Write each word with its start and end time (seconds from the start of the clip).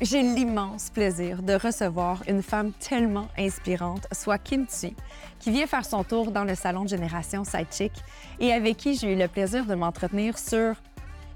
j'ai 0.00 0.22
l'immense 0.22 0.90
plaisir 0.90 1.42
de 1.42 1.54
recevoir 1.54 2.22
une 2.28 2.42
femme 2.42 2.72
tellement 2.72 3.28
inspirante, 3.38 4.06
soit 4.12 4.38
Kim 4.38 4.66
Tui, 4.66 4.94
qui 5.38 5.50
vient 5.50 5.66
faire 5.66 5.86
son 5.86 6.04
tour 6.04 6.30
dans 6.30 6.44
le 6.44 6.54
salon 6.54 6.84
de 6.84 6.88
Génération 6.88 7.44
Sidechick 7.44 7.92
et 8.38 8.52
avec 8.52 8.76
qui 8.76 8.94
j'ai 8.94 9.14
eu 9.14 9.16
le 9.16 9.28
plaisir 9.28 9.64
de 9.64 9.74
m'entretenir 9.74 10.38
sur 10.38 10.74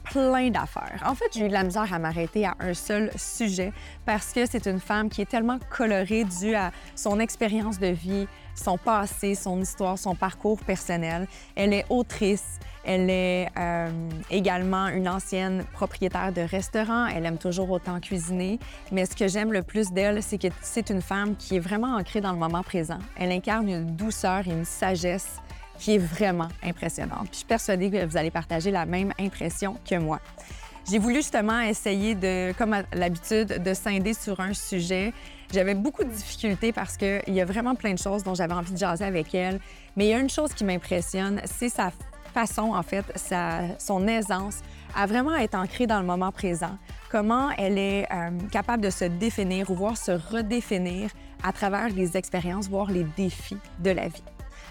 plein 0.04 0.51
d'affaires. 0.51 1.02
En 1.06 1.15
fait, 1.15 1.27
j'ai 1.32 1.46
eu 1.46 1.48
de 1.48 1.52
la 1.52 1.62
misère 1.62 1.92
à 1.92 1.98
m'arrêter 1.98 2.45
à 2.45 2.54
un 2.60 2.74
seul 2.74 3.10
sujet 3.16 3.73
parce 4.04 4.32
que 4.32 4.45
c'est 4.45 4.66
une 4.66 4.80
femme 4.80 5.09
qui 5.09 5.23
est 5.23 5.30
tellement 5.30 5.59
colorée 5.70 6.24
due 6.24 6.54
à 6.54 6.70
son 6.96 7.18
expérience 7.18 7.79
de 7.79 7.88
vie, 7.88 8.27
son 8.54 8.77
passé, 8.77 9.34
son 9.34 9.60
histoire, 9.60 9.98
son 9.98 10.15
parcours 10.15 10.60
personnel. 10.60 11.27
Elle 11.54 11.73
est 11.73 11.87
autrice, 11.88 12.59
elle 12.84 13.10
est 13.10 13.48
euh, 13.58 13.90
également 14.30 14.88
une 14.88 15.08
ancienne 15.08 15.64
propriétaire 15.72 16.32
de 16.32 16.40
restaurant. 16.40 17.06
Elle 17.06 17.26
aime 17.26 17.38
toujours 17.38 17.70
autant 17.70 18.00
cuisiner. 18.00 18.58
Mais 18.90 19.06
ce 19.06 19.14
que 19.14 19.28
j'aime 19.28 19.52
le 19.52 19.62
plus 19.62 19.92
d'elle, 19.92 20.22
c'est 20.22 20.38
que 20.38 20.48
c'est 20.62 20.90
une 20.90 21.02
femme 21.02 21.36
qui 21.36 21.56
est 21.56 21.60
vraiment 21.60 21.96
ancrée 21.96 22.20
dans 22.20 22.32
le 22.32 22.38
moment 22.38 22.62
présent. 22.62 22.98
Elle 23.16 23.32
incarne 23.32 23.68
une 23.68 23.96
douceur 23.96 24.46
et 24.46 24.50
une 24.50 24.64
sagesse 24.64 25.40
qui 25.78 25.94
est 25.94 25.98
vraiment 25.98 26.48
impressionnante. 26.62 27.28
Je 27.32 27.38
suis 27.38 27.46
persuadée 27.46 27.90
que 27.90 28.04
vous 28.04 28.16
allez 28.16 28.30
partager 28.30 28.70
la 28.70 28.87
même 28.87 29.12
impression 29.18 29.76
que 29.88 29.96
moi. 29.96 30.20
J'ai 30.90 30.98
voulu 30.98 31.16
justement 31.16 31.60
essayer 31.60 32.15
de, 32.15 32.52
comme 32.52 32.72
à 32.72 32.82
l'habitude, 32.92 33.62
de 33.62 33.74
scinder 33.74 34.15
sur 34.15 34.40
un 34.40 34.54
sujet. 34.54 35.12
J'avais 35.52 35.74
beaucoup 35.74 36.04
de 36.04 36.10
difficultés 36.10 36.72
parce 36.72 36.96
qu'il 36.96 37.22
y 37.28 37.40
a 37.40 37.44
vraiment 37.44 37.74
plein 37.74 37.92
de 37.92 37.98
choses 37.98 38.22
dont 38.22 38.34
j'avais 38.34 38.54
envie 38.54 38.72
de 38.72 38.78
jaser 38.78 39.04
avec 39.04 39.34
elle. 39.34 39.60
Mais 39.96 40.06
il 40.06 40.10
y 40.10 40.15
a 40.15 40.18
une 40.18 40.30
chose 40.30 40.52
qui 40.52 40.65
m'impressionne, 40.65 41.40
c'est 41.44 41.68
sa 41.68 41.90
façon, 42.30 42.73
en 42.74 42.82
fait, 42.82 43.04
sa, 43.16 43.60
son 43.78 44.06
aisance 44.09 44.60
à 44.95 45.06
vraiment 45.06 45.36
être 45.36 45.54
ancrée 45.54 45.86
dans 45.86 46.00
le 46.00 46.06
moment 46.06 46.32
présent. 46.32 46.76
Comment 47.10 47.50
elle 47.59 47.78
est 47.78 48.06
euh, 48.12 48.30
capable 48.50 48.82
de 48.82 48.90
se 48.90 49.04
définir 49.04 49.70
ou 49.70 49.74
voir 49.74 49.96
se 49.96 50.12
redéfinir 50.12 51.10
à 51.42 51.52
travers 51.52 51.88
les 51.88 52.16
expériences, 52.16 52.68
voire 52.68 52.90
les 52.90 53.04
défis 53.04 53.59
de 53.78 53.90
la 53.90 54.09
vie. 54.09 54.22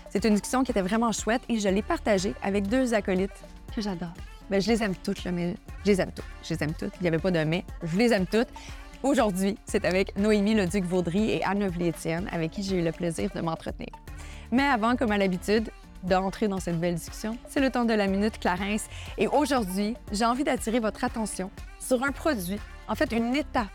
C'est 0.09 0.25
une 0.25 0.33
discussion 0.33 0.63
qui 0.63 0.71
était 0.71 0.81
vraiment 0.81 1.11
chouette 1.11 1.41
et 1.49 1.59
je 1.59 1.69
l'ai 1.69 1.81
partagée 1.81 2.33
avec 2.41 2.67
deux 2.67 2.93
acolytes 2.93 3.43
que 3.75 3.81
j'adore. 3.81 4.13
Bien, 4.49 4.59
je 4.59 4.67
les 4.67 4.81
aime 4.81 4.95
toutes, 4.95 5.23
mais 5.25 5.55
je 5.85 5.91
les 5.91 6.01
aime 6.01 6.11
toutes. 6.11 6.25
Je 6.43 6.53
les 6.53 6.63
aime 6.63 6.73
toutes. 6.73 6.93
Il 6.99 7.03
n'y 7.03 7.07
avait 7.07 7.19
pas 7.19 7.29
de 7.29 7.43
mais. 7.43 7.63
Je 7.83 7.97
les 7.97 8.11
aime 8.11 8.25
toutes. 8.25 8.47
Aujourd'hui, 9.03 9.57
c'est 9.65 9.85
avec 9.85 10.17
Noémie 10.17 10.55
Leduc-Vaudry 10.55 11.31
et 11.31 11.43
Anne 11.43 11.71
Étienne, 11.79 12.27
avec 12.31 12.51
qui 12.51 12.63
j'ai 12.63 12.79
eu 12.79 12.83
le 12.83 12.91
plaisir 12.91 13.29
de 13.33 13.41
m'entretenir. 13.41 13.89
Mais 14.51 14.63
avant, 14.63 14.95
comme 14.95 15.11
à 15.11 15.17
l'habitude, 15.17 15.69
d'entrer 16.03 16.47
dans 16.47 16.59
cette 16.59 16.79
belle 16.79 16.95
discussion, 16.95 17.37
c'est 17.47 17.59
le 17.59 17.69
temps 17.69 17.85
de 17.85 17.93
la 17.93 18.07
Minute 18.07 18.39
Clarence. 18.39 18.85
Et 19.17 19.27
aujourd'hui, 19.27 19.95
j'ai 20.11 20.25
envie 20.25 20.43
d'attirer 20.43 20.79
votre 20.79 21.03
attention 21.03 21.51
sur 21.79 22.03
un 22.03 22.11
produit, 22.11 22.59
en 22.87 22.95
fait 22.95 23.11
une 23.11 23.35
étape 23.35 23.67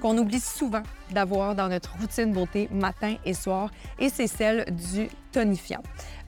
qu'on 0.00 0.16
oublie 0.18 0.40
souvent 0.40 0.82
d'avoir 1.10 1.54
dans 1.54 1.68
notre 1.68 1.96
routine 1.98 2.32
beauté 2.32 2.68
matin 2.70 3.16
et 3.24 3.34
soir, 3.34 3.70
et 3.98 4.08
c'est 4.08 4.26
celle 4.26 4.64
du 4.70 5.08
tonifiant. 5.32 5.82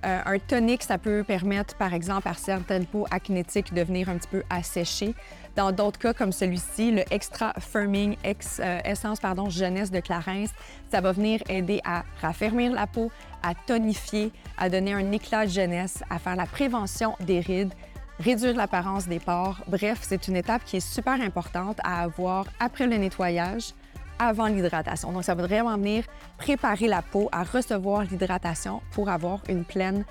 Euh, 0.05 0.21
un 0.25 0.39
tonique, 0.39 0.83
ça 0.83 0.97
peut 0.97 1.25
permettre, 1.27 1.75
par 1.77 1.93
exemple, 1.93 2.29
à 2.29 2.35
certaines 2.35 2.87
peaux 2.87 3.07
acnétiques 3.11 3.75
de 3.75 3.83
venir 3.83 4.09
un 4.09 4.17
petit 4.19 4.29
peu 4.29 4.43
assécher. 4.49 5.15
Dans 5.57 5.73
d'autres 5.73 5.99
cas, 5.99 6.15
comme 6.15 6.31
celui-ci, 6.31 6.93
le 6.93 7.03
Extra 7.11 7.53
Firming 7.59 8.17
euh, 8.25 8.81
Essence 8.85 9.19
pardon, 9.19 9.51
Jeunesse 9.51 9.91
de 9.91 9.99
Clarence, 9.99 10.51
ça 10.89 11.01
va 11.01 11.11
venir 11.11 11.41
aider 11.49 11.81
à 11.85 12.05
raffermir 12.23 12.73
la 12.73 12.87
peau, 12.87 13.11
à 13.43 13.55
tonifier, 13.55 14.31
à 14.57 14.69
donner 14.71 14.93
un 14.93 15.11
éclat 15.11 15.47
de 15.47 15.51
jeunesse, 15.51 16.05
à 16.11 16.21
faire 16.21 16.37
la 16.37 16.47
prévention 16.47 17.17
des 17.19 17.41
rides, 17.41 17.75
réduire 18.21 18.57
l'apparence 18.57 19.07
des 19.07 19.19
pores. 19.19 19.59
Bref, 19.69 20.01
c'est 20.03 20.29
une 20.29 20.37
étape 20.37 20.65
qui 20.65 20.77
est 20.77 20.87
super 20.95 21.21
importante 21.21 21.79
à 21.85 22.03
avoir 22.03 22.47
après 22.61 22.87
le 22.87 22.97
nettoyage, 22.97 23.75
avant 24.19 24.47
l'hydratation. 24.47 25.13
Donc, 25.13 25.25
ça 25.25 25.35
va 25.35 25.47
vraiment 25.47 25.77
venir 25.77 26.05
préparer 26.37 26.89
la 26.89 27.03
peau 27.03 27.29
à 27.33 27.45
recevoir 27.45 28.03
l'hydratation 28.03 28.83
pour 28.93 29.09
avoir 29.09 29.41
une 29.49 29.65
pleine 29.65 30.05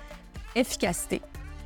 efficacité 0.54 1.20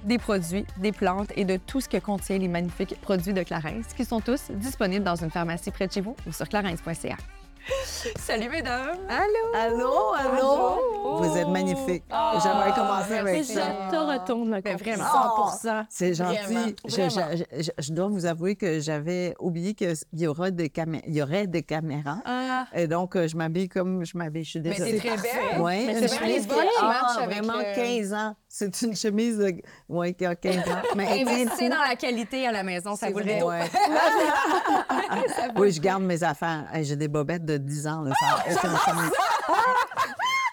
des 0.04 0.18
produits, 0.18 0.66
des 0.78 0.92
plantes 0.92 1.32
et 1.36 1.44
de 1.44 1.56
tout 1.56 1.80
ce 1.80 1.88
que 1.88 1.98
contient 1.98 2.38
les 2.38 2.48
magnifiques 2.48 3.00
produits 3.00 3.32
de 3.32 3.42
Clarence, 3.42 3.86
qui 3.96 4.04
sont 4.04 4.20
tous 4.20 4.50
disponibles 4.50 5.04
dans 5.04 5.16
une 5.16 5.30
pharmacie 5.30 5.70
près 5.70 5.86
de 5.86 5.92
chez 5.92 6.00
vous 6.00 6.16
ou 6.26 6.32
sur 6.32 6.48
clarence.ca. 6.48 7.16
Salut 8.18 8.48
mesdames! 8.48 8.98
Allô! 9.08 9.54
Allô, 9.54 10.12
allô! 10.14 11.16
Vous 11.18 11.36
êtes 11.36 11.46
magnifiques. 11.48 12.02
Oh, 12.12 12.38
J'aimerais 12.42 12.72
commencer 12.72 13.18
avec 13.18 13.38
Je 13.44 13.52
ça. 13.52 13.88
te 13.90 13.96
retourne 13.96 14.50
le 14.54 14.60
Mais 14.64 14.74
vraiment, 14.74 15.04
Oh, 15.38 15.48
100 15.60 15.84
C'est 15.88 16.14
gentil. 16.14 16.38
Vraiment, 16.44 16.66
Je, 16.86 16.96
vraiment. 17.02 17.36
je- 17.36 17.62
je- 17.62 17.70
je 17.78 17.92
dois 17.92 18.08
vous 18.08 18.26
avouer 18.26 18.56
que 18.56 18.80
j'avais 18.80 19.34
oublié 19.38 19.74
qu'il 19.74 19.94
y, 20.14 20.26
aura 20.26 20.50
des 20.50 20.68
camé- 20.70 21.02
il 21.06 21.14
y 21.14 21.22
aurait 21.22 21.46
des 21.46 21.62
caméras. 21.62 22.18
Ah, 22.24 22.66
Et 22.74 22.88
donc, 22.88 23.14
euh, 23.16 23.28
je 23.28 23.36
m'habille 23.36 23.68
comme 23.68 24.04
je 24.04 24.16
m'habille. 24.16 24.44
Je 24.44 24.50
suis 24.50 24.60
mais 24.60 24.70
désolée. 24.70 24.98
c'est 25.00 25.08
très 25.08 25.16
belle! 25.18 25.60
Oui, 25.60 25.86
Mais 25.86 25.92
une 26.00 26.08
c'est 26.08 26.16
vraiment 26.16 26.34
qui 26.40 26.46
bonne, 26.46 26.58
a 26.58 26.62
qui 26.78 26.84
match 26.84 27.18
avec, 27.18 27.44
vraiment 27.44 27.58
euh, 27.64 27.74
15 27.74 28.12
ans. 28.12 28.34
C'est 28.54 28.82
une 28.82 28.94
chemise 28.94 29.38
de... 29.38 29.54
ouais, 29.88 30.12
qui 30.12 30.26
a 30.26 30.36
15 30.36 30.56
ans. 30.68 30.82
Mais 30.94 31.22
Investissez 31.22 31.70
dans 31.70 31.80
la 31.80 31.96
qualité 31.96 32.46
à 32.46 32.52
la 32.52 32.62
maison, 32.62 32.94
ça 32.94 33.10
vaut 33.10 33.20
le 33.20 33.42
ouais. 33.42 33.62
Oui, 35.56 35.72
je 35.72 35.80
garde 35.80 36.02
mes 36.02 36.22
affaires. 36.22 36.66
Hey, 36.70 36.84
J'ai 36.84 36.96
des 36.96 37.08
bobettes 37.08 37.46
de 37.46 37.56
10 37.56 37.86
ans. 37.86 38.02
Là, 38.02 38.12
ça 38.20 38.26
a 38.26 38.52
aucun 38.52 38.76
sens. 38.76 39.12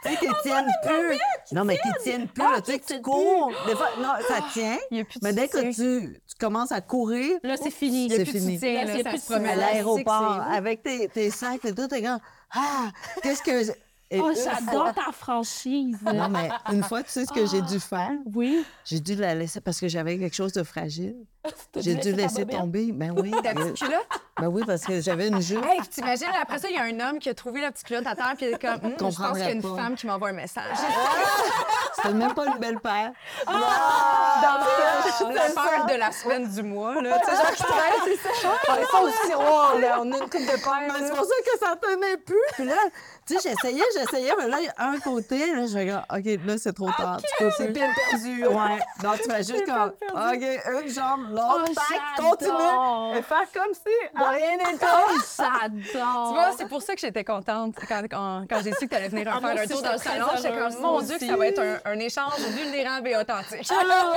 Tu 0.02 0.10
sais, 0.12 0.16
qui 0.18 0.28
tiennent 0.44 0.72
plus. 0.82 1.20
Non, 1.52 1.66
mais 1.66 1.76
qui 1.78 1.90
tiennent 2.02 2.30
plus. 2.30 2.42
là, 2.42 2.62
tu 2.62 2.72
sais, 2.72 2.80
que 2.80 2.86
tu 2.86 3.02
cours. 3.02 3.52
Des 3.68 3.76
fois, 3.76 3.90
non, 4.00 4.14
ça 4.30 4.46
tient. 4.54 4.78
Il 4.92 5.00
y 5.00 5.02
a 5.02 5.04
plus 5.04 5.20
de 5.20 5.26
Mais 5.26 5.34
dès 5.34 5.50
que 5.50 5.74
tu, 5.74 6.22
tu 6.26 6.36
commences 6.40 6.72
à 6.72 6.80
courir 6.80 7.38
Là, 7.44 7.58
c'est 7.62 7.70
fini. 7.70 8.10
C'est 8.10 8.24
fini. 8.24 8.58
il 8.62 8.78
a 8.78 9.10
plus 9.10 9.28
de 9.28 9.34
à 9.34 9.56
l'aéroport 9.56 10.46
c'est 10.50 10.56
avec 10.56 10.84
tes, 10.84 11.10
tes 11.10 11.30
sacs 11.32 11.66
et 11.66 11.76
tout, 11.76 11.88
t'es 11.90 12.02
comme 12.02 12.20
Ah, 12.56 12.92
qu'est-ce 13.22 13.44
que. 13.44 13.89
Et 14.12 14.20
Oh, 14.20 14.32
j'adore 14.34 14.92
ta 14.94 15.12
franchise. 15.12 15.98
Non, 16.04 16.30
mais 16.30 16.50
une 16.72 16.84
fois, 16.84 17.04
tu 17.04 17.12
sais 17.12 17.26
ce 17.26 17.32
que 17.32 17.46
j'ai 17.46 17.62
dû 17.62 17.80
faire? 17.80 18.10
Oui. 18.34 18.66
J'ai 18.84 19.00
dû 19.00 19.14
la 19.16 19.36
laisser 19.36 19.62
parce 19.62 19.80
que 19.80 19.88
j'avais 19.88 20.18
quelque 20.18 20.36
chose 20.36 20.52
de 20.54 20.64
fragile. 20.64 21.16
J'ai 21.76 21.94
dû 21.96 22.12
laisser 22.14 22.46
tomber. 22.46 22.92
Ben 22.92 23.14
oui. 23.16 23.30
Ta 23.44 23.54
petite 23.54 23.76
culotte? 23.78 24.08
Ben 24.42 24.48
oui, 24.48 24.64
parce 24.66 24.84
que 24.84 25.00
j'avais 25.00 25.28
une 25.28 25.42
jupe. 25.42 25.64
Hey, 25.64 25.80
t'imagines, 25.88 26.28
après 26.42 26.58
ça, 26.58 26.70
il 26.70 26.76
y 26.76 26.80
a 26.80 26.84
un 26.84 27.00
homme 27.10 27.20
qui 27.20 27.30
a 27.30 27.34
trouvé 27.36 27.62
la 27.62 27.72
petite 27.72 27.86
culotte 27.86 28.08
à 28.08 28.16
terre, 28.16 28.34
puis 28.36 28.48
il 28.48 28.54
est 28.54 28.60
comme, 28.60 28.80
Hum, 28.84 28.94
je 28.98 29.18
pense 29.18 29.18
qu'il 29.34 29.40
y 29.40 29.44
a 29.44 29.52
une 29.52 29.62
pas. 29.62 29.76
femme 29.76 29.96
qui 29.96 30.08
m'envoie 30.08 30.30
un 30.30 30.34
message. 30.34 30.76
C'était 31.96 32.14
même 32.14 32.34
pas 32.34 32.48
une 32.48 32.58
belle 32.58 32.80
paire. 32.80 33.12
Dans 34.42 35.28
le 35.30 35.54
peur 35.54 35.86
de 35.88 35.94
la 35.96 36.12
semaine 36.12 36.48
du 36.50 36.64
mois, 36.64 37.02
là. 37.02 37.20
Tu 37.20 37.26
sais, 37.26 37.36
genre, 37.36 37.46
je 37.58 37.64
traîne, 37.64 38.18
c'est 38.22 38.42
ça. 38.42 38.50
On 38.70 38.76
est 38.76 38.92
pas 38.92 39.02
au 39.02 39.28
tiroir, 39.28 39.76
là. 39.80 39.98
On 40.02 40.12
a 40.12 40.18
une 40.18 40.30
coupe 40.30 40.42
de 40.42 40.64
paire. 40.64 40.82
Mais 40.88 41.06
c'est 41.08 41.16
pour 41.16 41.26
ça 41.26 41.36
que 41.46 41.60
ça 41.60 41.76
tenait 41.76 42.18
plus. 42.18 42.38
Puis 42.54 42.66
là, 42.66 42.76
tu 43.26 43.38
sais, 43.38 43.50
j'essayais, 43.50 43.84
j'essayais, 43.96 44.34
mais 44.40 44.48
là, 44.48 44.58
il 44.60 44.66
y 44.66 44.70
a 44.70 44.74
un 44.88 45.00
côté, 45.00 45.54
là, 45.54 45.68
je 45.68 45.78
regarde, 45.78 46.06
OK, 46.12 46.26
là, 46.46 46.58
c'est 46.58 46.74
trop 46.74 46.90
tard. 46.92 47.18
Tu 47.22 47.44
peux 47.44 47.52
C'est 47.58 47.66
plus. 47.66 47.74
peine 47.74 47.92
perdue. 48.10 48.48
Ouais. 48.48 48.80
Donc, 49.04 49.22
tu 49.22 49.30
vas 49.30 49.38
juste 49.42 49.66
comme, 49.66 49.94
OK, 50.12 50.84
une 50.84 50.90
jambe, 50.90 51.30
l'autre, 51.32 51.66
Oh, 51.70 51.74
tac, 51.76 52.26
continue. 52.26 53.18
Et 53.18 53.22
faire 53.22 53.46
comme 53.54 53.74
si 53.74 53.84
de 54.18 54.24
rien 54.24 54.58
n'était. 54.58 54.86
Oh, 54.86 55.20
j'adore. 55.38 56.28
Tu 56.30 56.34
vois, 56.34 56.52
c'est 56.58 56.68
pour 56.68 56.82
ça 56.82 56.94
que 56.96 57.02
j'étais 57.02 57.24
contente 57.24 57.76
quand, 57.88 58.02
quand, 58.10 58.46
quand 58.50 58.62
j'ai 58.64 58.72
su 58.74 58.86
que 58.88 58.90
tu 58.92 58.96
allais 58.96 59.10
venir 59.10 59.28
Ah, 59.32 59.40
faire 59.40 59.64
un 59.64 59.68
tour 59.68 59.82
dans 59.82 59.92
le 59.92 59.98
salon. 59.98 60.26
J'étais 60.36 60.50
comme, 60.58 60.82
mon 60.82 61.02
Dieu, 61.02 61.18
que 61.20 61.26
ça 61.28 61.36
va 61.36 61.48
être 61.48 61.60
un, 61.60 61.92
un 61.92 62.00
échange 62.00 62.40
vulnérable 62.40 63.10
et 63.10 63.16
authentique. 63.18 63.70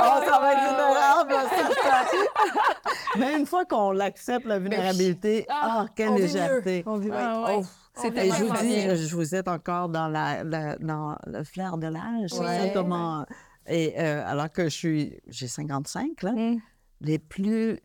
Oh, 0.04 0.25
ça 0.28 0.38
va 0.40 0.52
être 0.52 0.69
vulnérable, 0.69 1.34
certain. 1.50 2.19
Mais 3.19 3.38
une 3.38 3.46
fois 3.46 3.64
qu'on 3.64 3.93
l'accepte, 3.93 4.46
la 4.46 4.58
vulnérabilité, 4.58 5.46
ah, 5.49 5.87
quelle 5.94 6.10
on 6.10 6.14
légèreté. 6.16 6.78
mieux. 6.87 6.93
On 6.93 6.96
vit 6.99 7.08
mieux. 7.08 7.16
Ah 7.19 7.44
ouais. 7.46 7.60
Oh. 7.60 7.66
C'était 7.94 8.31
je 8.31 8.44
vous 8.44 8.56
dis, 8.62 8.81
je 9.06 9.14
vous 9.14 9.34
êtes 9.34 9.49
encore 9.49 9.88
dans, 9.90 10.08
la, 10.08 10.44
la- 10.44 10.76
dans 10.78 11.14
le 11.26 11.44
flair 11.44 11.76
de 11.76 11.88
l'âge. 11.88 12.31
c'est 12.31 12.38
Ouais. 12.38 12.66
ça, 12.69 12.72
comment... 12.72 13.26
Et 13.66 13.94
euh, 13.99 14.25
alors 14.26 14.50
que 14.50 14.64
je 14.64 14.69
suis, 14.70 15.20
j'ai 15.28 15.46
55, 15.46 16.22
là, 16.22 16.32
Mm. 16.32 16.56
les, 17.02 17.19
plus, 17.19 17.78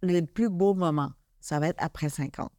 les 0.00 0.22
plus 0.22 0.48
beaux 0.48 0.74
moments, 0.74 1.10
ça 1.40 1.58
va 1.58 1.68
être 1.68 1.82
après 1.82 2.08
50. 2.08 2.50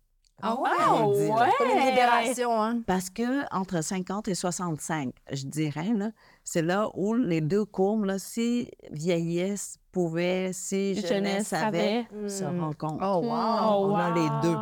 Ah 0.41 0.55
Oh, 0.57 0.63
ouais? 0.63 1.27
ouais. 1.29 1.49
Comme 1.57 1.69
une 1.69 1.85
libération, 1.89 2.61
hein. 2.63 2.81
Parce 2.85 3.09
que 3.09 3.43
entre 3.55 3.81
50 3.83 4.27
et 4.27 4.35
65, 4.35 5.09
je 5.31 5.45
dirais, 5.47 5.91
là, 5.95 6.11
c'est 6.51 6.63
là 6.63 6.89
où 6.95 7.13
les 7.13 7.41
deux 7.41 7.63
courbes, 7.63 8.05
là, 8.05 8.17
si 8.17 8.71
vieillesse 8.89 9.77
pouvait, 9.91 10.49
si 10.51 10.95
jeunesse, 10.95 11.07
Jeunesse 11.09 11.53
avait, 11.53 12.07
avait. 12.11 12.27
se 12.29 12.43
Mm. 12.43 12.59
rencontrent. 12.63 13.03
Oh, 13.03 13.19
wow. 13.23 13.91
On 13.91 13.95
a 13.95 14.09
les 14.15 14.29
deux. 14.41 14.57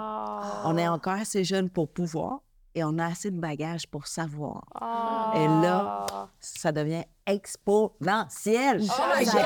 On 0.65 0.77
est 0.77 0.87
encore 0.89 1.13
assez 1.13 1.45
jeune 1.45 1.69
pour 1.69 1.87
pouvoir 1.87 2.39
et 2.75 2.83
on 2.83 2.99
a 2.99 3.05
assez 3.05 3.31
de 3.31 3.39
bagages 3.39 3.87
pour 3.87 4.05
savoir. 4.05 4.65
Ah. 4.75 5.31
Et 5.37 5.47
là, 5.65 6.05
ça 6.41 6.73
devient 6.73 7.03
exponentiel. 7.25 8.81
Oh 8.83 9.01
my 9.17 9.23
God! 9.25 9.45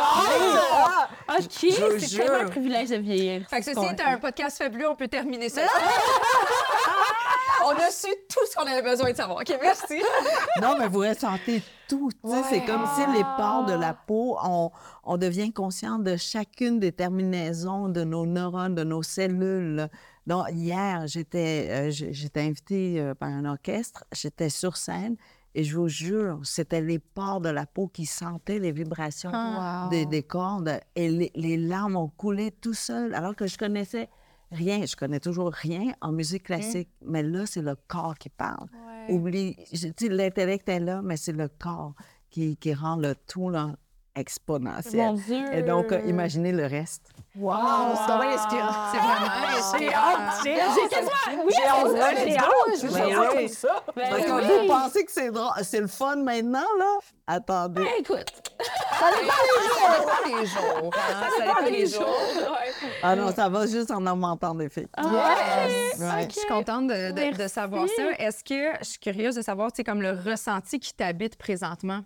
OK, 1.37 1.45
Je 1.61 1.99
c'est 1.99 2.17
tellement 2.17 2.39
un 2.39 2.49
privilège 2.49 2.89
de 2.89 2.95
vieillir. 2.97 3.47
Fait 3.49 3.59
que 3.59 3.65
C'est 3.65 3.75
ceci 3.75 3.85
est 3.85 4.01
un 4.01 4.17
podcast 4.17 4.57
fabuleux, 4.57 4.89
on 4.89 4.95
peut 4.95 5.07
terminer 5.07 5.49
ça. 5.49 5.61
on 7.65 7.71
a 7.71 7.89
su 7.91 8.07
tout 8.29 8.39
ce 8.49 8.55
qu'on 8.55 8.65
avait 8.65 8.81
besoin 8.81 9.11
de 9.11 9.15
savoir. 9.15 9.39
OK, 9.39 9.57
merci. 9.61 10.01
Non, 10.61 10.75
mais 10.77 10.87
vous 10.87 10.99
ressentez 10.99 11.61
tout. 11.87 12.09
C'est 12.49 12.63
comme 12.65 12.85
si 12.95 13.01
les 13.17 13.23
pores 13.37 13.65
de 13.65 13.73
la 13.73 13.93
peau, 13.93 14.37
on, 14.43 14.69
on 15.03 15.17
devient 15.17 15.51
conscient 15.51 15.97
de 15.99 16.15
chacune 16.17 16.79
des 16.79 16.91
terminaisons 16.91 17.89
de 17.89 18.03
nos 18.03 18.25
neurones, 18.25 18.75
de 18.75 18.83
nos 18.83 19.03
cellules. 19.03 19.87
Donc, 20.27 20.45
hier, 20.51 21.07
j'étais 21.07 21.67
euh, 21.69 21.89
j'étais 21.91 22.41
invitée 22.41 22.99
euh, 22.99 23.15
par 23.15 23.29
un 23.29 23.45
orchestre, 23.45 24.03
j'étais 24.11 24.49
sur 24.49 24.77
scène 24.77 25.15
et 25.55 25.63
je 25.63 25.75
vous 25.75 25.87
jure, 25.89 26.39
c'était 26.43 26.79
les 26.81 26.99
pores 26.99 27.41
de 27.41 27.49
la 27.49 27.65
peau 27.65 27.87
qui 27.87 28.05
sentaient 28.05 28.59
les 28.59 28.71
vibrations 28.71 29.31
Ah. 29.33 29.87
des, 29.89 30.05
des 30.05 30.23
cordes 30.23 30.79
et 30.95 31.09
les, 31.09 31.31
les 31.35 31.57
larmes 31.57 31.97
ont 31.97 32.07
coulé 32.07 32.51
tout 32.51 32.73
seul 32.75 33.13
alors 33.15 33.35
que 33.35 33.47
je 33.47 33.57
connaissais 33.57 34.09
rien. 34.51 34.85
Je 34.85 34.95
connais 34.95 35.19
toujours 35.19 35.51
rien 35.51 35.93
en 36.01 36.11
musique 36.11 36.43
classique, 36.43 36.89
mais 37.05 37.23
là, 37.23 37.45
c'est 37.45 37.61
le 37.61 37.75
corps 37.87 38.17
qui 38.17 38.29
parle. 38.29 38.67
Oublie, 39.09 39.55
je 39.73 39.87
dis 39.87 40.09
l'intellect 40.09 40.69
est 40.69 40.79
là, 40.79 41.01
mais 41.01 41.17
c'est 41.17 41.31
le 41.31 41.47
corps 41.47 41.93
qui, 42.29 42.55
qui 42.57 42.73
rend 42.73 42.95
le 42.95 43.15
tout 43.27 43.49
là, 43.49 43.75
Mon 44.15 44.21
exponentiel. 44.21 45.15
Dieu. 45.15 45.53
Et 45.53 45.61
donc, 45.61 45.91
euh, 45.91 46.01
imaginez 46.05 46.51
le 46.51 46.65
reste. 46.65 47.09
Wow! 47.35 47.55
c'est 47.95 48.07
donc 48.11 48.21
bien 48.21 48.31
inspirant. 48.31 48.71
C'est 48.91 48.97
vraiment 48.97 49.57
inspirant. 49.57 50.17
J'ai 50.43 50.55
j'ai. 50.55 51.37
Oui, 51.37 51.53
j'ai 51.55 51.63
hâte! 51.65 52.17
J'ai 52.25 52.37
hâte! 52.37 52.51
J'ai 52.81 53.13
hâte! 53.13 53.33
oui. 53.37 53.51
Ben 53.95 54.09
Parce 54.09 54.25
que 54.25 54.61
vous 54.61 54.67
pensez 54.67 55.05
que 55.05 55.11
c'est 55.11 55.31
drôle, 55.31 55.51
c'est 55.63 55.79
le 55.79 55.87
fun 55.87 56.17
maintenant, 56.17 56.59
là? 56.77 56.97
Attendez. 57.27 57.83
Ben, 57.83 57.89
écoute, 57.99 58.25
Ça 58.99 59.05
dépend 59.17 60.37
les 60.39 60.45
jours. 60.45 60.91
hein, 60.93 61.29
Ça 61.29 61.45
dépend 61.45 61.69
les 61.71 61.85
jours. 61.87 62.57
Ah 63.03 63.15
non, 63.15 63.31
ça 63.33 63.47
va 63.47 63.65
juste 63.65 63.91
en 63.91 64.05
augmentant 64.05 64.53
des 64.55 64.67
filles. 64.69 64.87
Ah, 64.97 65.03
Ouais. 65.05 66.27
Je 66.29 66.33
suis 66.39 66.47
contente 66.49 66.87
de, 66.87 67.11
de- 67.11 67.15
de 67.15 67.37
Merci. 67.37 67.49
savoir 67.53 67.87
ça. 67.87 68.03
Est-ce 68.19 68.43
que, 68.43 68.77
je 68.83 68.89
suis 68.89 68.99
curieuse 68.99 69.35
de 69.35 69.41
savoir, 69.41 69.71
tu 69.71 69.77
sais, 69.77 69.83
comme 69.85 70.01
le 70.01 70.11
ressenti 70.11 70.79
qui 70.81 70.93
t'habite 70.93 71.37
présentement, 71.37 72.01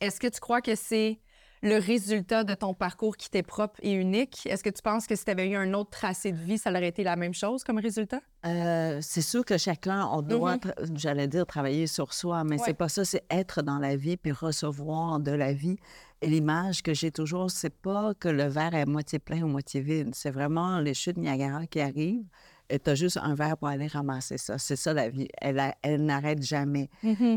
est-ce 0.00 0.18
que 0.18 0.26
tu 0.26 0.40
crois 0.40 0.60
que 0.60 0.74
c'est 0.74 1.20
le 1.62 1.78
résultat 1.78 2.44
de 2.44 2.54
ton 2.54 2.74
parcours 2.74 3.16
qui 3.16 3.30
t'est 3.30 3.42
propre 3.42 3.78
et 3.82 3.92
unique? 3.92 4.46
Est-ce 4.46 4.62
que 4.62 4.70
tu 4.70 4.82
penses 4.82 5.06
que 5.06 5.16
si 5.16 5.24
tu 5.24 5.30
avais 5.30 5.48
eu 5.48 5.56
un 5.56 5.72
autre 5.74 5.90
tracé 5.90 6.32
de 6.32 6.38
vie, 6.38 6.58
ça 6.58 6.70
aurait 6.70 6.88
été 6.88 7.02
la 7.02 7.16
même 7.16 7.34
chose 7.34 7.64
comme 7.64 7.78
résultat? 7.78 8.20
Euh, 8.46 8.98
c'est 9.02 9.22
sûr 9.22 9.44
que 9.44 9.58
chacun, 9.58 10.06
on 10.12 10.22
doit, 10.22 10.52
Mhm. 10.54 10.58
tra- 10.60 10.96
j'allais 10.98 11.26
dire, 11.28 11.46
travailler 11.46 11.86
sur 11.86 12.12
soi, 12.14 12.44
mais 12.44 12.56
Ouais. 12.58 12.62
c'est 12.66 12.74
pas 12.74 12.88
ça, 12.88 13.04
c'est 13.04 13.24
être 13.30 13.62
dans 13.62 13.78
la 13.78 13.96
vie 13.96 14.16
puis 14.16 14.32
recevoir 14.32 15.18
de 15.20 15.32
la 15.32 15.52
vie. 15.52 15.76
Et 16.22 16.26
l'image 16.28 16.82
que 16.82 16.94
j'ai 16.94 17.10
toujours, 17.12 17.50
c'est 17.50 17.74
pas 17.74 18.12
que 18.14 18.28
le 18.28 18.44
verre 18.44 18.74
est 18.74 18.86
moitié 18.86 19.18
plein 19.18 19.42
ou 19.42 19.48
moitié 19.48 19.80
vide. 19.80 20.14
C'est 20.14 20.30
vraiment 20.30 20.78
les 20.80 20.94
chutes 20.94 21.16
Niagara 21.16 21.66
qui 21.66 21.80
arrivent 21.80 22.26
et 22.70 22.78
tu 22.78 22.90
as 22.90 22.94
juste 22.94 23.16
un 23.22 23.34
verre 23.34 23.56
pour 23.56 23.68
aller 23.68 23.86
ramasser 23.86 24.36
ça. 24.38 24.58
C'est 24.58 24.76
ça 24.76 24.92
la 24.92 25.08
vie. 25.08 25.28
Elle, 25.40 25.58
a- 25.58 25.74
elle 25.82 26.04
n'arrête 26.04 26.42
jamais. 26.42 26.90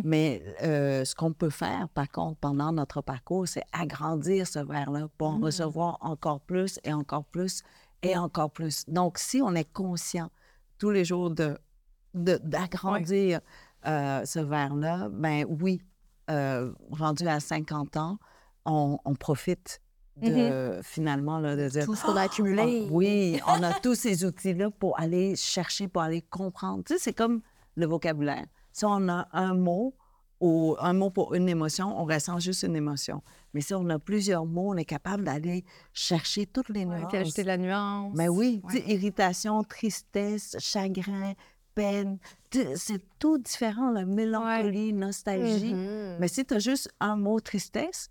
Mais 0.03 0.43
euh, 0.63 1.05
ce 1.05 1.15
qu'on 1.15 1.33
peut 1.33 1.49
faire, 1.49 1.87
par 1.89 2.09
contre, 2.11 2.37
pendant 2.39 2.71
notre 2.71 3.01
parcours, 3.01 3.47
c'est 3.47 3.63
agrandir 3.71 4.45
ce 4.47 4.59
verre-là 4.59 5.07
pour 5.17 5.27
en 5.29 5.39
recevoir 5.39 5.97
encore 6.01 6.41
plus 6.41 6.79
et 6.83 6.93
encore 6.93 7.23
plus 7.25 7.63
et 8.03 8.17
encore 8.17 8.51
plus. 8.51 8.83
Donc, 8.87 9.17
si 9.17 9.41
on 9.41 9.53
est 9.55 9.71
conscient 9.71 10.29
tous 10.77 10.89
les 10.89 11.05
jours 11.05 11.29
de, 11.31 11.57
de- 12.13 12.39
d'agrandir 12.43 13.39
euh, 13.87 14.25
ce 14.25 14.39
verre-là, 14.39 15.09
ben 15.11 15.45
oui, 15.47 15.81
euh, 16.29 16.71
rendu 16.91 17.27
à 17.27 17.39
50 17.39 17.97
ans, 17.97 18.17
on, 18.65 18.97
on 19.05 19.15
profite 19.15 19.81
de, 20.17 20.79
finalement, 20.83 21.39
là, 21.39 21.55
de 21.55 21.67
dire... 21.69 21.85
Tout 21.85 21.95
ce 21.95 22.03
qu'on 22.05 22.15
a 22.15 22.21
accumulé. 22.21 22.85
Ah, 22.85 22.91
oui, 22.91 23.39
on 23.47 23.63
a 23.63 23.73
tous 23.79 23.95
ces 23.95 24.25
outils-là 24.25 24.69
pour 24.71 24.99
aller 24.99 25.35
chercher, 25.35 25.87
pour 25.87 26.01
aller 26.01 26.21
comprendre. 26.21 26.83
Tu 26.83 26.93
sais, 26.93 26.99
c'est 26.99 27.13
comme 27.13 27.41
le 27.75 27.85
vocabulaire. 27.85 28.45
Si 28.71 28.85
on 28.85 29.07
a 29.09 29.27
un 29.31 29.53
mot 29.53 29.95
ou 30.39 30.75
un 30.79 30.93
mot 30.93 31.09
pour 31.09 31.33
une 31.35 31.47
émotion, 31.49 31.99
on 31.99 32.05
ressent 32.05 32.39
juste 32.39 32.63
une 32.63 32.75
émotion. 32.75 33.21
Mais 33.53 33.61
si 33.61 33.73
on 33.73 33.87
a 33.89 33.99
plusieurs 33.99 34.45
mots, 34.45 34.71
on 34.73 34.77
est 34.77 34.85
capable 34.85 35.23
d'aller 35.23 35.63
chercher 35.93 36.45
toutes 36.45 36.69
les 36.69 36.85
Ouais, 36.85 36.97
nuances. 36.97 37.09
puis 37.09 37.17
ajouter 37.17 37.41
de 37.43 37.47
la 37.47 37.57
nuance. 37.57 38.13
Mais 38.15 38.27
oui, 38.27 38.61
Ouais. 38.63 38.73
tu 38.73 38.79
sais, 38.79 38.91
irritation, 38.93 39.63
tristesse, 39.63 40.55
chagrin, 40.59 41.33
peine, 41.75 42.17
c'est 42.75 43.01
tout 43.17 43.37
différent, 43.37 43.91
la 43.91 44.03
mélancolie, 44.05 44.93
nostalgie. 44.93 45.73
Mhm. 45.73 46.17
Mais 46.19 46.27
si 46.27 46.43
tu 46.45 46.53
as 46.55 46.59
juste 46.59 46.89
un 46.99 47.15
mot 47.15 47.39
tristesse, 47.39 48.09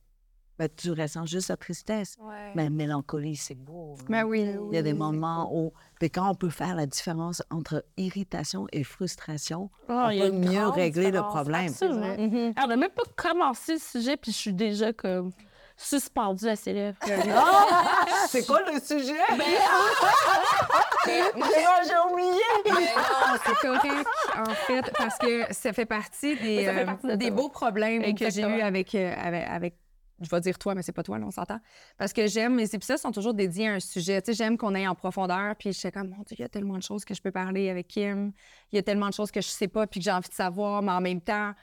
ben, 0.61 0.69
tu 0.77 0.91
ressens 0.93 1.25
juste 1.25 1.49
la 1.49 1.57
tristesse. 1.57 2.19
Mais 2.55 2.69
mélancolie, 2.69 3.35
c'est 3.37 3.55
beau. 3.55 3.97
hein. 3.99 4.05
Mais 4.11 4.23
oui. 4.23 4.47
Il 4.71 4.75
y 4.75 4.79
a 4.79 4.83
des 4.83 4.93
moments 4.93 5.51
où, 5.57 5.73
puis 5.99 6.11
quand 6.11 6.29
on 6.31 6.35
peut 6.35 6.51
faire 6.51 6.75
la 6.75 6.85
différence 6.85 7.43
entre 7.51 7.83
irritation 7.97 8.67
et 8.71 8.85
frustration, 8.85 9.71
Ah, 9.89 10.11
on 10.13 10.19
peut 10.19 10.31
mieux 10.33 10.67
régler 10.69 11.11
le 11.11 11.23
problème. 11.23 11.69
absolument. 11.69 12.15
Mhm. 12.19 12.53
Ah, 12.57 12.63
On 12.65 12.69
n'a 12.69 12.77
même 12.77 12.91
pas 12.91 13.05
commencé 13.17 13.73
le 13.75 13.79
sujet, 13.79 14.17
puis 14.19 14.33
je 14.33 14.37
suis 14.37 14.53
déjà 14.53 14.93
comme 14.93 15.31
suspendue 15.79 16.47
à 16.47 16.57
ses 16.57 16.75
lèvres. 16.75 16.99
C'est 18.29 18.45
quoi 18.47 18.61
le 18.71 18.79
sujet? 18.81 19.15
J'ai 21.07 22.13
oublié! 22.13 22.43
Mais 22.67 22.71
non, 22.97 23.39
c'est 23.47 23.55
correct, 23.67 24.07
en 24.37 24.51
fait, 24.51 24.93
parce 24.97 25.17
que 25.19 25.45
ça 25.53 25.73
fait 25.73 25.87
partie 25.87 26.37
des, 26.37 26.67
Ça 26.67 26.75
fait 26.75 26.83
euh, 26.83 26.85
partie 26.85 27.07
de 27.07 27.15
des 27.17 27.31
beaux 27.31 27.49
problèmes 27.49 28.15
que 28.15 28.31
j'ai 28.31 28.45
avec, 28.63 28.95
euh, 28.95 29.15
avec, 29.19 29.47
avec- 29.49 29.77
je 30.21 30.31
vais 30.31 30.41
dire 30.41 30.59
toi, 30.59 30.75
mais 30.75 30.83
c'est 30.83 30.93
pas 30.93 31.03
toi, 31.03 31.19
là, 31.19 31.27
on 31.27 31.31
s'entend. 31.31 31.61
Parce 31.97 32.13
que 32.13 32.27
j'aime, 32.27 32.57
mes 32.57 32.75
épisodes 32.75 32.99
sont 32.99 33.13
toujours 33.13 33.35
dédiés 33.35 33.69
à 33.69 33.75
un 33.75 33.81
sujet. 33.81 34.21
Tu 34.23 34.33
sais, 34.33 34.37
j'aime 34.37 34.57
qu'on 34.57 34.75
aille 34.75 34.89
en 34.89 34.95
profondeur, 34.95 35.57
puis 35.57 35.73
je 35.73 35.79
suis 35.79 35.91
comme, 35.91 36.11
mon 36.11 36.23
Dieu, 36.23 36.37
il 36.39 36.43
y 36.43 36.45
a 36.45 36.49
tellement 36.49 36.77
de 36.77 36.83
choses 36.83 37.05
que 37.05 37.15
je 37.15 37.23
peux 37.23 37.31
parler 37.31 37.71
avec 37.71 37.89
Kim. 37.89 38.33
Il 38.73 38.77
y 38.77 38.79
a 38.79 38.83
tellement 38.83 39.09
de 39.09 39.15
choses 39.15 39.31
que 39.31 39.41
je 39.41 39.49
sais 39.49 39.69
pas, 39.69 39.87
puis 39.87 40.01
que 40.01 40.05
j'ai 40.05 40.13
envie 40.13 40.29
de 40.29 40.35
savoir, 40.35 40.83
mais 40.83 40.93
en 40.93 41.01
même 41.01 41.21
temps, 41.21 41.55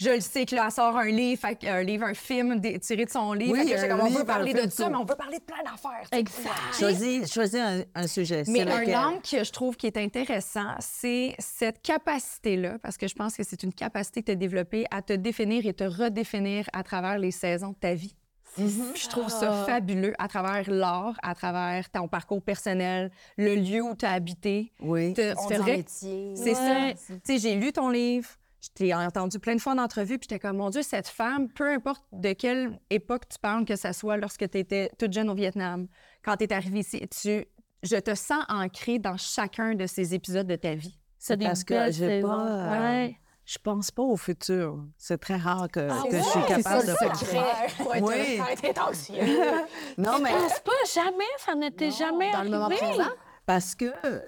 je 0.00 0.10
le 0.10 0.20
sais 0.20 0.46
que 0.46 0.54
là, 0.54 0.64
elle 0.66 0.72
sort 0.72 0.96
un 0.96 1.06
livre, 1.10 1.42
un 1.62 1.82
livre, 1.82 2.04
un 2.06 2.14
film 2.14 2.58
dé- 2.58 2.78
tiré 2.78 3.04
de 3.04 3.10
son 3.10 3.32
livre. 3.34 3.52
Oui, 3.52 3.68
fait 3.68 3.74
que 3.86 3.88
comme, 3.88 4.00
on 4.00 4.06
livre, 4.06 4.18
veut 4.20 4.24
parler 4.24 4.54
de 4.54 4.70
ça, 4.70 4.88
mais 4.88 4.96
on 4.96 5.04
veut 5.04 5.14
parler 5.16 5.38
de 5.38 5.44
plein 5.44 5.62
d'affaires. 5.62 6.08
Exact. 6.12 6.50
Choisis, 6.78 7.32
choisis 7.32 7.60
un, 7.60 7.82
un 7.94 8.06
sujet. 8.06 8.44
Mais 8.48 8.62
un 8.62 8.80
lequel? 8.80 8.96
angle 8.96 9.22
que 9.22 9.44
je 9.44 9.52
trouve 9.52 9.76
qui 9.76 9.86
est 9.86 9.96
intéressant, 9.96 10.74
c'est 10.78 11.34
cette 11.38 11.82
capacité-là, 11.82 12.78
parce 12.82 12.96
que 12.96 13.06
je 13.08 13.14
pense 13.14 13.36
que 13.36 13.42
c'est 13.44 13.62
une 13.62 13.72
capacité 13.74 14.20
que 14.22 14.26
tu 14.26 14.32
as 14.32 14.36
développée 14.36 14.86
à 14.90 15.02
te 15.02 15.12
définir 15.12 15.66
et 15.66 15.74
te 15.74 15.84
redéfinir 15.84 16.66
à 16.72 16.82
travers 16.82 17.18
les 17.18 17.30
saisons 17.30 17.70
de 17.70 17.74
ta 17.76 17.94
vie. 17.94 18.14
Puis 18.56 18.66
je 18.96 19.08
trouve 19.08 19.28
ça 19.28 19.64
fabuleux 19.64 20.12
à 20.18 20.26
travers 20.26 20.68
l'art, 20.68 21.14
à 21.22 21.36
travers 21.36 21.88
ton 21.88 22.08
parcours 22.08 22.42
personnel, 22.42 23.12
le 23.36 23.54
lieu 23.54 23.80
où 23.80 23.94
tu 23.94 24.04
as 24.04 24.10
habité. 24.10 24.72
Oui. 24.80 25.14
Te- 25.14 25.34
On 25.38 25.46
dit 25.48 25.70
métier. 25.70 26.32
C'est 26.34 26.50
Ouais. 26.58 26.94
ça. 26.96 27.14
Tu 27.14 27.20
sais, 27.24 27.38
j'ai 27.38 27.54
lu 27.54 27.70
ton 27.72 27.90
livre, 27.90 28.28
je 28.60 28.68
t'ai 28.74 28.94
entendu 28.94 29.38
plein 29.38 29.54
de 29.54 29.60
fois 29.60 29.72
en 29.72 29.78
entrevue, 29.78 30.18
puis 30.18 30.28
j'étais 30.30 30.38
comme, 30.38 30.58
mon 30.58 30.70
Dieu, 30.70 30.82
cette 30.82 31.08
femme, 31.08 31.48
peu 31.48 31.68
importe 31.68 32.04
de 32.12 32.32
quelle 32.32 32.78
époque 32.90 33.28
tu 33.28 33.38
parles, 33.38 33.64
que 33.64 33.76
ce 33.76 33.92
soit 33.92 34.16
lorsque 34.16 34.48
tu 34.50 34.58
étais 34.58 34.90
toute 34.98 35.12
jeune 35.12 35.30
au 35.30 35.34
Vietnam, 35.34 35.86
quand 36.22 36.36
tu 36.36 36.44
es 36.44 36.52
arrivée 36.52 36.80
ici, 36.80 37.00
tu, 37.08 37.46
je 37.82 37.96
te 37.96 38.14
sens 38.14 38.44
ancrée 38.48 38.98
dans 38.98 39.16
chacun 39.16 39.74
de 39.74 39.86
ces 39.86 40.14
épisodes 40.14 40.46
de 40.46 40.56
ta 40.56 40.74
vie. 40.74 40.98
C'est 41.18 41.38
Parce 41.38 41.64
que 41.64 41.90
j'ai 41.90 42.20
pas, 42.20 42.46
euh, 42.46 42.80
Ouais. 42.80 43.16
Je 43.46 43.58
pense 43.58 43.90
pas 43.90 44.02
au 44.02 44.16
futur. 44.16 44.84
C'est 44.96 45.18
très 45.18 45.36
rare 45.36 45.66
que, 45.72 45.80
Ah 45.80 46.04
que 46.08 46.16
je 46.16 46.22
suis 46.22 46.44
capable 46.46 46.86
de 46.86 46.92
penser. 46.92 47.36
Oui. 48.00 48.40
Non, 49.98 50.18
mais 50.20 50.30
Je 50.30 50.36
pense 50.36 50.60
pas, 50.60 50.72
jamais, 51.02 51.24
ça 51.38 51.54
n'était 51.56 51.90
jamais 51.90 52.30
Dans 52.30 52.44
le 52.44 52.50
moment 52.50 52.68
présent. 52.68 53.10
Parce 53.52 53.74
que, 53.74 53.86
euh, 54.04 54.20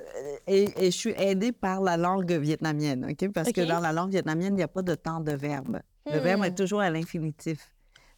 et, 0.49 0.65
et 0.87 0.91
je 0.91 0.97
suis 0.97 1.15
aidée 1.17 1.53
par 1.53 1.81
la 1.81 1.97
langue 1.97 2.33
vietnamienne, 2.33 3.07
OK? 3.09 3.31
Parce 3.33 3.53
que 3.53 3.61
dans 3.61 3.79
la 3.79 3.93
langue 3.93 4.11
vietnamienne, 4.11 4.55
il 4.55 4.57
n'y 4.57 4.63
a 4.65 4.69
pas 4.69 4.83
de 4.83 4.97
temps 4.97 5.21
de 5.21 5.31
verbe. 5.33 5.81
Le 6.07 6.19
Hmm. 6.19 6.23
verbe 6.25 6.45
est 6.45 6.55
toujours 6.57 6.81
à 6.81 6.91
l'infinitif. 6.91 7.73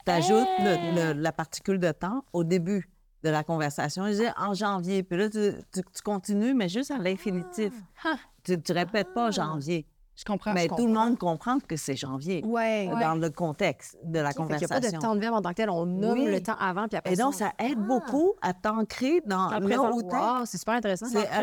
Tu 0.06 0.11
ajoutes 0.12 0.49
Ah. 0.61 1.12
la 1.14 1.32
particule 1.32 1.78
de 1.78 1.92
temps 1.92 2.25
au 2.32 2.42
début 2.42 2.88
de 3.23 3.28
la 3.28 3.42
conversation. 3.44 4.06
Je 4.06 4.12
dis 4.12 4.26
en 4.38 4.54
janvier, 4.54 5.02
puis 5.02 5.18
là, 5.18 5.28
tu, 5.28 5.52
tu- 5.73 5.82
tu 5.82 6.02
continues, 6.02 6.54
mais 6.54 6.70
juste 6.70 6.90
à 6.90 6.96
l'infinitif. 6.96 7.73
Ah. 8.04 8.16
Tu 8.42 8.52
ne 8.56 8.75
répètes 8.75 9.12
pas 9.12 9.30
janvier. 9.30 9.87
Je 10.16 10.25
comprends. 10.25 10.52
mais 10.52 10.62
je 10.64 10.68
tout 10.68 10.76
comprends. 10.76 10.87
le 10.87 10.92
monde 11.11 11.18
comprend 11.18 11.59
que 11.59 11.76
c'est 11.76 11.97
janvier 11.97 12.42
Ouais. 12.44 12.87
dans 12.88 13.14
le 13.16 13.30
contexte 13.30 13.97
de 14.04 14.21
la 14.21 14.28
Fait 14.30 14.35
qu'il 14.37 14.44
n'y 14.47 14.52
a 14.52 14.59
conversation. 14.59 14.90
pas 14.90 14.97
de 14.99 15.02
temps 15.02 15.14
de 15.16 15.21
verbe 15.21 15.35
en 15.35 15.42
tant 15.42 15.50
que 15.50 15.54
tel. 15.54 15.71
On 15.71 15.87
nomme 15.87 16.18
Oui. 16.21 16.26
le 16.30 16.40
temps 16.42 16.56
avant, 16.61 16.87
puis 16.88 16.97
après 16.97 17.12
Et 17.12 17.16
donc, 17.16 17.30
on- 17.35 17.38
ça 17.38 17.52
aide 17.59 17.78
beaucoup 17.78 18.35
à 18.42 18.52
t'ancrer 18.54 19.21
dans 19.26 19.50
le. 19.59 19.66
Wow, 19.76 20.44
c'est 20.47 20.59
super 20.59 20.75
intéressant. 20.75 21.06
C'est 21.06 21.26
à. 21.28 21.42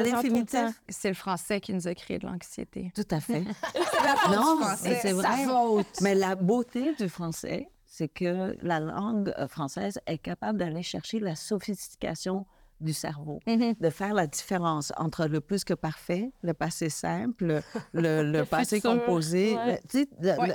C'est 0.89 1.09
le 1.09 1.15
français 1.15 1.59
qui 1.59 1.73
nous 1.73 1.87
a 1.87 1.93
créé 1.93 2.17
de 2.17 2.25
l'anxiété. 2.27 2.91
Tout 2.95 3.07
à 3.11 3.19
fait. 3.19 3.41
du 4.31 4.35
non, 4.35 4.59
c'est 4.77 4.95
Sa 5.01 5.13
vrai. 5.13 5.45
faute. 5.45 5.87
Mais 6.01 6.15
la 6.15 6.35
beauté 6.35 6.93
du 6.95 7.09
français, 7.09 7.67
c'est 7.85 8.07
que 8.07 8.55
la 8.61 8.79
langue 8.79 9.33
euh, 9.37 9.47
française 9.47 9.99
est 10.05 10.17
capable 10.17 10.59
d'aller 10.59 10.83
chercher 10.83 11.19
la 11.19 11.35
sophistication 11.35 12.45
du 12.81 12.93
cerveau, 12.93 13.39
Mhm. 13.47 13.75
de 13.79 13.89
faire 13.89 14.13
la 14.13 14.27
différence 14.27 14.91
entre 14.97 15.25
le 15.27 15.39
plus 15.39 15.63
que 15.63 15.73
parfait, 15.73 16.31
le 16.41 16.53
passé 16.53 16.89
simple, 16.89 17.45
le, 17.45 17.61
le, 17.93 18.31
Le 18.39 18.45
passé 18.45 18.77
futur, 18.77 18.91
composé. 18.99 19.55
ouais. 19.55 19.73
le- 19.73 19.77
tu 19.87 19.99
sais, 19.99 20.09
le- 20.19 20.39
Ouais. 20.39 20.47
le- 20.47 20.53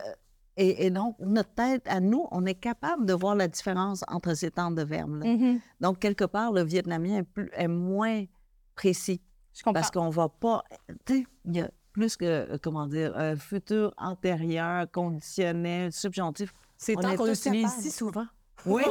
et, 0.58 0.86
et 0.86 0.90
donc, 0.90 1.16
notre 1.20 1.52
tête, 1.54 1.86
à 1.86 2.00
nous, 2.00 2.26
on 2.30 2.46
est 2.46 2.54
capable 2.54 3.04
de 3.04 3.12
voir 3.12 3.34
la 3.34 3.46
différence 3.46 4.02
entre 4.08 4.34
ces 4.34 4.50
temps 4.50 4.70
de 4.70 4.82
verbe-là. 4.82 5.26
Mhm. 5.26 5.60
Donc, 5.80 5.98
quelque 5.98 6.24
part, 6.24 6.52
le 6.52 6.62
vietnamien 6.64 7.18
est, 7.18 7.22
plus- 7.22 7.50
est 7.54 7.68
moins 7.68 8.24
précis 8.74 9.20
Je 9.52 9.62
comprends. 9.62 9.74
parce 9.74 9.90
qu'on 9.90 10.08
va 10.10 10.28
pas. 10.30 10.62
Il 11.10 11.26
y 11.56 11.60
a 11.60 11.70
plus 11.92 12.16
que, 12.16 12.24
euh, 12.24 12.58
comment 12.62 12.86
dire, 12.86 13.12
un 13.16 13.36
futur 13.36 13.92
antérieur, 13.98 14.90
conditionnel, 14.90 15.92
subjonctif. 15.92 16.52
C'est 16.78 16.94
tant 16.94 17.16
qu'on 17.16 17.24
capables. 17.26 17.68
si 17.68 17.90
souvent. 17.90 18.26
Oui! 18.66 18.82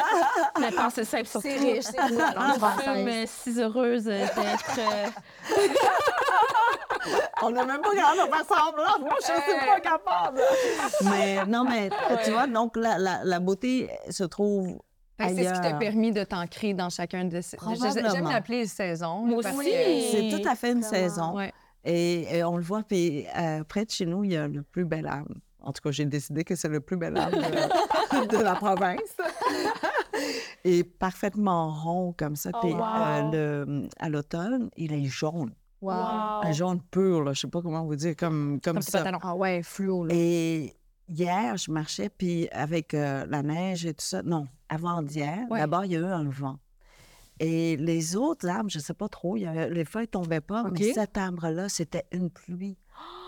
Mais 0.60 0.70
pensez 0.72 1.04
simple 1.04 1.26
surtout. 1.26 1.48
C'est 1.48 1.56
riche, 1.58 1.84
c'est 1.84 1.92
suis 1.92 3.04
mais 3.04 3.26
si 3.26 3.60
heureuse 3.60 4.04
d'être. 4.04 4.78
euh, 4.78 5.06
On 7.42 7.50
n'a 7.50 7.64
même 7.64 7.80
pas 7.80 7.90
capable 7.94 8.30
de 8.30 8.34
faire 8.36 8.44
semblant. 8.46 8.98
Moi, 9.00 9.16
je 9.20 9.26
suis 9.26 9.66
pas 9.66 9.80
capable. 9.80 10.40
Mais 11.04 11.44
non, 11.46 11.64
mais 11.64 11.90
tu 12.24 12.30
vois, 12.30 12.46
donc 12.46 12.76
la, 12.76 12.98
la, 12.98 13.24
la 13.24 13.40
beauté 13.40 13.90
se 14.10 14.22
trouve 14.24 14.78
C'est 15.18 15.28
ce 15.44 15.52
qui 15.54 15.60
t'a 15.60 15.74
permis 15.74 16.12
de 16.12 16.22
t'ancrer 16.24 16.74
dans 16.74 16.90
chacun 16.90 17.24
de 17.24 17.40
ces. 17.40 17.56
J'aime 18.12 18.28
l'appeler 18.28 18.66
saison. 18.66 19.20
Moi 19.24 19.38
aussi. 19.38 19.50
que- 19.52 20.10
C'est 20.12 20.28
tout 20.40 20.48
à 20.48 20.54
fait 20.54 20.72
une 20.72 20.80
Vraiment. 20.82 21.08
saison. 21.08 21.36
Ouais. 21.36 21.52
Et, 21.84 22.38
et 22.38 22.44
on 22.44 22.56
le 22.56 22.62
voit, 22.62 22.82
puis 22.84 23.26
euh, 23.36 23.64
près 23.64 23.84
de 23.84 23.90
chez 23.90 24.06
nous, 24.06 24.22
il 24.22 24.32
y 24.32 24.36
a 24.36 24.46
le 24.46 24.62
plus 24.62 24.84
bel 24.84 25.06
arbre. 25.08 25.34
En 25.64 25.72
tout 25.72 25.80
cas, 25.82 25.90
j'ai 25.90 26.04
décidé 26.04 26.44
que 26.44 26.54
c'est 26.56 26.68
le 26.68 26.80
plus 26.80 26.96
bel 26.96 27.16
arbre 27.16 27.36
de, 27.38 28.26
de 28.36 28.42
la 28.42 28.54
province. 28.54 29.16
Et 30.64 30.84
parfaitement 30.84 31.72
rond 31.72 32.14
comme 32.16 32.36
ça. 32.36 32.50
Oh, 32.54 32.58
Puis 32.62 32.72
wow. 32.72 32.80
euh, 32.84 33.64
le- 33.64 33.88
à 33.98 34.08
l'automne, 34.08 34.70
il 34.76 34.92
est 34.92 35.04
jaune. 35.06 35.52
Wow. 35.80 35.92
Un 36.44 36.52
jaune 36.52 36.80
pur, 36.90 37.24
là, 37.24 37.32
je 37.32 37.40
sais 37.40 37.48
pas 37.48 37.60
comment 37.60 37.84
vous 37.84 37.96
dire, 37.96 38.14
comme, 38.16 38.60
comme, 38.62 38.74
Comme 38.74 38.82
ça. 38.82 39.02
Ah 39.22 39.34
ouais, 39.34 39.62
fluo, 39.64 40.04
là. 40.04 40.14
Et 40.16 40.72
hier, 41.08 41.56
je 41.56 41.70
marchais, 41.72 42.08
puis 42.08 42.48
avec 42.52 42.94
euh, 42.94 43.26
la 43.28 43.42
neige 43.42 43.84
et 43.84 43.92
tout 43.94 44.04
ça, 44.04 44.22
non, 44.22 44.46
avant-hier, 44.68 45.40
Ouais. 45.50 45.58
d'abord, 45.58 45.84
il 45.84 45.92
y 45.92 45.96
a 45.96 46.00
eu 46.00 46.04
un 46.04 46.28
vent. 46.28 46.58
Et 47.40 47.76
les 47.78 48.14
autres 48.14 48.46
arbres, 48.48 48.70
je 48.70 48.78
ne 48.78 48.82
sais 48.82 48.94
pas 48.94 49.08
trop, 49.08 49.36
il 49.36 49.40
y 49.42 49.46
avait- 49.46 49.70
les 49.70 49.84
feuilles 49.84 50.02
ne 50.04 50.20
tombaient 50.20 50.40
pas, 50.40 50.62
mais 50.70 50.92
cet 50.92 51.16
arbre-là, 51.18 51.68
c'était 51.68 52.04
une 52.12 52.30
pluie 52.30 52.76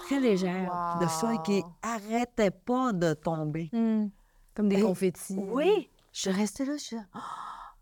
très 0.06 0.20
légère 0.20 0.98
de 1.00 1.06
feuilles 1.06 1.42
qui 1.44 1.60
Wow. 1.60 1.72
n'arrêtaient 1.84 2.50
pas 2.50 2.92
de 2.92 3.14
tomber. 3.14 3.70
Hmm. 3.72 4.08
Comme 4.54 4.68
des 4.68 4.78
Et- 4.78 4.82
confettis. 4.82 5.36
Oui, 5.38 5.88
je 6.12 6.20
suis 6.20 6.30
restée 6.30 6.64
là, 6.64 6.72
je 6.76 6.82
suis 6.82 6.96
là, 6.96 7.02
Ah! 7.14 7.20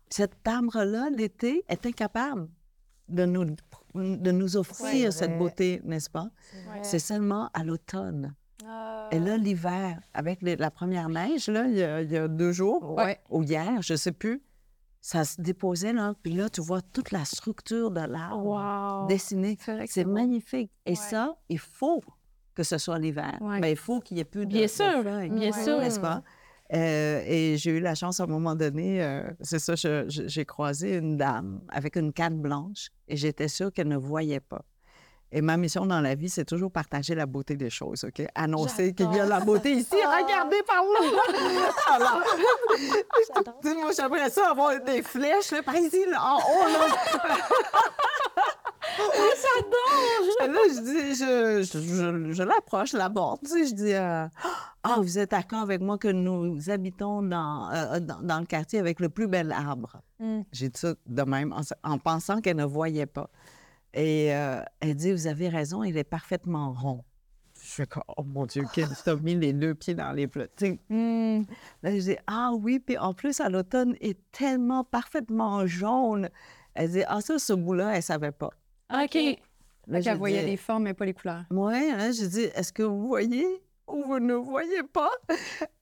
Cet 0.09 0.47
arbre-là, 0.47 1.09
l'été, 1.09 1.63
est 1.67 1.85
incapable 1.87 2.47
de 3.09 3.25
nous, 3.25 3.45
de 3.95 4.31
nous 4.31 4.57
offrir 4.57 5.05
Ouais. 5.05 5.11
cette 5.11 5.37
beauté, 5.39 5.81
n'est-ce 5.83 6.09
pas? 6.09 6.29
Ouais. 6.69 6.79
C'est 6.83 6.99
seulement 6.99 7.49
à 7.53 7.63
l'automne. 7.63 8.33
Et 9.11 9.19
là, 9.19 9.37
l'hiver, 9.37 9.99
avec 10.13 10.41
les- 10.41 10.55
la 10.55 10.71
première 10.71 11.09
neige, 11.09 11.47
là, 11.47 11.65
il 11.67 11.75
y 11.77 11.83
a, 11.83 12.01
il 12.01 12.11
y 12.11 12.17
a 12.17 12.27
deux 12.27 12.51
jours, 12.51 12.93
Ouais. 12.95 13.19
ou 13.29 13.43
hier, 13.43 13.81
je 13.81 13.93
ne 13.93 13.97
sais 13.97 14.11
plus, 14.13 14.41
ça 15.05 15.25
se 15.25 15.41
déposait, 15.41 15.91
là, 15.91 16.13
puis 16.23 16.31
là, 16.31 16.49
tu 16.49 16.61
vois 16.61 16.81
toute 16.81 17.11
la 17.11 17.25
structure 17.25 17.91
de 17.91 17.99
l'arbre 17.99 19.01
Wow. 19.01 19.07
dessinée. 19.07 19.57
C'est 19.85 20.05
magnifique. 20.05 20.71
Et 20.85 20.95
ça, 20.95 21.35
il 21.49 21.59
faut 21.59 22.01
que 22.55 22.63
ce 22.63 22.77
soit 22.77 22.97
l'hiver. 22.99 23.37
Ouais. 23.41 23.59
Ben, 23.59 23.67
il 23.67 23.75
faut 23.75 23.99
qu'il 23.99 24.15
n'y 24.15 24.21
ait 24.21 24.23
plus 24.23 24.45
de, 24.45 24.51
Bien 24.53 24.67
sûr, 24.69 25.03
bien 25.03 25.51
sûr. 25.51 25.79
N'est-ce 25.79 25.99
pas? 25.99 26.23
Euh, 26.73 27.21
et 27.27 27.57
j'ai 27.57 27.71
eu 27.71 27.79
la 27.81 27.95
chance 27.95 28.21
à 28.21 28.23
un 28.23 28.27
moment 28.27 28.55
donné, 28.55 29.03
euh, 29.03 29.29
c'est 29.41 29.59
ça, 29.59 29.73
j'ai 30.07 30.45
croisé 30.45 30.95
une 30.95 31.17
dame 31.17 31.61
avec 31.67 31.97
une 31.97 32.13
canne 32.13 32.41
blanche 32.41 32.89
et 33.09 33.17
j'étais 33.17 33.49
sûre 33.49 33.73
qu'elle 33.73 33.89
ne 33.89 33.97
voyait 33.97 34.39
pas. 34.39 34.63
Et 35.35 35.41
ma 35.41 35.57
mission 35.57 35.87
dans 35.87 35.99
la 35.99 36.13
vie, 36.13 36.29
c'est 36.29 36.45
toujours 36.45 36.71
partager 36.71 37.15
la 37.15 37.25
beauté 37.25 37.55
des 37.55 37.71
choses, 37.71 38.03
OK? 38.03 38.23
Annoncer 38.35 38.93
qu'il 38.93 39.11
y 39.13 39.19
a 39.19 39.25
la 39.25 39.39
beauté 39.39 39.71
ici. 39.73 39.95
Regardez 39.95 40.61
par 40.67 40.83
là! 40.83 41.71
Alors, 41.95 42.21
moi, 43.81 43.91
j'aimerais 43.97 44.29
ça 44.29 44.51
avoir 44.51 44.79
des 44.79 45.01
flèches, 45.01 45.49
là, 45.51 45.63
par 45.63 45.75
ici, 45.75 46.05
là, 46.07 46.21
en 46.23 46.37
haut, 46.37 46.67
là. 46.67 46.87
Et 50.43 50.47
là, 50.47 50.59
je 50.69 50.81
dis, 50.81 51.15
je, 51.15 51.63
je, 51.63 51.79
je- 51.79 52.31
je 52.33 52.43
l'approche, 52.43 52.91
je 52.91 52.97
l'aborde, 52.97 53.39
tu 53.43 53.49
sais, 53.49 53.65
je 53.67 53.73
dis, 53.73 53.93
euh, 53.93 54.25
ah, 54.83 54.95
vous 54.97 55.17
êtes 55.17 55.31
d'accord 55.31 55.61
avec 55.61 55.81
moi 55.81 55.97
que 55.97 56.09
nous 56.09 56.69
habitons 56.69 57.21
dans, 57.23 57.69
euh, 57.73 57.99
dans, 57.99 58.21
dans 58.21 58.39
le 58.39 58.45
quartier 58.45 58.79
avec 58.79 58.99
le 58.99 59.09
plus 59.09 59.27
bel 59.27 59.51
arbre. 59.51 59.97
Mm. 60.19 60.41
J'ai 60.51 60.69
dit 60.69 60.79
ça 60.79 60.93
de 61.07 61.23
même, 61.23 61.53
en, 61.53 61.61
en 61.91 61.97
pensant 61.97 62.39
qu'elle 62.41 62.57
ne 62.57 62.65
voyait 62.65 63.05
pas. 63.05 63.29
Et 63.93 64.33
euh, 64.33 64.61
elle 64.79 64.95
dit, 64.95 65.11
vous 65.11 65.27
avez 65.27 65.49
raison, 65.49 65.83
il 65.83 65.97
est 65.97 66.03
parfaitement 66.03 66.73
rond. 66.73 67.03
Je 67.61 67.69
suis 67.69 67.87
comme, 67.87 68.03
oh 68.17 68.23
mon 68.23 68.45
Dieu, 68.45 68.63
qu'elle 68.73 68.89
t'a 69.05 69.15
mis 69.15 69.35
les 69.35 69.53
deux 69.53 69.75
pieds 69.75 69.93
dans 69.93 70.11
les 70.11 70.27
plats. 70.27 70.47
Hmm. 70.89 71.43
Là, 71.81 71.95
je 71.95 72.01
dis, 72.01 72.17
ah 72.27 72.51
oui, 72.59 72.79
puis 72.79 72.97
en 72.97 73.13
plus, 73.13 73.39
à 73.39 73.49
l'automne, 73.49 73.95
il 74.01 74.11
est 74.11 74.31
tellement 74.31 74.83
parfaitement 74.83 75.65
jaune. 75.65 76.29
Elle 76.73 76.91
dit, 76.91 77.03
ah 77.07 77.21
ça, 77.21 77.39
ce 77.39 77.53
bout-là, 77.53 77.95
elle 77.95 78.03
savait 78.03 78.31
pas. 78.31 78.49
OK. 78.91 79.15
Là, 79.87 79.97
Fait 79.97 80.03
qu'elle 80.03 80.03
j'ai 80.03 80.17
voyait 80.17 80.39
dit, 80.41 80.51
des 80.51 80.57
formes, 80.57 80.83
mais 80.83 80.93
pas 80.93 81.05
les 81.05 81.13
couleurs. 81.13 81.43
Oui, 81.51 81.91
là, 81.91 82.11
j'ai 82.11 82.27
dit, 82.27 82.43
est-ce 82.55 82.71
que 82.73 82.83
vous 82.83 83.07
voyez 83.07 83.45
ou 83.87 84.03
vous 84.05 84.19
ne 84.19 84.33
voyez 84.33 84.83
pas? 84.83 85.11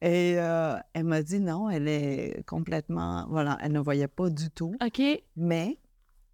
Et 0.02 0.36
euh, 0.38 0.76
elle 0.94 1.06
m'a 1.06 1.22
dit, 1.22 1.40
non, 1.40 1.70
elle 1.70 1.88
est 1.88 2.44
complètement, 2.48 3.26
voilà, 3.30 3.58
elle 3.62 3.72
ne 3.72 3.80
voyait 3.80 4.08
pas 4.08 4.30
du 4.30 4.50
tout. 4.50 4.74
OK. 4.84 5.02
Mais, 5.36 5.78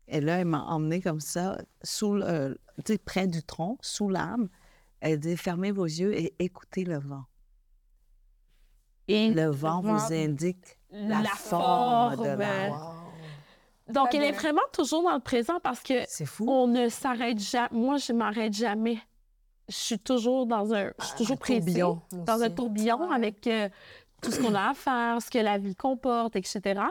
et 0.07 0.21
là, 0.21 0.39
elle 0.39 0.45
m'a 0.45 0.63
emmenée 0.63 1.01
comme 1.01 1.19
ça, 1.19 1.57
sous 1.83 2.13
le- 2.13 2.57
tu 2.85 2.93
sais, 2.93 2.97
près 2.97 3.27
du 3.27 3.43
tronc, 3.43 3.77
sous 3.81 4.09
l'arbre. 4.09 4.45
Elle 4.99 5.19
dit, 5.19 5.37
fermez 5.37 5.71
vos 5.71 5.85
yeux 5.85 6.17
et 6.17 6.33
écoutez 6.39 6.83
le 6.83 6.97
vent. 6.99 7.25
Et 9.07 9.29
Le 9.31 9.47
vent 9.49 9.81
vous 9.81 10.13
indique 10.13 10.77
la, 10.91 11.21
la 11.21 11.29
forme 11.29 12.11
de 12.17 12.23
forme. 12.23 12.39
l'arbre. 12.39 13.03
Donc, 13.89 14.13
elle 14.13 14.23
est 14.23 14.31
vraiment 14.33 14.61
toujours 14.73 15.03
dans 15.03 15.13
le 15.13 15.21
présent 15.21 15.59
parce 15.63 15.81
que 15.81 15.93
fou. 16.25 16.45
on 16.49 16.67
ne 16.67 16.89
s'arrête 16.89 17.39
jamais. 17.39 17.69
Moi, 17.71 17.97
je 17.97 18.11
m'arrête 18.11 18.53
jamais. 18.53 18.99
Je 19.69 19.75
suis 19.75 19.99
toujours 19.99 20.45
dans 20.45 20.73
un. 20.73 20.91
Je 20.99 21.05
suis 21.05 21.17
toujours 21.17 21.37
pressée. 21.37 21.59
tourbillon 21.61 22.01
Dans 22.11 22.41
un 22.41 22.49
tourbillon 22.49 23.09
avec 23.11 23.47
euh, 23.47 23.69
tout 24.21 24.31
ce 24.31 24.41
qu'on 24.41 24.55
a 24.55 24.71
à 24.71 24.73
faire, 24.73 25.21
ce 25.21 25.29
que 25.29 25.37
la 25.39 25.57
vie 25.57 25.75
comporte, 25.75 26.35
etc. 26.35 26.81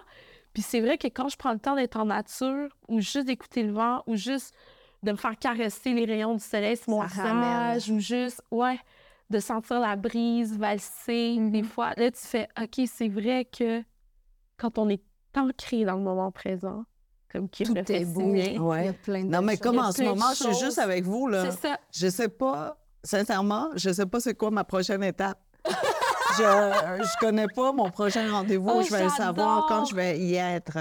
Puis 0.57 0.63
c'est 0.63 0.81
vrai 0.81 0.97
que 0.97 1.09
quand 1.09 1.29
je 1.29 1.37
prends 1.37 1.53
le 1.53 1.59
temps 1.59 1.77
d'être 1.77 1.99
en 1.99 2.07
nature, 2.07 2.71
ou 2.89 2.99
juste 3.01 3.27
d'écouter 3.27 3.63
le 3.63 3.73
vent, 3.75 4.03
ou 4.07 4.17
juste 4.17 4.55
de 5.03 5.13
me 5.13 5.17
faire 5.19 5.39
caresser 5.39 5.93
les 5.93 6.07
rayons 6.07 6.33
du 6.33 6.43
soleil 6.43 6.79
sur 6.79 6.89
mon 6.89 7.03
visage, 7.03 7.91
ou 7.91 7.99
juste, 8.01 8.41
ouais, 8.51 8.81
de 9.29 9.39
sentir 9.39 9.81
la 9.81 9.97
brise 9.97 10.57
valser, 10.57 11.37
des 11.51 11.63
fois, 11.63 11.93
là, 11.99 12.11
tu 12.11 12.27
fais, 12.27 12.49
OK, 12.59 12.87
c'est 12.91 13.09
vrai 13.09 13.45
que 13.45 13.83
quand 14.57 14.79
on 14.79 14.89
est 14.89 15.03
ancré 15.37 15.85
dans 15.85 15.97
le 15.97 16.03
moment 16.03 16.33
présent, 16.33 16.87
comme 17.31 17.51
qui 17.51 17.65
Tout 17.65 17.75
le 17.75 17.85
fait 17.85 18.01
est 18.01 18.05
beau. 18.07 18.35
Il 18.35 18.57
y 18.57 18.89
a 18.89 18.95
plein 18.95 19.25
de 19.25 19.29
Non, 19.29 19.43
mais 19.43 19.57
choses. 19.57 19.61
comme 19.61 19.79
en 19.79 19.93
ce 19.93 20.05
moment, 20.05 20.31
je 20.31 20.43
suis 20.45 20.55
juste 20.65 20.79
avec 20.79 21.05
vous, 21.05 21.29
là. 21.29 21.51
c'est 21.51 21.69
ça. 21.69 21.79
Je 21.93 22.09
sais 22.09 22.31
pas, 22.31 22.79
sincèrement, 23.05 23.69
je 23.75 23.93
sais 23.93 24.07
pas 24.07 24.21
c'est 24.21 24.35
quoi 24.35 24.51
ma 24.51 24.65
prochaine 24.65 25.03
étape. 25.05 25.39
Je, 26.38 27.02
je 27.05 27.19
connais 27.21 27.47
pas 27.49 27.73
mon 27.73 27.90
prochain 27.90 28.31
rendez-vous. 28.31 28.71
Oh, 28.73 28.83
je 28.83 28.90
vais 28.95 29.05
le 29.05 29.11
savoir 29.11 29.66
quand 29.69 29.85
je 29.87 29.95
vais 29.95 30.19
y 30.19 30.35
être. 30.37 30.78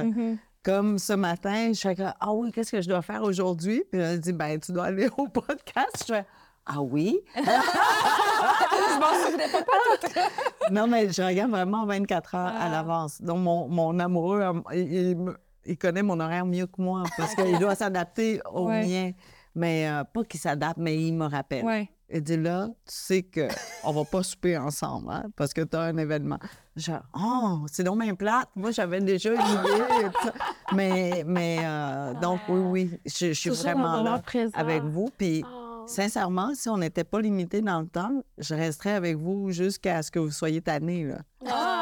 Comme 0.64 0.98
ce 0.98 1.14
matin, 1.14 1.72
je 1.74 1.80
fais 1.80 1.96
ah 2.20 2.34
oui, 2.34 2.52
qu'est-ce 2.52 2.72
que 2.72 2.82
je 2.82 2.90
dois 2.90 3.04
faire 3.04 3.22
aujourd'hui? 3.22 3.84
Puis 3.92 4.02
elle 4.02 4.20
dit, 4.20 4.34
ben, 4.34 4.60
tu 4.60 4.72
dois 4.72 4.86
aller 4.86 5.08
au 5.18 5.28
podcast. 5.28 6.06
Je 6.08 6.14
fais, 6.16 6.26
ah 6.66 6.82
oui? 6.82 7.20
Je 7.36 9.00
m'en 9.00 9.26
souvenais 9.26 9.52
pas. 9.52 10.70
Non, 10.72 10.88
mais 10.88 11.12
je 11.12 11.22
regarde 11.22 11.52
vraiment 11.52 11.86
24 11.86 12.36
heures 12.36 12.54
Ah. 12.56 12.66
à 12.66 12.70
l'avance. 12.70 13.22
Donc, 13.22 13.40
mon, 13.40 13.68
mon 13.68 14.00
amoureux, 14.00 14.42
euh, 14.42 14.54
il, 14.74 15.18
il 15.66 15.78
connaît 15.78 16.02
mon 16.04 16.20
horaire 16.20 16.46
mieux 16.46 16.66
que 16.66 16.82
moi 16.82 17.04
parce 17.18 17.36
qu'il 17.36 17.60
doit 17.60 17.76
s'adapter 17.76 18.42
au 18.52 18.68
Ouais. 18.68 18.86
mien. 18.86 19.12
Mais 19.56 19.88
euh, 19.90 20.04
pas 20.04 20.24
qu'il 20.24 20.40
s'adapte, 20.40 20.78
mais 20.78 20.96
il 21.02 21.14
me 21.14 21.26
rappelle. 21.26 21.64
Ouais. 21.66 21.90
Il 22.10 22.22
dit 22.22 22.38
là, 22.38 22.68
tu 22.68 22.74
sais 22.86 23.24
qu'on 23.24 23.92
va 23.92 24.04
pas 24.06 24.22
souper 24.22 24.58
ensemble 24.58 25.10
hein, 25.12 25.24
parce 25.36 25.54
que 25.54 25.62
tu 25.62 25.76
as 25.76 25.82
un 25.82 25.98
événement. 25.98 26.38
Genre, 26.76 27.02
oh, 27.18 27.66
c'est 27.72 27.84
donc 27.84 28.00
bien 28.02 28.14
plate. 28.14 28.48
Moi, 28.56 28.70
j'avais 28.72 29.00
déjà 29.00 29.32
une 29.32 29.40
idée. 29.40 29.84
et 30.02 30.10
tout 30.12 30.24
ça. 30.28 30.34
Mais, 30.74 31.24
mais 31.26 31.58
euh, 31.64 32.14
donc, 32.22 32.42
oui, 32.48 32.60
oui, 32.60 33.00
je, 33.06 33.28
je 33.28 33.34
suis 33.34 33.50
vraiment 33.50 34.04
là 34.04 34.20
présent. 34.20 34.52
avec 34.56 34.84
vous. 34.84 35.10
Puis, 35.18 35.44
Oh. 35.48 35.88
sincèrement, 35.88 36.52
si 36.56 36.68
on 36.68 36.78
n'était 36.80 37.04
pas 37.04 37.22
limité 37.22 37.62
dans 37.62 37.80
le 37.80 37.88
temps, 37.88 38.24
je 38.40 38.56
resterais 38.56 38.94
avec 38.94 39.18
vous 39.18 39.52
jusqu'à 39.52 40.02
ce 40.04 40.10
que 40.12 40.18
vous 40.20 40.32
soyez 40.32 40.60
tannés. 40.62 41.04
Là. 41.06 41.20
Ah. 41.48 41.75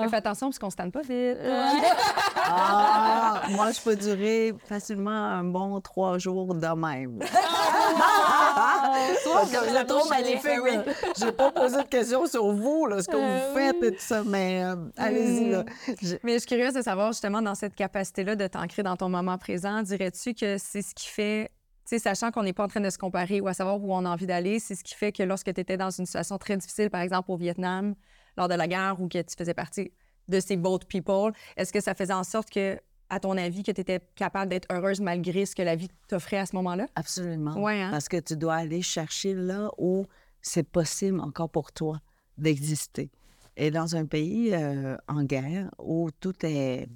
Mais 0.00 0.08
fais 0.08 0.16
attention 0.16 0.48
parce 0.48 0.58
qu'on 0.58 0.70
se 0.70 0.76
tanne 0.76 0.92
pas 0.92 1.02
vite. 1.02 1.38
Ah, 2.52 3.42
moi, 3.50 3.70
je 3.70 3.80
peux 3.80 3.94
durer 3.94 4.52
facilement 4.66 5.10
un 5.12 5.44
bon 5.44 5.80
trois 5.80 6.18
jours 6.18 6.52
de 6.52 6.66
même. 6.66 7.20
Vous 9.24 9.76
êtes 9.76 9.86
trop 9.86 10.08
magnifique, 10.08 10.58
oui. 10.62 10.72
J'ai 11.18 11.32
pas 11.32 11.50
posé 11.52 11.76
de 11.78 11.82
questions 11.88 12.26
sur 12.26 12.50
vous, 12.52 12.86
là, 12.86 13.02
ce 13.02 13.08
que 13.08 13.16
vous 13.16 13.54
faites 13.56 13.82
et 13.82 13.92
tout 13.92 14.00
ça, 14.02 14.22
mais 14.24 14.64
euh, 14.64 14.76
allez-y, 14.96 15.50
là. 15.50 15.64
Je- 16.02 16.16
Mais 16.22 16.34
je 16.34 16.38
suis 16.38 16.48
curieuse 16.48 16.74
de 16.74 16.82
savoir 16.82 17.12
justement 17.12 17.42
dans 17.42 17.54
cette 17.54 17.74
capacité-là 17.74 18.36
de 18.36 18.46
t'ancrer 18.46 18.82
dans 18.82 18.96
ton 18.96 19.08
moment 19.08 19.38
présent, 19.38 19.82
dirais-tu 19.82 20.34
que 20.34 20.58
c'est 20.58 20.82
ce 20.82 20.94
qui 20.94 21.06
fait, 21.08 21.50
tu 21.88 21.96
sais, 21.96 21.98
sachant 21.98 22.30
qu'on 22.30 22.42
n'est 22.42 22.52
pas 22.52 22.64
en 22.64 22.68
train 22.68 22.80
de 22.80 22.90
se 22.90 22.98
comparer 22.98 23.40
ou 23.40 23.48
à 23.48 23.54
savoir 23.54 23.80
où 23.80 23.94
on 23.94 24.04
a 24.04 24.08
envie 24.10 24.26
d'aller, 24.26 24.58
c'est 24.58 24.74
ce 24.74 24.84
qui 24.84 24.94
fait 24.94 25.12
que 25.12 25.22
lorsque 25.22 25.52
tu 25.52 25.60
étais 25.60 25.76
dans 25.76 25.90
une 25.90 26.06
situation 26.06 26.38
très 26.38 26.56
difficile, 26.56 26.90
par 26.90 27.00
exemple 27.02 27.30
au 27.30 27.36
Vietnam, 27.36 27.94
lors 28.36 28.48
de 28.48 28.54
la 28.54 28.66
guerre, 28.68 29.00
ou 29.00 29.08
que 29.08 29.18
tu 29.22 29.34
faisais 29.36 29.54
partie 29.54 29.92
de 30.28 30.40
ces 30.40 30.56
boat 30.56 30.80
people, 30.88 31.32
est-ce 31.56 31.72
que 31.72 31.80
ça 31.80 31.94
faisait 31.94 32.12
en 32.12 32.24
sorte 32.24 32.50
que, 32.50 32.78
à 33.08 33.18
ton 33.20 33.36
avis, 33.36 33.62
que 33.64 33.72
tu 33.72 33.80
étais 33.80 34.00
capable 34.14 34.50
d'être 34.50 34.68
heureuse 34.72 35.00
malgré 35.00 35.44
ce 35.46 35.54
que 35.56 35.62
la 35.62 35.74
vie 35.76 35.88
t'offrait 36.08 36.38
à 36.38 36.46
ce 36.46 36.54
moment-là? 36.56 36.86
Absolument. 36.94 37.60
Ouais, 37.60 37.80
hein? 37.80 37.90
Parce 37.90 38.08
que 38.08 38.18
tu 38.20 38.36
dois 38.36 38.54
aller 38.54 38.82
chercher 38.82 39.34
là 39.34 39.70
où 39.78 40.06
c'est 40.40 40.62
possible 40.68 41.20
encore 41.20 41.50
pour 41.50 41.72
toi 41.72 42.00
d'exister. 42.38 43.10
Et 43.56 43.70
dans 43.70 43.96
un 43.96 44.06
pays 44.06 44.54
euh, 44.54 44.96
en 45.08 45.24
guerre 45.24 45.70
où 45.78 46.10
tout 46.20 46.34
est 46.46 46.88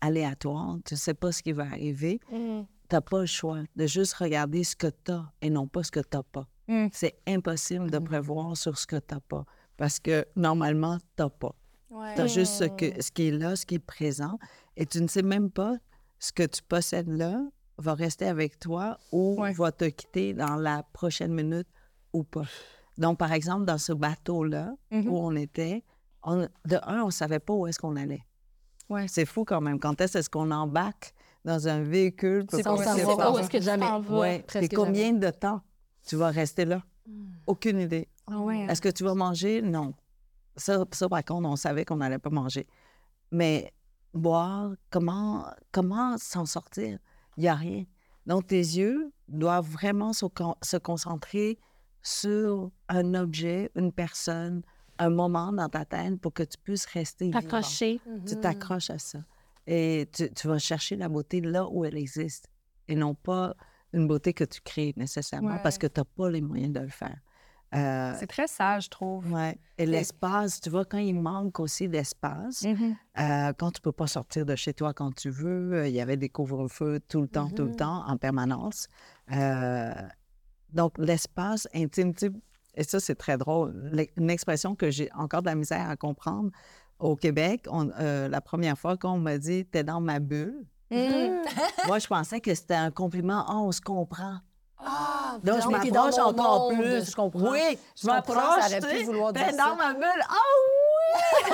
aléatoire, 0.00 0.76
tu 0.84 0.94
ne 0.94 0.98
sais 0.98 1.14
pas 1.14 1.32
ce 1.32 1.42
qui 1.42 1.52
va 1.52 1.64
arriver, 1.64 2.20
Mm. 2.30 2.62
tu 2.88 2.94
n'as 2.94 3.00
pas 3.00 3.20
le 3.20 3.26
choix 3.26 3.58
de 3.76 3.86
juste 3.86 4.14
regarder 4.14 4.64
ce 4.64 4.74
que 4.76 4.86
tu 4.86 5.12
as 5.12 5.30
et 5.42 5.50
non 5.50 5.66
pas 5.66 5.82
ce 5.82 5.90
que 5.90 6.00
tu 6.00 6.16
n'as 6.16 6.22
pas. 6.22 6.46
Mm. 6.68 6.86
C'est 6.92 7.16
impossible 7.26 7.90
de 7.90 7.98
prévoir 7.98 8.56
sur 8.56 8.78
ce 8.78 8.86
que 8.86 8.96
tu 8.96 9.14
n'as 9.14 9.20
pas 9.20 9.44
parce 9.78 9.98
que 9.98 10.26
normalement, 10.36 10.98
tu 10.98 11.22
n'as 11.22 11.30
pas. 11.30 11.54
Tu 12.14 12.20
as 12.20 12.26
juste 12.26 12.52
ce, 12.52 12.64
que, 12.64 13.00
ce 13.02 13.10
qui 13.10 13.28
est 13.28 13.30
là, 13.30 13.56
ce 13.56 13.64
qui 13.64 13.76
est 13.76 13.78
présent, 13.78 14.38
et 14.76 14.84
tu 14.84 15.00
ne 15.00 15.08
sais 15.08 15.22
même 15.22 15.50
pas 15.50 15.76
ce 16.18 16.32
que 16.32 16.42
tu 16.42 16.62
possèdes 16.62 17.08
là 17.08 17.40
va 17.78 17.94
rester 17.94 18.26
avec 18.26 18.58
toi 18.58 18.98
ou 19.12 19.40
Ouais. 19.40 19.52
va 19.52 19.72
te 19.72 19.86
quitter 19.86 20.34
dans 20.34 20.56
la 20.56 20.82
prochaine 20.92 21.32
minute 21.32 21.68
ou 22.12 22.24
pas. 22.24 22.42
Donc, 22.98 23.16
par 23.18 23.32
exemple, 23.32 23.64
dans 23.64 23.78
ce 23.78 23.92
bateau-là 23.92 24.74
Mhm. 24.90 25.08
où 25.08 25.16
on 25.16 25.34
était, 25.36 25.82
on- 26.24 26.48
de 26.66 26.76
un, 26.82 27.02
on 27.02 27.06
ne 27.06 27.10
savait 27.12 27.38
pas 27.38 27.54
où 27.54 27.66
est-ce 27.66 27.78
qu'on 27.78 27.96
allait. 27.96 28.24
Ouais. 28.90 29.06
C'est 29.08 29.24
fou 29.26 29.44
quand 29.44 29.60
même. 29.60 29.78
Quand 29.78 29.98
est-ce 30.00 30.28
qu'on 30.28 30.50
embarque 30.50 31.14
dans 31.44 31.68
un 31.68 31.82
véhicule? 31.82 32.44
pour 32.46 32.56
C'est 32.58 32.64
qu'on 32.64 32.76
savoir 32.76 33.16
pas. 33.16 33.32
où 33.32 33.38
est-ce 33.38 33.48
que 33.50 33.60
Jamais. 33.60 33.86
Ouais. 34.10 34.42
presque 34.46 34.64
Et 34.64 34.68
combien 34.74 35.12
de 35.12 35.30
temps 35.30 35.60
tu 36.06 36.16
vas 36.16 36.28
rester 36.30 36.64
là? 36.64 36.82
Aucune 37.46 37.80
idée. 37.80 38.08
Ah 38.30 38.40
ouais, 38.40 38.62
hein? 38.62 38.68
Est-ce 38.68 38.80
que 38.80 38.88
tu 38.88 39.04
vas 39.04 39.14
manger? 39.14 39.62
Non. 39.62 39.94
Ça, 40.56 40.84
ça 40.92 41.08
par 41.08 41.24
contre, 41.24 41.48
on 41.48 41.56
savait 41.56 41.84
qu'on 41.84 41.96
n'allait 41.96 42.18
pas 42.18 42.30
manger. 42.30 42.66
Mais 43.30 43.72
boire, 44.14 44.72
comment, 44.90 45.46
comment 45.72 46.16
s'en 46.18 46.46
sortir? 46.46 46.98
Il 47.36 47.42
n'y 47.42 47.48
a 47.48 47.54
rien. 47.54 47.84
Donc, 48.26 48.46
tes 48.46 48.56
yeux 48.58 49.12
doivent 49.28 49.68
vraiment 49.70 50.12
se, 50.12 50.26
con- 50.26 50.56
se 50.62 50.76
concentrer 50.76 51.58
sur 52.02 52.70
un 52.88 53.14
objet, 53.14 53.70
une 53.74 53.92
personne, 53.92 54.62
un 54.98 55.10
moment 55.10 55.52
dans 55.52 55.68
ta 55.68 55.84
tête 55.84 56.20
pour 56.20 56.32
que 56.32 56.42
tu 56.42 56.58
puisses 56.58 56.86
rester. 56.86 57.30
T'accrocher. 57.30 58.00
Tu 58.26 58.36
t'accroches 58.40 58.90
à 58.90 58.98
ça. 58.98 59.18
Et 59.66 60.08
tu, 60.12 60.30
tu 60.32 60.48
vas 60.48 60.58
chercher 60.58 60.96
la 60.96 61.08
beauté 61.08 61.40
là 61.40 61.66
où 61.68 61.84
elle 61.84 61.96
existe 61.96 62.46
et 62.88 62.94
non 62.94 63.14
pas 63.14 63.54
une 63.92 64.06
beauté 64.08 64.32
que 64.32 64.44
tu 64.44 64.60
crées 64.62 64.94
nécessairement 64.96 65.56
parce 65.62 65.78
que 65.78 65.86
tu 65.86 66.00
n'as 66.00 66.04
pas 66.04 66.30
les 66.30 66.40
moyens 66.40 66.72
de 66.72 66.80
le 66.80 66.88
faire. 66.88 67.18
Euh, 67.74 68.14
C'est 68.18 68.26
très 68.26 68.46
sage, 68.46 68.84
je 68.86 68.88
trouve. 68.90 69.30
ouais. 69.32 69.58
Et 69.76 69.84
l'espace, 69.84 70.60
tu 70.60 70.70
vois, 70.70 70.84
quand 70.86 70.98
il 70.98 71.14
manque 71.14 71.60
aussi 71.60 71.86
d'espace, 71.88 72.62
Mhm. 72.62 72.96
euh, 73.20 73.52
quand 73.58 73.70
tu 73.72 73.80
peux 73.82 73.92
pas 73.92 74.06
sortir 74.06 74.46
de 74.46 74.56
chez 74.56 74.72
toi 74.72 74.94
quand 74.94 75.14
tu 75.14 75.28
veux, 75.28 75.72
euh, 75.74 75.88
il 75.88 75.94
y 75.94 76.00
avait 76.00 76.16
des 76.16 76.30
couvre-feux 76.30 76.98
tout 77.08 77.20
le 77.20 77.28
temps, 77.28 77.50
tout 77.50 77.64
le 77.64 77.74
temps, 77.76 78.04
en 78.06 78.16
permanence. 78.16 78.88
Donc, 80.72 80.92
l'espace 80.98 81.66
intime, 81.74 82.14
tu 82.14 82.26
sais, 82.28 82.32
et 82.74 82.84
ça, 82.84 83.00
c'est 83.00 83.14
très 83.16 83.36
drôle, 83.38 83.72
l'e- 83.92 84.08
une 84.16 84.30
expression 84.30 84.74
que 84.74 84.90
j'ai 84.90 85.10
encore 85.14 85.40
de 85.42 85.46
la 85.48 85.54
misère 85.54 85.88
à 85.88 85.96
comprendre. 85.96 86.50
Au 86.98 87.16
Québec, 87.16 87.66
on- 87.70 87.90
la 88.28 88.40
première 88.40 88.78
fois 88.78 88.96
qu'on 88.96 89.18
m'a 89.18 89.38
dit 89.38 89.64
«t'es 89.70 89.84
dans 89.84 90.00
ma 90.00 90.18
bulle 90.20 90.64
moi, 91.86 91.98
je 91.98 92.06
pensais 92.06 92.40
que 92.40 92.54
c'était 92.54 92.74
un 92.74 92.90
compliment 92.90 93.44
«Ah, 93.48 93.56
on 93.58 93.72
se 93.72 93.80
comprend». 93.82 94.38
Ah, 95.28 95.38
Donc, 95.42 95.56
je 95.56 95.90
dans 95.90 96.04
mon 96.22 96.38
encore 96.38 96.70
monde, 96.72 96.80
plus. 96.82 97.10
Je 97.10 97.16
comprends. 97.16 97.50
Oui, 97.50 97.60
je 97.96 98.00
Je 98.02 98.06
ça 98.06 98.12
m'approche, 98.14 98.36
aurait 98.66 98.80
tu 98.80 98.86
pu 98.88 98.96
sais, 98.98 99.02
vouloir 99.04 99.32
dire 99.32 99.46
dans 99.52 99.56
ça. 99.56 99.74
ma 99.76 99.94
bulle. 99.94 100.24
Ah 100.28 100.34
oui! 100.64 101.52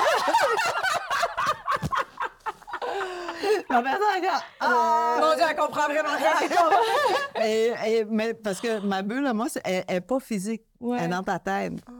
Ma 3.69 3.81
personne 3.81 4.01
regarde, 4.15 4.43
Ah! 4.59 5.17
Mon 5.19 5.33
Dieu, 5.35 5.43
elle 5.49 5.55
comprend 5.55 5.85
vraiment 5.85 6.09
rien. 6.17 7.43
Et- 7.45 7.73
et- 7.87 8.05
mais 8.05 8.33
parce 8.33 8.61
que 8.61 8.79
ma 8.79 9.01
bulle, 9.01 9.29
moi, 9.33 9.47
elle 9.63 9.83
n'est 9.89 10.01
pas 10.01 10.19
physique. 10.19 10.63
Ouais. 10.79 10.97
Elle 10.99 11.05
est 11.05 11.07
dans 11.09 11.23
ta 11.23 11.39
tête. 11.39 11.73
Ah. 11.87 11.91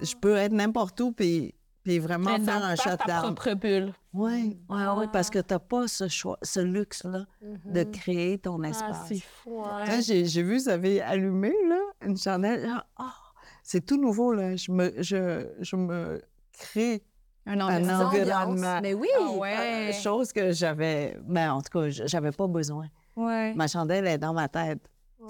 Je 0.00 0.14
peux 0.14 0.36
être 0.36 0.52
n'importe 0.52 1.00
où 1.00 1.12
puis, 1.12 1.54
puis 1.86 2.00
vraiment 2.00 2.36
faire 2.44 2.64
un 2.64 2.74
ta 2.74 2.90
shutdown. 2.90 3.34
propre 3.36 3.54
bulle. 3.54 3.92
Oui, 4.12 4.58
ouais, 4.68 4.86
ouais, 4.98 5.06
parce 5.12 5.30
que 5.30 5.38
tu 5.38 5.54
n'as 5.54 5.60
pas 5.60 5.86
ce 5.86 6.08
choix, 6.08 6.36
ce 6.42 6.58
luxe-là 6.58 7.26
de 7.40 7.84
Mhm. 7.84 7.90
créer 7.92 8.38
ton 8.38 8.60
Ah, 8.64 8.68
espace. 8.70 9.04
c'est 9.08 9.20
fou. 9.22 9.62
Là, 9.62 10.00
j'ai 10.00 10.24
j'ai 10.24 10.42
vu, 10.42 10.58
vous 10.58 10.68
avez 10.68 11.00
allumé 11.00 11.52
là, 11.68 11.78
une 12.04 12.16
chandelle. 12.16 12.68
Ah, 12.96 13.14
c'est 13.62 13.86
tout 13.86 13.98
nouveau, 13.98 14.32
là. 14.32 14.56
Je 14.56 14.72
me, 14.72 14.92
je, 15.00 15.46
je 15.60 15.76
me 15.76 16.20
crée 16.58 17.04
Un 17.46 17.60
un 17.60 17.88
environnement. 18.06 18.80
Mais 18.82 18.94
oui. 18.94 19.06
Ah 19.20 19.30
ouais. 19.30 19.90
Euh, 19.90 19.92
chose 19.92 20.32
que 20.32 20.50
j'avais... 20.50 21.16
Mais 21.28 21.46
en 21.46 21.60
tout 21.62 21.78
cas, 21.78 21.88
j'avais 21.90 22.32
pas 22.32 22.48
besoin. 22.48 22.86
Ouais. 23.14 23.54
Ma 23.54 23.68
chandelle 23.68 24.08
est 24.08 24.18
dans 24.18 24.32
ma 24.34 24.48
tête, 24.48 24.80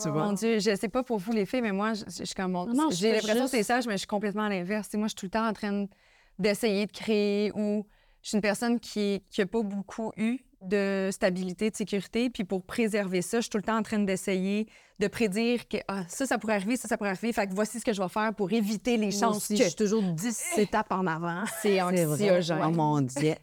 tu 0.03 0.09
vois. 0.09 0.25
Mon 0.25 0.33
Dieu, 0.33 0.59
je 0.59 0.75
sais 0.75 0.89
pas 0.89 1.03
pour 1.03 1.19
vous 1.19 1.33
les 1.33 1.45
filles, 1.45 1.61
mais 1.61 1.73
moi, 1.73 1.93
je, 1.93 2.05
je 2.07 2.25
suis 2.25 2.35
comme 2.35 2.53
mon- 2.53 2.65
Non, 2.67 2.73
non, 2.85 2.91
je 2.91 2.97
j'ai 2.97 3.13
l'impression 3.13 3.45
que 3.45 3.51
c'est 3.51 3.63
sage, 3.63 3.87
mais 3.87 3.93
je 3.95 3.99
suis 3.99 4.07
complètement 4.07 4.45
à 4.45 4.49
l'inverse. 4.49 4.89
Moi, 4.95 5.09
je 5.09 5.11
suis 5.11 5.17
tout 5.17 5.27
le 5.27 5.31
temps 5.31 5.47
en 5.47 5.53
train 5.53 5.87
d'essayer 6.39 6.87
de 6.87 6.93
créer 6.93 7.53
ou 7.55 7.87
je 8.23 8.31
suis 8.31 8.37
une 8.37 8.43
personne 8.43 8.81
qui 8.81 9.23
n'a 9.39 9.47
pas 9.47 9.63
beaucoup 9.63 10.13
eu 10.17 10.41
de 10.63 11.11
stabilité, 11.13 11.71
de 11.71 11.77
sécurité. 11.77 12.31
Puis 12.31 12.45
pour 12.45 12.63
préserver 12.65 13.23
ça, 13.23 13.39
je 13.39 13.43
suis 13.43 13.51
tout 13.51 13.59
le 13.59 13.63
temps 13.63 13.77
en 13.77 13.83
train 13.83 13.99
d'essayer 14.01 14.67
de 14.99 15.07
prédire 15.09 15.69
que 15.69 15.77
ah, 15.89 16.05
ça, 16.09 16.27
ça 16.27 16.39
pourrait 16.39 16.55
arriver, 16.55 16.77
ça, 16.77 16.89
ça 16.89 16.97
pourrait 16.97 17.11
arriver. 17.11 17.33
Fait 17.33 17.47
que 17.47 17.55
voici 17.55 17.79
ce 17.79 17.85
que 17.85 17.93
je 17.93 18.03
vais 18.03 18.09
faire 18.09 18.35
pour 18.35 18.51
éviter 18.53 18.97
les 18.97 19.11
chances 19.11 19.37
aussi, 19.37 19.55
que... 19.55 19.63
je 19.63 19.69
suis 19.69 19.77
toujours 19.77 20.03
10 20.03 20.43
étapes 20.59 20.91
en 20.91 21.07
avant. 21.07 21.45
C'est 21.61 21.79
C'est 21.79 21.81
vrai. 21.81 22.05
anxiogène. 22.05 22.59
Oh 22.65 22.71
mon 22.71 23.01
Dieu. 23.01 23.35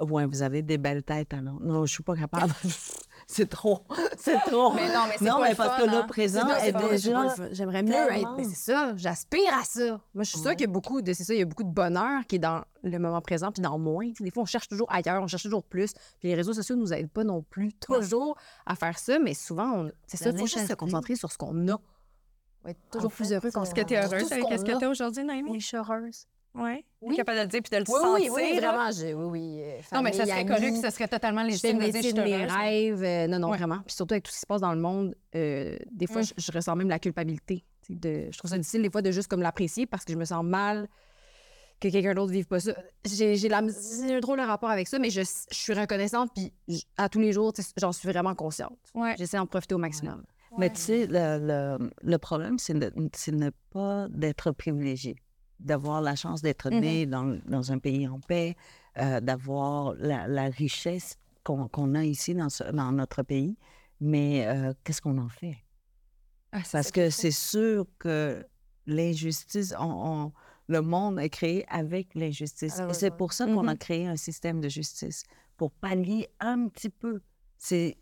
Ouais, 0.00 0.26
vous 0.26 0.42
avez 0.42 0.62
des 0.62 0.78
belles 0.78 1.02
têtes, 1.02 1.34
alors. 1.34 1.60
Non, 1.60 1.84
je 1.84 1.92
suis 1.92 2.02
pas 2.02 2.16
capable. 2.16 2.52
c'est 3.26 3.48
trop. 3.48 3.80
C'est 4.18 4.38
trop. 4.46 4.72
Mais 4.72 4.88
non, 4.88 5.00
mais 5.08 5.14
c'est 5.18 5.24
Non, 5.24 5.34
pas 5.36 5.42
mais 5.42 5.50
le 5.50 5.56
parce 5.56 5.76
fun, 5.80 5.84
que 5.86 5.90
le 5.90 5.96
hein. 5.96 6.06
présent 6.06 6.40
C'est 6.40 6.46
pas- 6.46 6.58
est 6.60 6.64
c'est 6.66 6.72
pas- 6.72 6.88
déjà... 7.30 7.48
J'aimerais 7.52 7.82
mieux 7.82 7.92
tellement. 7.92 8.16
être. 8.16 8.34
mais 8.36 8.44
c'est 8.44 8.72
ça, 8.72 8.92
j'aspire 8.96 9.52
à 9.58 9.64
ça. 9.64 10.00
Moi, 10.14 10.24
je 10.24 10.30
suis 10.30 10.38
sûre 10.38 10.50
qu'il 10.52 10.60
y 10.62 10.64
a 10.64 10.66
beaucoup 10.68 11.02
de. 11.02 11.12
C'est 11.12 11.24
ça, 11.24 11.34
il 11.34 11.38
y 11.40 11.42
a 11.42 11.46
beaucoup 11.46 11.64
de 11.64 11.70
bonheur 11.72 12.24
qui 12.28 12.36
est 12.36 12.38
dans 12.38 12.62
le 12.82 12.98
moment 12.98 13.20
présent 13.20 13.50
puis 13.52 13.62
dans 13.62 13.78
moins. 13.78 14.06
Tu 14.08 14.16
sais, 14.18 14.24
Des 14.24 14.30
fois, 14.30 14.42
on 14.42 14.46
cherche 14.46 14.68
toujours 14.68 14.86
ailleurs, 14.92 15.22
on 15.22 15.26
cherche 15.26 15.42
toujours 15.42 15.64
plus. 15.64 15.92
Puis 16.20 16.28
les 16.28 16.34
réseaux 16.34 16.52
sociaux 16.52 16.76
nous 16.76 16.92
aident 16.92 17.10
pas 17.10 17.24
non 17.24 17.42
plus 17.42 17.72
toujours 17.74 18.36
à 18.66 18.74
faire 18.76 18.98
ça, 18.98 19.18
mais 19.18 19.34
souvent, 19.34 19.70
on- 19.72 19.90
c'est 20.06 20.16
ça, 20.18 20.30
il 20.30 20.32
faut 20.32 20.38
juste 20.44 20.54
se 20.54 20.58
nécessité. 20.60 20.76
concentrer 20.76 21.16
sur 21.16 21.32
ce 21.32 21.38
qu'on 21.38 21.68
a. 21.68 21.74
On 21.74 21.78
va 22.64 22.70
être 22.70 22.80
toujours 22.90 23.06
En 23.06 23.10
plus 23.14 23.28
fait, 23.28 23.34
heureux 23.34 23.50
quand 23.52 23.62
Est-ce 23.64 23.74
que 23.74 23.80
tu 23.80 23.94
es 23.94 24.00
sur 24.02 24.10
tout 24.10 24.14
heureuse 24.16 24.28
ce 24.28 24.34
avec 24.34 24.44
qu'on 24.46 24.58
ce 24.58 24.62
que 24.64 24.84
a. 24.84 24.88
aujourd'hui, 24.88 25.24
Naomi? 25.24 25.50
Oui, 25.50 25.60
je 25.60 25.66
suis 25.66 25.76
heureuse. 25.76 26.26
Oui. 26.54 26.84
Oui. 27.00 27.16
capable 27.16 27.38
de 27.38 27.42
le 27.44 27.48
dire 27.48 27.60
puis 27.62 27.70
de 27.70 27.76
le 27.78 27.84
Oui, 27.88 28.00
sentir. 28.00 28.32
oui, 28.34 28.42
oui, 28.52 28.58
vraiment. 28.58 28.90
j'ai- 28.92 29.14
Oui, 29.14 29.24
oui. 29.24 29.60
euh, 29.62 29.80
Non, 29.92 30.02
mais 30.02 30.12
ça 30.12 30.26
serait 30.26 30.44
que 30.44 30.80
ce 30.82 30.90
serait 30.90 31.08
totalement 31.08 31.40
Je 31.42 31.46
légitime 31.48 31.78
de 31.78 31.84
dire 31.90 32.02
je 32.02 32.14
de 32.14 32.22
mes 32.22 32.34
heureuse. 32.34 32.52
rêves. 32.52 33.02
euh, 33.02 33.26
non, 33.26 33.38
non, 33.38 33.50
Ouais. 33.50 33.56
vraiment. 33.58 33.78
Puis 33.86 33.94
surtout 33.96 34.14
avec 34.14 34.24
tout 34.24 34.30
ce 34.30 34.36
qui 34.36 34.40
se 34.40 34.46
passe 34.46 34.60
dans 34.60 34.72
le 34.74 34.80
monde, 34.80 35.14
euh, 35.34 35.76
des 35.90 36.06
fois, 36.06 36.22
je, 36.22 36.32
je 36.36 36.52
ressens 36.52 36.76
même 36.76 36.88
la 36.88 36.98
culpabilité. 36.98 37.64
De, 37.88 38.28
je 38.30 38.38
trouve 38.38 38.50
ça 38.50 38.58
difficile 38.58 38.82
des 38.82 38.90
fois 38.90 39.02
de 39.02 39.10
juste 39.10 39.28
comme 39.28 39.42
l'apprécier 39.42 39.86
parce 39.86 40.04
que 40.04 40.12
je 40.12 40.18
me 40.18 40.24
sens 40.24 40.44
mal 40.44 40.88
que 41.80 41.88
quelqu'un 41.88 42.14
d'autre 42.14 42.30
vive 42.32 42.46
pas 42.46 42.60
ça. 42.60 42.72
J'ai 43.04 43.34
j'ai 43.36 43.48
la- 43.48 43.62
j'ai 44.06 44.14
un 44.14 44.20
drôle 44.20 44.38
de 44.38 44.44
rapport 44.44 44.70
avec 44.70 44.86
ça, 44.86 44.98
mais 45.00 45.10
je, 45.10 45.22
je 45.22 45.56
suis 45.56 45.72
reconnaissante, 45.74 46.30
puis 46.34 46.52
à 46.96 47.08
tous 47.08 47.18
les 47.18 47.32
jours, 47.32 47.52
j'en 47.76 47.90
suis 47.92 48.08
vraiment 48.08 48.34
consciente. 48.36 48.78
Ouais. 48.94 49.14
J'essaie 49.18 49.36
d'en 49.38 49.46
profiter 49.46 49.74
au 49.74 49.78
maximum. 49.78 50.22
Mais 50.58 50.68
tu 50.70 50.80
sais, 50.80 51.06
le, 51.06 51.38
le- 51.78 51.90
le 52.02 52.18
problème, 52.18 52.58
c'est 52.58 52.74
de, 52.74 52.92
c'est 53.14 53.30
de 53.32 53.36
ne 53.36 53.50
pas 53.70 54.06
d'être 54.10 54.52
privilégié, 54.52 55.16
d'avoir 55.64 56.00
la 56.02 56.14
chance 56.16 56.42
d'être 56.42 56.70
Mhm. 56.70 56.80
né 56.80 57.06
dans, 57.06 57.38
dans 57.46 57.72
un 57.72 57.78
pays 57.78 58.06
en 58.08 58.20
paix, 58.20 58.56
euh, 58.98 59.20
d'avoir 59.20 59.94
la, 59.94 60.26
la 60.28 60.44
richesse 60.44 61.16
qu'on 61.44 61.94
a 61.94 62.04
ici 62.04 62.34
dans, 62.34 62.48
ce- 62.50 62.64
dans 62.72 62.92
notre 62.92 63.22
pays. 63.22 63.56
Mais 64.00 64.46
euh, 64.46 64.72
qu'est-ce 64.84 65.00
qu'on 65.00 65.18
en 65.18 65.28
fait? 65.28 65.56
Ah, 66.52 66.60
Parce 66.70 66.90
que 66.90 67.08
c'est 67.10 67.30
sûr 67.30 67.86
que 67.98 68.44
l'injustice, 68.86 69.74
le 70.68 70.80
monde 70.80 71.18
est 71.18 71.30
créé 71.30 71.64
avec 71.68 72.14
l'injustice. 72.14 72.78
Et 72.90 72.94
c'est 72.94 73.10
pour 73.16 73.32
ça 73.32 73.46
qu'on 73.46 73.66
a 73.68 73.72
Mhm. 73.72 73.78
créé 73.78 74.06
un 74.06 74.16
système 74.16 74.60
de 74.60 74.68
justice, 74.68 75.22
pour 75.56 75.70
pallier 75.70 76.28
un 76.40 76.68
petit 76.68 76.90
peu 76.90 77.20
ces, 77.56 77.96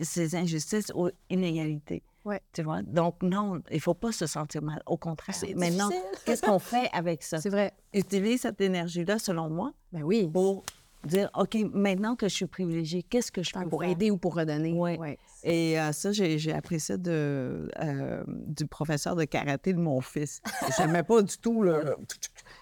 ces 0.00 0.34
injustices 0.34 0.92
ou 0.94 1.08
inégalités. 1.30 2.02
Ouais. 2.28 2.40
Tu 2.52 2.62
vois? 2.62 2.82
Donc, 2.82 3.22
non, 3.22 3.60
il 3.70 3.76
ne 3.76 3.80
faut 3.80 3.94
pas 3.94 4.12
se 4.12 4.26
sentir 4.26 4.62
mal. 4.62 4.82
Au 4.86 4.96
contraire. 4.96 5.34
Maintenant, 5.56 5.88
difficile. 5.88 6.08
qu'est-ce 6.26 6.42
qu'on 6.42 6.58
fait 6.58 6.88
avec 6.92 7.22
ça? 7.22 7.40
C'est 7.40 7.48
vrai. 7.50 7.72
Utilise 7.94 8.42
cette 8.42 8.60
énergie-là, 8.60 9.18
selon 9.18 9.48
moi, 9.48 9.72
Ben 9.92 10.02
oui. 10.02 10.28
pour 10.32 10.62
dire, 11.04 11.30
OK, 11.34 11.56
maintenant 11.72 12.16
que 12.16 12.28
je 12.28 12.34
suis 12.34 12.46
privilégiée, 12.46 13.02
qu'est-ce 13.02 13.30
que 13.32 13.42
je 13.42 13.52
peux 13.52 13.66
Pour 13.68 13.80
faire? 13.82 13.90
aider 13.90 14.10
ou 14.10 14.18
pour 14.18 14.34
redonner. 14.34 14.72
Ouais. 14.72 15.18
Et 15.44 15.78
euh, 15.80 15.92
ça, 15.92 16.10
j'ai 16.12 16.52
appris 16.52 16.80
ça 16.80 16.96
de, 16.96 17.70
euh, 17.80 18.24
du 18.26 18.66
professeur 18.66 19.14
de 19.16 19.24
karaté 19.24 19.72
de 19.72 19.78
mon 19.78 20.00
fils. 20.00 20.42
J'aimais 20.76 21.04
pas 21.04 21.22
du 21.22 21.38
tout 21.38 21.62
le... 21.62 21.96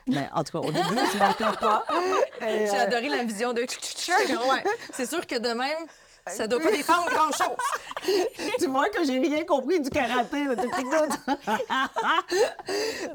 Mais 0.06 0.28
en 0.34 0.44
tout 0.44 0.52
cas, 0.60 0.68
au 0.68 0.70
début, 0.70 0.84
je 1.12 1.18
m'entends 1.18 1.56
pas. 1.58 1.84
J'ai 2.40 2.70
euh, 2.70 2.82
adoré 2.82 3.08
la 3.08 3.24
vision 3.24 3.52
de. 3.54 3.60
Ouais. 3.62 4.64
C'est 4.92 5.06
sûr 5.06 5.26
que 5.26 5.38
de 5.38 5.48
même, 5.48 5.86
ça 6.28 6.46
doit 6.46 6.60
pas 6.60 6.70
défendre 6.70 7.08
grand-chose. 7.10 7.56
tu 8.58 8.66
vois 8.66 8.88
que 8.88 9.04
j'ai 9.04 9.18
rien 9.18 9.44
compris 9.44 9.80
du 9.80 9.90
karaté 9.90 10.44
là, 10.44 10.54
depuis 10.56 10.84
que- 10.84 12.46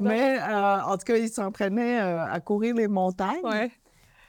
Mais 0.00 0.38
euh, 0.40 0.80
en 0.82 0.96
tout 0.96 1.04
cas, 1.04 1.16
il 1.16 1.28
s'entraînait 1.28 2.00
euh, 2.00 2.24
à 2.24 2.40
courir 2.40 2.74
les 2.74 2.88
montagnes. 2.88 3.70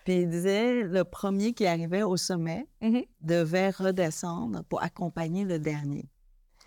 Puis 0.06 0.22
il 0.22 0.30
disait 0.30 0.84
le 0.84 1.04
premier 1.06 1.54
qui 1.54 1.66
arrivait 1.66 2.04
au 2.04 2.18
sommet 2.18 2.68
Mhm. 2.82 3.04
devait 3.22 3.70
redescendre 3.70 4.64
pour 4.66 4.84
accompagner 4.84 5.46
le 5.46 5.60
dernier. 5.60 6.10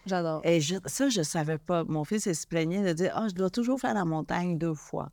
J'adore. 0.06 0.40
Et 0.44 0.60
je- 0.60 0.76
ça, 0.86 1.08
je 1.08 1.22
savais 1.22 1.58
pas. 1.58 1.84
Mon 1.84 2.04
fils, 2.04 2.26
il 2.26 2.34
se 2.34 2.46
plaignait 2.46 2.82
de 2.82 2.92
dire 2.92 3.12
Ah, 3.14 3.26
je 3.28 3.34
dois 3.34 3.50
toujours 3.50 3.78
faire 3.80 3.94
la 3.94 4.04
montagne 4.04 4.56
deux 4.56 4.74
fois. 4.74 5.10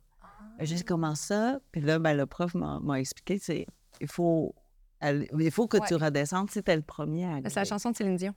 Et 0.58 0.66
J'ai 0.66 0.76
dit 0.76 0.84
Comment 0.84 1.14
ça 1.16 1.58
Puis 1.72 1.80
là, 1.82 1.98
ben, 1.98 2.16
le 2.16 2.26
prof 2.26 2.54
m'a 2.54 2.98
expliqué 3.00 3.38
c'est 3.38 3.66
il 4.00 4.08
faut, 4.08 4.54
il 5.38 5.50
faut 5.50 5.66
que 5.66 5.78
tu 5.86 5.94
redescendes 5.94 6.50
si 6.50 6.62
t'es 6.62 6.76
le 6.76 6.82
premier 6.82 7.24
à. 7.24 7.38
C'est 7.48 7.56
la 7.56 7.64
chanson 7.64 7.90
de 7.90 7.96
Céline 7.96 8.16
Dion. 8.16 8.34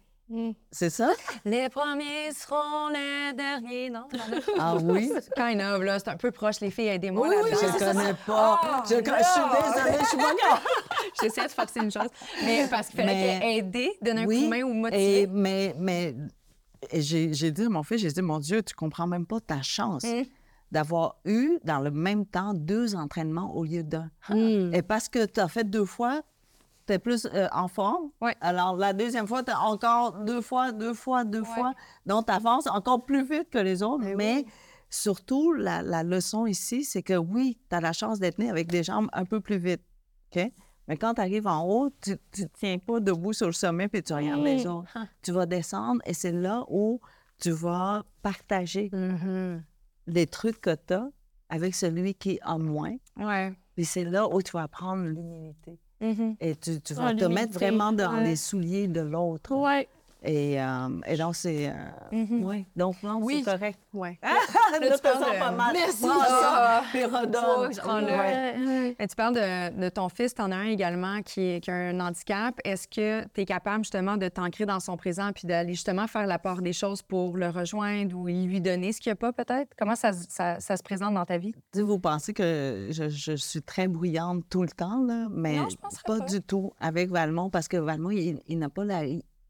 C'est 0.72 0.90
ça? 0.90 1.12
Les 1.46 1.70
premiers 1.70 2.34
seront 2.34 2.90
les 2.90 3.32
derniers, 3.34 3.90
non? 3.90 4.08
Ah 4.60 4.76
oui? 4.76 5.10
Kind 5.38 5.62
of, 5.62 5.82
là, 5.82 6.00
c'est 6.00 6.10
un 6.10 6.18
peu 6.18 6.32
proche, 6.32 6.60
les 6.60 6.70
filles, 6.70 6.88
aidez-moi 6.88 7.30
Oui, 7.30 7.36
oui, 7.46 7.50
là-dedans. 7.52 7.68
je 7.80 7.86
connais 7.86 8.14
pas. 8.26 8.84
je, 8.90 8.96
con- 8.96 9.16
je 9.18 9.24
suis 9.24 9.74
désolée, 9.74 9.98
je 10.02 10.06
suis 10.06 10.18
pas. 10.18 10.62
J'essaie 11.22 11.46
de 11.48 11.52
forcer 11.52 11.80
une 11.80 11.92
chose. 11.92 12.10
Mais 12.44 12.68
parce 12.70 12.88
qu'il 12.90 13.00
fallait 13.00 13.40
Mais- 13.40 13.58
aider, 13.58 13.92
donner 14.02 14.24
un 14.24 14.26
Oui, 14.26 14.40
coup 14.40 14.44
de 14.44 14.50
main 14.50 14.64
ou 14.64 14.74
motiver. 14.74 15.22
Et, 15.22 15.28
mais 15.28 15.74
mais 15.80 16.14
et 16.92 17.02
j'ai 17.02 17.34
j'ai 17.34 17.52
dit 17.52 17.64
à 17.64 17.70
mon 17.70 17.84
fils, 17.84 18.02
j'ai 18.02 18.12
dit, 18.12 18.22
mon 18.22 18.40
Dieu, 18.40 18.62
tu 18.62 18.76
comprends 18.76 19.08
même 19.08 19.26
pas 19.26 19.40
ta 19.40 19.62
chance 19.62 20.04
Mm. 20.04 20.24
d'avoir 20.74 21.16
eu 21.24 21.58
dans 21.64 21.80
le 21.80 21.90
même 21.92 22.26
temps 22.26 22.54
deux 22.54 22.96
entraînements 22.96 23.56
au 23.56 23.64
lieu 23.64 23.82
d'un. 23.84 24.10
Mm. 24.30 24.74
Et 24.74 24.82
parce 24.82 25.08
que 25.08 25.26
tu 25.26 25.40
as 25.40 25.48
fait 25.48 25.64
deux 25.64 25.86
fois, 25.86 26.22
tu 26.88 26.94
es 26.94 27.00
plus 27.00 27.26
euh, 27.34 27.48
en 27.52 27.68
forme. 27.68 28.10
Ouais. 28.22 28.36
Alors, 28.42 28.76
la 28.76 28.94
deuxième 28.94 29.28
fois, 29.28 29.44
tu 29.44 29.52
as 29.52 29.60
encore 29.60 30.14
deux 30.24 30.42
fois, 30.42 30.72
deux 30.72 30.94
fois, 30.94 31.24
deux 31.26 31.44
fois. 31.44 31.74
Donc, 32.06 32.26
tu 32.28 32.32
avances 32.34 32.68
encore 32.68 33.06
plus 33.06 33.24
vite 33.24 33.50
que 33.52 33.60
les 33.60 33.84
autres. 33.84 34.04
Mais, 34.16 34.46
surtout, 34.90 35.54
la, 35.54 35.82
la 35.82 36.04
leçon 36.04 36.46
ici, 36.48 36.84
c'est 36.84 37.04
que 37.04 37.14
oui, 37.18 37.60
tu 37.70 37.76
as 37.76 37.82
la 37.82 37.94
chance 37.94 38.20
d'être 38.20 38.40
né 38.40 38.50
avec 38.50 38.68
des 38.72 38.84
jambes 38.84 39.10
un 39.14 39.26
peu 39.26 39.40
plus 39.42 39.58
vite. 39.58 39.82
OK? 40.36 40.52
Mais 40.88 40.96
quand 40.96 41.16
tu 41.16 41.22
arrives 41.22 41.48
en 41.48 41.66
haut, 41.68 41.90
tu 42.02 42.12
ne 42.12 42.46
tiens 42.58 42.78
pas 42.78 43.02
debout 43.02 43.34
sur 43.34 43.48
le 43.48 43.52
sommet 43.52 43.90
puis 43.90 44.02
tu 44.02 44.14
regardes 44.14 44.42
les 44.44 44.66
autres. 44.66 44.98
Tu 45.22 45.34
vas 45.34 45.46
descendre 45.46 46.02
et 46.06 46.14
c'est 46.14 46.32
là 46.32 46.64
où 46.70 47.02
tu 47.42 47.52
vas 47.52 48.04
partager 48.22 48.90
Mhm. 48.94 49.64
les 50.08 50.28
trucs 50.28 50.62
que 50.62 50.74
tu 50.76 50.94
as 50.94 51.10
avec 51.50 51.76
celui 51.76 52.14
qui 52.16 52.40
a 52.42 52.58
moins. 52.58 52.96
Ouais. 53.18 53.54
Puis 53.76 53.84
c'est 53.84 54.06
là 54.06 54.28
où 54.34 54.42
tu 54.42 54.52
vas 54.54 54.64
apprendre 54.64 55.04
l'humilité. 55.04 55.78
Mhm. 56.02 56.36
Et 56.40 56.56
tu, 56.56 56.80
tu 56.82 56.94
Ah, 56.98 57.02
vas 57.02 57.14
te 57.16 57.26
mettre 57.26 57.54
vraiment 57.54 57.92
dans 57.92 58.14
ouais. 58.14 58.24
les 58.24 58.36
souliers 58.36 58.88
de 58.88 59.02
l'autre. 59.02 59.52
Et, 60.24 60.60
euh, 60.62 60.90
et 61.06 61.16
donc, 61.16 61.36
c'est... 61.36 61.70
euh, 61.70 61.74
Mhm. 62.12 62.44
ouais. 62.44 62.66
Donc, 62.76 63.02
non, 63.04 63.20
Oui. 63.22 63.44
c'est 63.46 63.52
correct. 63.52 63.80
Ouais. 63.94 64.20
Là, 64.24 64.96
tu 64.96 65.02
parles 65.02 65.20
de- 65.34 65.40
pas 65.40 65.52
mal. 65.52 65.74
Merci. 65.74 66.02
Ça, 66.02 66.84
puis 66.92 67.06
redonne. 67.06 68.06
Ouais. 68.06 68.56
Ouais. 69.00 69.08
Tu 69.08 69.16
parles 69.16 69.36
de, 69.36 69.80
de 69.80 69.90
ton 69.90 70.10
fils, 70.10 70.34
tu 70.34 70.42
en 70.42 70.52
as 70.52 70.56
un 70.56 70.66
également 70.66 71.22
qui, 71.22 71.62
qui 71.62 71.70
a 71.72 71.76
un 71.76 72.00
handicap. 72.00 72.56
Est-ce 72.64 72.88
que 72.88 73.24
tu 73.34 73.42
es 73.42 73.46
capable 73.46 73.84
justement 73.84 74.18
de 74.18 74.28
t'ancrer 74.28 74.66
dans 74.66 74.80
son 74.80 74.98
présent 74.98 75.32
puis 75.34 75.48
d'aller 75.48 75.74
justement 75.74 76.08
faire 76.08 76.26
la 76.28 76.40
part 76.40 76.62
des 76.62 76.74
choses 76.74 77.02
pour 77.02 77.38
le 77.38 77.50
rejoindre 77.50 78.16
ou 78.18 78.26
lui 78.28 78.60
donner 78.60 78.92
ce 78.94 79.00
qu'il 79.02 79.12
n'y 79.12 79.14
a 79.14 79.16
pas 79.18 79.34
peut-être? 79.34 79.74
Comment 79.78 79.96
ça, 79.96 80.14
se- 80.14 80.26
ça, 80.30 80.60
ça 80.60 80.78
se 80.78 80.84
présente 80.84 81.14
dans 81.14 81.26
ta 81.26 81.38
vie? 81.38 81.54
Tu 81.54 81.80
sais, 81.80 81.82
vous 81.84 82.00
pensez 82.00 82.34
que 82.34 82.88
je, 82.90 83.08
je 83.10 83.36
suis 83.36 83.62
très 83.62 83.88
bruyante 83.88 84.44
tout 84.50 84.64
le 84.64 84.70
temps, 84.70 85.04
là, 85.06 85.28
mais 85.32 85.58
Non, 85.58 85.68
je 85.70 85.76
pas, 85.78 86.18
pas. 86.18 86.26
du 86.26 86.42
tout 86.42 86.74
avec 86.80 87.10
Valmont, 87.12 87.50
parce 87.50 87.68
que 87.68 87.78
Valmont, 87.78 88.10
il, 88.12 88.40
il 88.48 88.58
n'a 88.58 88.70
pas 88.70 88.84
la 88.84 89.02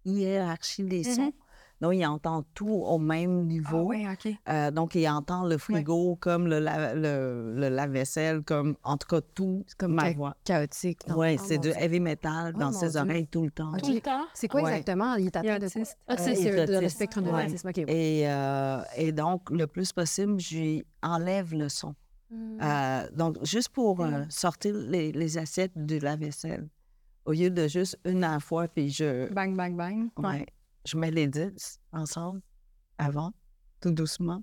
hiérarchie 0.07 0.83
des 0.83 0.99
Mhm. 1.05 1.13
sons. 1.15 1.33
Donc, 1.79 1.93
il 1.93 2.03
entend 2.07 2.43
tout 2.55 2.67
au 2.71 2.97
même 2.97 3.45
niveau. 3.45 3.83
oui, 3.83 4.07
OK. 4.11 4.33
Euh, 4.49 4.71
donc, 4.71 4.95
il 4.95 5.07
entend 5.07 5.45
le 5.45 5.59
frigo 5.59 6.15
comme 6.15 6.47
le, 6.47 6.57
la- 6.57 6.95
le, 6.95 7.53
le 7.55 7.69
lave-vaisselle, 7.69 8.41
comme 8.41 8.75
en 8.83 8.97
tout 8.97 9.07
cas 9.07 9.21
tout 9.35 9.63
comme 9.77 9.93
ma 9.93 10.11
voix. 10.11 10.35
Chaotique. 10.43 11.07
non? 11.07 11.19
Oui, 11.19 11.35
Oh, 11.39 11.43
c'est 11.47 11.59
du 11.59 11.69
heavy 11.69 11.99
metal 11.99 12.53
Oh, 12.55 12.59
dans 12.59 12.71
ses 12.71 12.89
Dieu. 12.89 12.99
oreilles 13.01 13.27
tout 13.27 13.43
le 13.43 13.51
temps. 13.51 13.73
Tout 13.77 13.93
le 13.93 14.01
temps. 14.01 14.25
C'est 14.33 14.47
quoi 14.47 14.63
Ouais. 14.63 14.71
exactement? 14.71 15.13
Il 15.17 15.27
est 15.27 15.35
atteint 15.35 15.59
de 15.59 15.69
quoi? 15.69 15.83
Ah, 16.07 16.17
c'est 16.17 16.31
Euh, 16.51 16.81
le, 16.81 16.89
spectre 16.89 17.21
de 17.21 17.29
Ouais. 17.29 17.43
l'autisme. 17.43 17.67
OK, 17.69 17.75
oui. 17.77 17.83
Et, 17.89 18.27
euh, 18.27 18.79
et 18.95 19.11
donc, 19.11 19.47
le 19.51 19.67
plus 19.67 19.93
possible, 19.93 20.39
je 20.39 20.57
lui 20.57 20.83
enlève 21.03 21.53
le 21.53 21.69
son. 21.69 21.93
Mm. 22.31 22.57
Euh, 22.59 23.07
donc, 23.15 23.37
juste 23.45 23.69
pour 23.69 24.01
euh, 24.01 24.23
sortir 24.29 24.73
les, 24.75 25.11
les 25.11 25.37
assiettes 25.37 25.73
du 25.75 25.99
lave-vaisselle, 25.99 26.67
au 27.27 27.33
lieu 27.33 27.49
de 27.51 27.67
juste 27.67 27.99
une 28.05 28.23
à 28.23 28.31
la 28.35 28.39
fois, 28.39 28.67
puis 28.67 28.89
je, 28.89 29.31
Bang, 29.33 29.55
bang, 29.55 29.75
bang. 29.75 30.09
ouais, 30.17 30.45
je 30.85 30.97
mets 30.97 31.11
les 31.11 31.27
dix 31.27 31.79
ensemble 31.91 32.41
avant, 32.97 33.31
tout 33.81 33.91
doucement, 33.91 34.41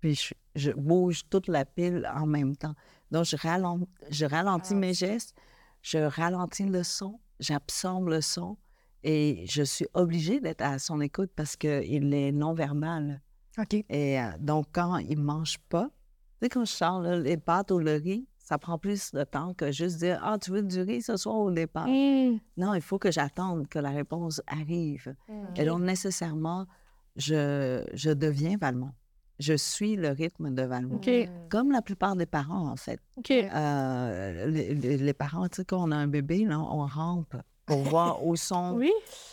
puis 0.00 0.14
je, 0.14 0.32
je 0.54 0.70
bouge 0.70 1.22
toute 1.28 1.48
la 1.48 1.64
pile 1.64 2.08
en 2.14 2.26
même 2.26 2.56
temps. 2.56 2.74
Donc, 3.10 3.24
je, 3.24 3.36
ralent- 3.36 3.86
je 4.10 4.24
ralentis 4.24 4.74
mes 4.76 4.94
gestes, 4.94 5.34
je 5.82 5.98
ralentis 5.98 6.64
le 6.66 6.82
son, 6.84 7.18
j'absorbe 7.40 8.08
le 8.08 8.20
son, 8.20 8.56
et 9.02 9.44
je 9.48 9.62
suis 9.62 9.86
obligée 9.94 10.40
d'être 10.40 10.62
à 10.62 10.78
son 10.78 11.00
écoute 11.00 11.30
parce 11.34 11.56
qu'il 11.56 12.14
est 12.14 12.32
non-verbal. 12.32 13.20
OK. 13.58 13.74
Et 13.88 14.20
euh, 14.20 14.30
donc, 14.38 14.66
quand 14.72 14.98
il 14.98 15.18
ne 15.18 15.24
mange 15.24 15.58
pas, 15.68 15.88
tu 15.88 16.46
sais, 16.46 16.48
quand 16.48 16.64
je 16.64 16.72
sors 16.72 17.00
là, 17.00 17.18
les 17.18 17.36
pâtes 17.36 17.70
ou 17.72 17.78
le 17.78 17.96
riz, 17.96 18.28
ça 18.50 18.58
prend 18.58 18.78
plus 18.78 19.12
de 19.12 19.22
temps 19.22 19.54
que 19.54 19.70
juste 19.70 19.98
dire 19.98 20.20
Ah, 20.24 20.36
tu 20.36 20.50
veux 20.50 20.62
du 20.62 20.80
riz 20.82 21.02
ce 21.02 21.16
soir 21.16 21.36
au 21.36 21.52
départ? 21.52 21.86
Mm. 21.86 22.38
Non, 22.56 22.74
il 22.74 22.80
faut 22.82 22.98
que 22.98 23.12
j'attende 23.12 23.68
que 23.68 23.78
la 23.78 23.90
réponse 23.90 24.42
arrive. 24.48 25.14
Et 25.54 25.64
donc, 25.64 25.80
nécessairement, 25.82 26.66
je, 27.14 27.84
je 27.94 28.10
deviens 28.10 28.56
Valmont. 28.60 28.90
Je 29.38 29.54
suis 29.56 29.94
le 29.96 30.08
rythme 30.08 30.52
de 30.52 30.62
Valmont. 30.62 30.96
OK. 30.96 31.08
Comme 31.48 31.70
la 31.70 31.80
plupart 31.80 32.16
des 32.16 32.26
parents, 32.26 32.68
en 32.68 32.76
fait. 32.76 33.00
Euh, 33.30 34.46
les, 34.46 34.74
les- 34.74 34.96
les 34.98 35.14
parents, 35.14 35.46
tu 35.48 35.56
sais, 35.56 35.64
quand 35.64 35.82
on 35.82 35.92
a 35.92 35.96
un 35.96 36.08
bébé, 36.08 36.44
là, 36.44 36.58
on 36.58 36.84
rampe 36.86 37.36
pour 37.66 37.78
voir 37.84 38.22
où 38.26 38.34
sont 38.36 38.74
Oui. 38.76 38.90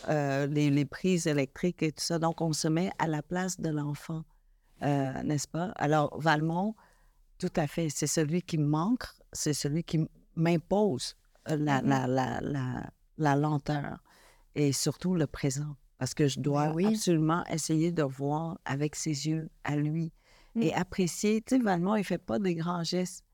euh, 0.08 0.46
les, 0.46 0.70
les 0.70 0.84
prises 0.84 1.26
électriques 1.26 1.82
et 1.82 1.90
tout 1.92 2.04
ça. 2.04 2.18
Donc, 2.20 2.40
on 2.40 2.52
se 2.52 2.68
met 2.68 2.90
à 3.00 3.08
la 3.08 3.20
place 3.22 3.60
de 3.60 3.68
l'enfant, 3.68 4.22
euh, 4.82 5.22
n'est-ce 5.24 5.48
pas? 5.48 5.72
Alors, 5.76 6.18
Valmont, 6.20 6.74
tout 7.38 7.52
à 7.56 7.66
fait, 7.66 7.88
c'est 7.88 8.06
celui 8.06 8.42
qui 8.42 8.58
manque, 8.58 9.04
c'est 9.32 9.54
celui 9.54 9.84
qui 9.84 10.06
m'impose 10.36 11.14
euh, 11.48 11.56
la, 11.56 11.80
la, 11.82 12.06
la, 12.06 12.40
la, 12.40 12.90
la 13.16 13.36
lenteur 13.36 14.02
et 14.54 14.72
surtout 14.72 15.14
le 15.14 15.26
présent. 15.26 15.76
Parce 15.98 16.14
que 16.14 16.28
je 16.28 16.38
dois 16.38 16.70
oui. 16.74 16.86
absolument 16.86 17.44
essayer 17.46 17.90
de 17.90 18.02
voir 18.04 18.58
avec 18.64 18.94
ses 18.94 19.26
yeux 19.26 19.50
à 19.64 19.74
lui 19.76 20.12
et 20.60 20.72
apprécier. 20.74 21.40
Tu 21.42 21.56
sais, 21.56 21.62
Valmont, 21.62 21.96
il 21.96 22.04
fait 22.04 22.18
pas 22.18 22.38
des 22.38 22.54
grands 22.54 22.84
gestes. 22.84 23.24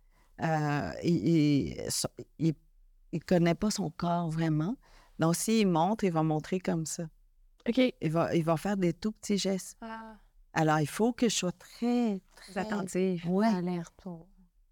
Euh, 0.43 0.90
il, 1.03 1.29
il, 1.29 1.90
so- 1.90 2.09
il- 2.38 2.55
il 3.12 3.23
connaît 3.25 3.55
pas 3.55 3.71
son 3.71 3.90
corps 3.90 4.31
vraiment. 4.31 4.77
Donc, 5.19 5.37
s'il 5.37 5.69
montre, 5.69 6.05
il 6.05 6.12
va 6.12 6.23
montrer 6.23 6.59
comme 6.59 6.87
ça. 6.87 7.05
OK. 7.69 7.79
Il 8.01 8.11
va, 8.11 8.35
il 8.35 8.43
va 8.45 8.57
faire 8.57 8.77
des 8.77 8.93
tout 8.93 9.12
petits 9.12 9.38
gestes. 9.38 9.79
Alors, 10.55 10.79
il 10.81 10.87
faut 10.88 11.12
que 11.12 11.29
je 11.29 11.35
sois 11.35 11.53
très, 11.53 12.21
très 12.37 12.59
Attentive. 12.61 13.29
Ouais. 13.29 13.47
Alerte. 13.47 14.07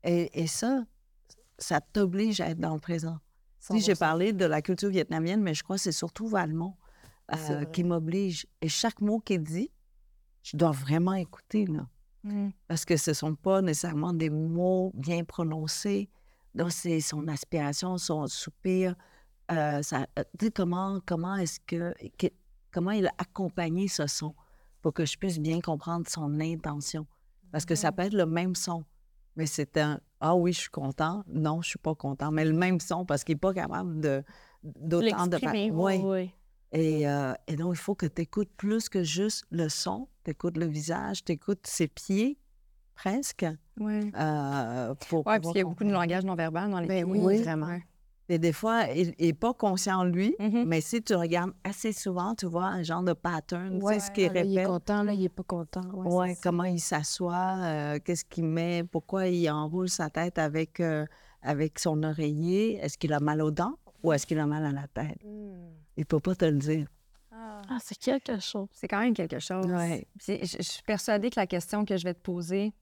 Et, 0.05 0.42
et 0.42 0.47
ça, 0.47 0.85
ça 1.59 1.81
t'oblige 1.81 2.40
à 2.40 2.49
être 2.51 2.61
dans 2.61 2.75
le 2.75 2.81
présent. 2.81 3.18
Si 3.59 3.81
j'ai 3.81 3.92
100%. 3.95 3.99
parlé 3.99 4.33
de 4.33 4.45
la 4.45 4.62
culture 4.62 4.88
vietnamienne, 4.90 5.42
mais 5.42 5.55
je 5.55 5.62
crois 5.62 5.77
que 5.77 5.83
c'est 5.83 5.92
surtout 5.92 6.27
Valmont 6.29 6.75
euh, 7.33 7.37
vrai. 7.37 7.71
qui 7.73 7.85
m'oblige. 7.85 8.47
Et 8.61 8.68
chaque 8.68 9.01
mot 9.01 9.18
qu'il 9.21 9.42
dit, 9.42 9.71
je 10.42 10.57
dois 10.57 10.71
vraiment 10.73 11.14
écouter, 11.14 11.66
là. 11.66 11.87
Mm. 12.25 12.51
Parce 12.68 12.85
que 12.85 12.97
ce 12.97 13.11
ne 13.11 13.14
sont 13.14 13.35
pas 13.35 13.62
nécessairement 13.62 14.12
des 14.12 14.31
mots 14.31 14.92
bien 14.95 15.25
prononcés. 15.25 16.09
Donc, 16.55 16.71
c'est 16.73 17.01
son 17.01 17.27
aspiration, 17.29 17.99
son 17.99 18.27
soupir. 18.29 18.95
Euh, 19.51 19.83
ça, 19.83 20.07
euh, 20.18 20.51
comment, 20.55 21.01
comment 21.05 21.35
est-ce 21.37 21.59
que, 21.61 21.92
que- 22.18 22.33
comment 22.73 22.92
il 22.92 23.07
a 23.07 23.12
accompagné 23.18 23.88
ce 23.88 24.07
son? 24.07 24.35
Pour 24.83 24.92
que 24.92 25.07
je 25.07 25.16
puisse 25.16 25.38
bien 25.38 25.61
comprendre 25.61 26.07
son 26.09 26.40
intention. 26.40 27.07
Parce 27.53 27.64
que 27.64 27.75
ça 27.75 27.92
peut 27.92 28.03
être 28.03 28.14
le 28.14 28.27
même 28.27 28.55
son, 28.55 28.85
mais 29.37 29.47
c'est 29.47 29.77
un 29.77 30.01
Ah 30.21 30.35
oui, 30.35 30.53
je 30.53 30.61
suis 30.61 30.71
content. 30.71 31.23
Non, 31.29 31.62
je 31.62 31.71
suis 31.71 31.79
pas 31.79 31.95
content. 31.95 32.31
Mais 32.31 32.45
le 32.45 32.53
même 32.53 32.81
son 32.81 33.05
parce 33.05 33.25
qu'il 33.25 33.35
n'est 33.37 33.40
pas 33.40 33.55
capable 33.55 34.01
de 34.01 34.23
d'autant 34.62 35.27
de 35.27 35.38
Oui. 35.73 36.01
Oui. 36.03 36.31
Et, 36.75 37.07
euh, 37.07 37.35
et 37.47 37.57
donc, 37.57 37.75
il 37.75 37.79
faut 37.79 37.95
que 37.95 38.07
tu 38.07 38.23
écoutes 38.23 38.51
plus 38.57 38.88
que 38.88 39.03
juste 39.03 39.45
le 39.51 39.68
son. 39.68 40.09
Tu 40.25 40.31
écoutes 40.31 40.57
le 40.57 40.66
visage, 40.66 41.23
tu 41.23 41.33
écoutes 41.33 41.66
ses 41.66 41.87
pieds, 41.87 42.38
presque. 42.95 43.45
Euh, 43.45 44.95
pour 45.09 45.27
Oui, 45.27 45.35
pouvoir 45.35 45.40
puis 45.40 45.51
il 45.55 45.59
y 45.59 45.61
a 45.61 45.64
beaucoup 45.64 45.85
de 45.85 45.92
langage 45.92 46.25
non 46.25 46.35
verbal 46.35 46.71
dans 46.71 46.81
les 46.81 46.87
Ben 46.87 47.05
oui, 47.05 47.42
vraiment. 47.42 47.66
Ouais. 47.66 47.85
Et 48.33 48.38
des 48.38 48.53
fois, 48.55 48.85
il 48.97 49.12
n'est 49.21 49.35
pas 49.35 49.53
conscient, 49.53 50.05
lui, 50.05 50.35
Mhm. 50.38 50.64
mais 50.66 50.81
si 50.81 51.03
tu 51.03 51.14
regardes 51.14 51.53
assez 51.64 51.92
souvent, 51.92 52.35
tu 52.35 52.47
vois 52.47 52.64
un 52.64 52.83
genre 52.83 53.03
de 53.03 53.12
pattern, 53.12 53.79
tu 53.79 53.87
sais, 53.87 54.01
ce 54.01 54.11
qu'il 54.11 54.33
là, 54.33 54.40
il 54.42 54.57
est 54.57 54.61
répète. 54.61 54.66
content, 54.68 55.03
là, 55.03 55.12
il 55.12 55.23
est 55.25 55.29
pas 55.29 55.42
content. 55.42 55.83
Ouais, 55.92 56.09
Ouais, 56.14 56.35
ça. 56.35 56.40
comment 56.42 56.64
il 56.64 56.81
s'assoit, 56.81 57.57
euh, 57.59 57.99
qu'est-ce 58.03 58.25
qu'il 58.25 58.45
met, 58.47 58.85
pourquoi 58.85 59.27
il 59.29 59.51
enroule 59.51 59.90
sa 59.90 60.09
tête 60.09 60.38
avec, 60.38 60.81
euh, 60.81 61.05
avec 61.42 61.79
son 61.79 62.03
oreiller. 62.05 62.77
Est-ce 62.79 62.97
qu'il 62.97 63.12
a 63.12 63.21
mal 63.21 63.42
aux 63.42 63.51
dents 63.51 63.75
ou 64.03 64.14
est-ce 64.14 64.27
qu'il 64.27 64.38
a 64.38 64.47
mal 64.47 64.64
à 64.64 64.73
la 64.73 64.87
tête? 64.88 65.18
Il 65.99 66.07
peut 66.07 66.21
pas 66.21 66.35
te 66.35 66.47
le 66.47 66.57
dire. 66.57 66.87
Ah, 67.33 67.77
c'est 67.83 67.99
quelque 67.99 68.40
chose. 68.40 68.66
C'est 68.73 68.88
quand 68.88 69.01
même 69.01 69.12
quelque 69.12 69.40
chose. 69.40 69.66
Ouais. 69.66 70.07
Je, 70.27 70.38
je 70.42 70.62
suis 70.62 70.83
persuadée 70.85 71.29
que 71.29 71.38
la 71.38 71.47
question 71.47 71.85
que 71.85 71.99
je 71.99 72.05
vais 72.05 72.14
te 72.14 72.21
poser, 72.21 72.73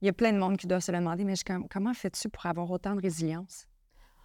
il 0.00 0.06
y 0.06 0.08
a 0.08 0.12
plein 0.12 0.32
de 0.32 0.38
monde 0.38 0.56
qui 0.56 0.68
doivent 0.68 0.80
se 0.80 0.92
le 0.92 0.98
demander, 0.98 1.24
mais 1.24 1.34
je 1.34 1.42
comment 1.68 1.92
fais-tu 1.92 2.28
pour 2.28 2.46
avoir 2.46 2.70
autant 2.70 2.94
de 2.94 3.02
résilience? 3.02 3.66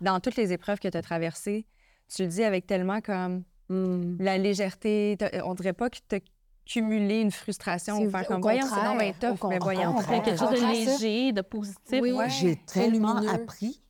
Dans 0.01 0.19
toutes 0.19 0.35
les 0.35 0.51
épreuves 0.53 0.79
que 0.79 0.87
tu 0.87 0.97
as 0.97 1.01
traversées, 1.01 1.65
tu 2.13 2.23
le 2.23 2.27
dis 2.29 2.43
avec 2.43 2.65
tellement 2.67 3.01
comme 3.01 3.43
Hmm. 3.67 4.17
la 4.19 4.37
légèreté, 4.37 5.17
on 5.43 5.55
dirait 5.55 5.73
pas 5.73 5.89
que 5.89 5.97
tu 6.07 6.15
as 6.15 6.19
cumulé 6.67 7.21
une 7.21 7.31
frustration 7.31 7.99
ou 7.99 8.11
faire 8.11 8.27
comme, 8.27 8.41
voyons, 8.41 8.61
c'est 8.67 8.83
non, 8.83 8.93
mais 8.93 9.11
contraire, 9.13 9.31
tough, 9.33 9.43
au 9.43 9.47
mais 9.49 9.57
voyons, 9.59 9.95
on 9.97 10.01
fait 10.01 10.21
quelque 10.21 10.37
chose 10.39 10.51
de 10.51 10.71
léger, 10.71 11.31
de 11.33 11.41
positif. 11.41 11.99
Oui, 11.99 12.11
ouais. 12.11 12.29
J'ai 12.29 12.57
tellement 12.67 13.15
lumineux. 13.15 13.33
appris. 13.33 13.81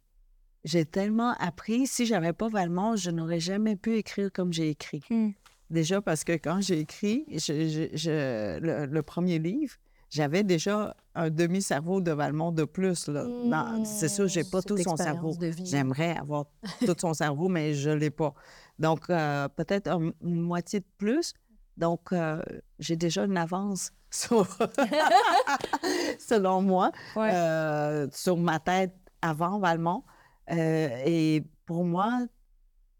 J'ai 0.63 0.85
tellement 0.85 1.33
appris. 1.39 1.87
Si 1.87 2.05
j'avais 2.05 2.31
pas 2.33 2.47
Valmont, 2.47 2.95
je 2.95 3.11
n'aurais 3.11 3.41
jamais 3.41 3.75
pu 3.75 3.97
écrire 3.97 4.31
comme 4.33 4.53
j'ai 4.53 4.69
écrit. 4.69 5.03
Hmm. 5.09 5.31
Déjà 5.69 6.01
parce 6.01 6.23
que 6.23 6.33
quand 6.33 6.61
j'ai 6.61 6.79
écrit 6.79 7.25
je- 7.31 7.37
je- 7.67 7.89
je- 7.97 8.59
le, 8.59 8.85
le 8.85 9.01
premier 9.03 9.39
livre, 9.39 9.75
j'avais 10.15 10.43
déjà 10.43 10.95
un 11.13 11.29
demi-cerveau 11.29 11.99
de 11.99 12.11
Valmont 12.11 12.51
de 12.53 12.63
plus. 12.63 13.07
là. 13.07 13.23
Dans- 13.25 13.83
C'est 13.85 14.07
sûr, 14.07 14.27
j'ai 14.27 14.43
pas 14.45 14.61
tout 14.61 14.77
son 14.77 14.95
cerveau. 14.95 15.33
J'aimerais 15.63 16.15
avoir 16.17 16.45
tout 16.85 16.95
son 16.97 17.13
cerveau, 17.13 17.49
mais 17.49 17.73
je 17.73 17.89
l'ai 17.89 18.09
pas. 18.11 18.33
Donc, 18.79 19.09
euh, 19.09 19.47
peut-être 19.49 19.87
un- 19.89 20.11
une 20.23 20.39
moitié 20.41 20.79
de 20.79 20.85
plus. 20.97 21.33
Donc, 21.77 22.13
euh, 22.13 22.41
j'ai 22.79 22.95
déjà 22.95 23.25
une 23.25 23.37
avance 23.37 23.91
sur, 24.09 24.47
selon 26.19 26.61
moi, 26.61 26.91
Ouais. 27.15 27.31
euh, 27.33 28.07
sur 28.11 28.37
ma 28.37 28.59
tête 28.59 28.95
avant 29.21 29.59
Valmont. 29.59 30.03
Et 30.49 31.43
pour 31.65 31.83
moi, 31.83 32.19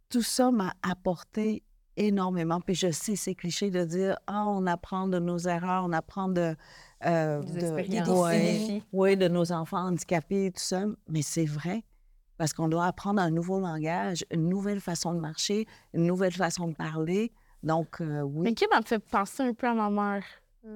tout 0.09 0.21
ça 0.23 0.51
m'a 0.51 0.73
apporté 0.81 1.63
énormément. 1.97 2.59
Puis 2.59 2.75
je 2.75 2.91
sais, 2.91 3.15
c'est 3.15 3.35
cliché 3.35 3.69
de 3.71 3.83
dire, 3.85 4.17
ah, 4.27 4.45
on 4.47 4.65
apprend 4.67 5.07
de 5.07 5.19
nos 5.19 5.37
erreurs, 5.37 5.85
on 5.85 5.93
apprend 5.93 6.27
de... 6.27 6.55
euh, 7.05 7.41
Des 7.43 7.61
de- 7.61 8.81
ouais, 8.93 9.15
de 9.15 9.27
nos 9.27 9.51
enfants 9.51 9.87
handicapés, 9.87 10.51
tout 10.51 10.61
ça. 10.63 10.83
Mais 11.07 11.21
c'est 11.21 11.45
vrai, 11.45 11.83
parce 12.37 12.53
qu'on 12.53 12.67
doit 12.67 12.85
apprendre 12.85 13.21
un 13.21 13.29
nouveau 13.31 13.59
langage, 13.59 14.25
une 14.31 14.49
nouvelle 14.49 14.79
façon 14.81 15.13
de 15.13 15.19
marcher, 15.19 15.65
une 15.93 16.05
nouvelle 16.05 16.33
façon 16.33 16.67
de 16.67 16.73
parler. 16.75 17.31
Donc, 17.63 18.01
euh, 18.01 18.23
Mais 18.35 18.49
oui. 18.49 18.55
qui 18.55 18.65
m'a 18.73 18.81
fait 18.81 18.99
penser 18.99 19.43
un 19.43 19.53
peu 19.53 19.67
à 19.67 19.73
ma 19.73 19.89
mère. 19.89 20.23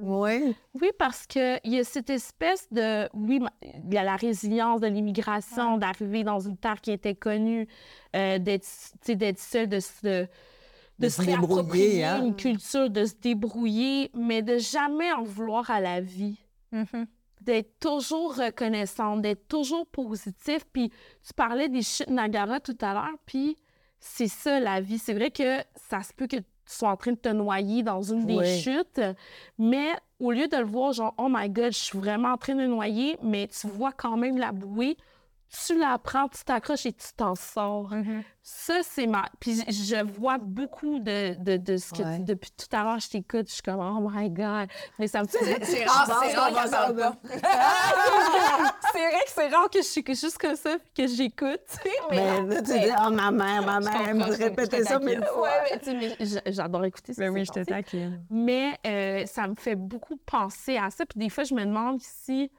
Oui. 0.02 0.56
Oui, 0.80 0.92
parce 1.00 1.26
qu'il 1.26 1.60
y 1.64 1.80
a 1.80 1.84
cette 1.84 2.12
espèce 2.12 2.68
de. 2.72 3.10
Oui, 3.16 3.42
il 3.64 3.92
y 3.94 3.98
a 3.98 4.04
la 4.04 4.16
résilience 4.16 4.82
de 4.82 4.88
l'immigration, 4.88 5.78
d'arriver 5.80 6.24
dans 6.24 6.40
une 6.40 6.58
terre 6.58 6.80
qui 6.80 6.92
était 6.92 7.16
connue, 7.16 7.68
euh, 8.16 8.38
d'être 8.38 8.66
tu 8.66 8.98
sais, 9.02 9.16
d'être 9.16 9.40
seule, 9.40 9.68
de 9.68 9.80
se. 9.80 10.28
De, 11.00 11.06
De 11.06 11.10
se 11.10 11.22
réapproprier 11.22 12.04
hein. 12.04 12.26
une 12.26 12.36
culture, 12.36 12.90
de 12.90 13.06
se 13.06 13.14
débrouiller, 13.22 14.12
mais 14.14 14.42
de 14.42 14.58
jamais 14.58 15.12
en 15.14 15.24
vouloir 15.24 15.70
à 15.72 15.80
la 15.80 16.02
vie. 16.02 16.38
Mhm. 16.72 17.08
D'être 17.42 17.80
toujours 17.80 18.36
reconnaissante, 18.36 19.22
d'être 19.22 19.48
toujours 19.48 19.88
positif. 19.88 20.66
Puis 20.74 20.90
tu 21.26 21.34
parlais 21.34 21.70
des 21.70 21.82
chutes 21.82 22.10
Niagara 22.10 22.60
tout 22.60 22.78
à 22.82 22.94
l'heure, 22.94 23.16
puis 23.26 23.56
c'est 24.00 24.28
ça 24.28 24.60
la 24.60 24.82
vie. 24.82 24.98
C'est 25.00 25.14
vrai 25.14 25.32
que 25.32 25.60
ça 25.90 26.04
se 26.04 26.12
peut 26.14 26.28
que 26.28 26.36
tu 26.36 26.44
sois 26.66 26.90
en 26.90 26.98
train 26.98 27.14
de 27.14 27.18
te 27.18 27.30
noyer 27.30 27.82
dans 27.82 28.02
une 28.02 28.26
des 28.26 28.36
Oui. 28.36 28.60
chutes, 28.62 29.02
mais 29.58 29.88
au 30.20 30.32
lieu 30.32 30.48
de 30.50 30.58
le 30.58 30.66
voir 30.66 30.92
genre, 30.92 31.16
oh 31.18 31.28
my 31.30 31.50
god, 31.50 31.72
je 31.72 31.78
suis 31.80 31.98
vraiment 31.98 32.34
en 32.34 32.38
train 32.38 32.56
de 32.56 32.66
noyer, 32.68 33.18
mais 33.24 33.48
tu 33.48 33.68
vois 33.68 33.94
quand 33.94 34.18
même 34.18 34.38
la 34.38 34.52
bouée, 34.52 34.98
tu 35.66 35.78
la 35.78 35.98
prends, 35.98 36.28
tu 36.28 36.44
t'accroches 36.44 36.86
et 36.86 36.94
tu 36.94 37.08
t'en 37.18 37.36
sors. 37.36 37.92
Mhm. 37.92 38.24
Ça, 38.42 38.76
c'est 38.84 39.06
ma. 39.08 39.26
Puis 39.40 39.64
je- 39.68 39.72
je 39.96 40.04
vois 40.04 40.38
beaucoup 40.40 41.00
de, 41.00 41.36
de, 41.44 41.58
de 41.58 41.78
ce 41.78 41.92
que 41.94 42.02
Ouais. 42.02 42.18
tu- 42.18 42.24
depuis 42.24 42.52
tout 42.52 42.74
à 42.76 42.84
l'heure, 42.84 43.00
je 43.00 43.10
t'écoute, 43.10 43.48
je 43.48 43.54
suis 43.54 43.62
comme, 43.62 43.80
oh 43.80 44.10
my 44.12 44.30
god. 44.30 44.68
Mais 44.98 45.08
ça 45.08 45.22
me 45.22 45.28
fait. 45.28 45.64
C'est 45.64 45.86
rare, 45.86 46.24
c'est 46.24 46.36
rare 46.36 46.94
pas. 46.96 47.14
c'est 48.92 49.00
vrai 49.10 49.20
que 49.26 49.32
c'est 49.34 49.48
rare 49.50 49.70
que 49.70 49.80
je 49.82 49.88
suis 49.88 50.04
que 50.04 50.14
juste 50.14 50.38
comme 50.38 50.56
ça 50.56 50.78
puis 50.80 51.06
que 51.06 51.14
j'écoute. 51.14 51.60
Mais 52.10 52.42
là, 52.42 52.62
tu 52.62 52.80
dis, 52.80 52.90
ah, 52.98 53.10
ma 53.10 53.32
mère, 53.32 53.64
ma 53.64 53.80
mère, 53.80 54.02
elle 54.08 54.16
me 54.16 54.24
répétait 54.24 54.84
ça 54.84 55.00
mille 55.00 55.24
fois. 55.34 55.42
Ouais, 55.50 55.50
mais 55.72 55.80
tu 55.80 55.86
sais, 55.86 55.94
mais 55.94 56.26
j- 56.26 56.40
j'adore 56.54 56.86
écouter 56.86 57.14
ça. 57.14 57.22
Ben 57.22 57.30
oui, 57.32 57.46
je 57.46 57.52
te 57.52 57.64
taquine. 57.64 58.24
Mais 58.30 58.78
euh, 58.86 59.26
ça 59.26 59.48
me 59.48 59.56
fait 59.56 59.76
beaucoup 59.76 60.18
penser 60.26 60.78
à 60.78 60.90
ça. 60.90 61.06
Puis 61.06 61.20
des 61.20 61.30
fois, 61.30 61.44
je 61.44 61.54
me 61.54 61.64
demande 61.66 62.00
si 62.02 62.52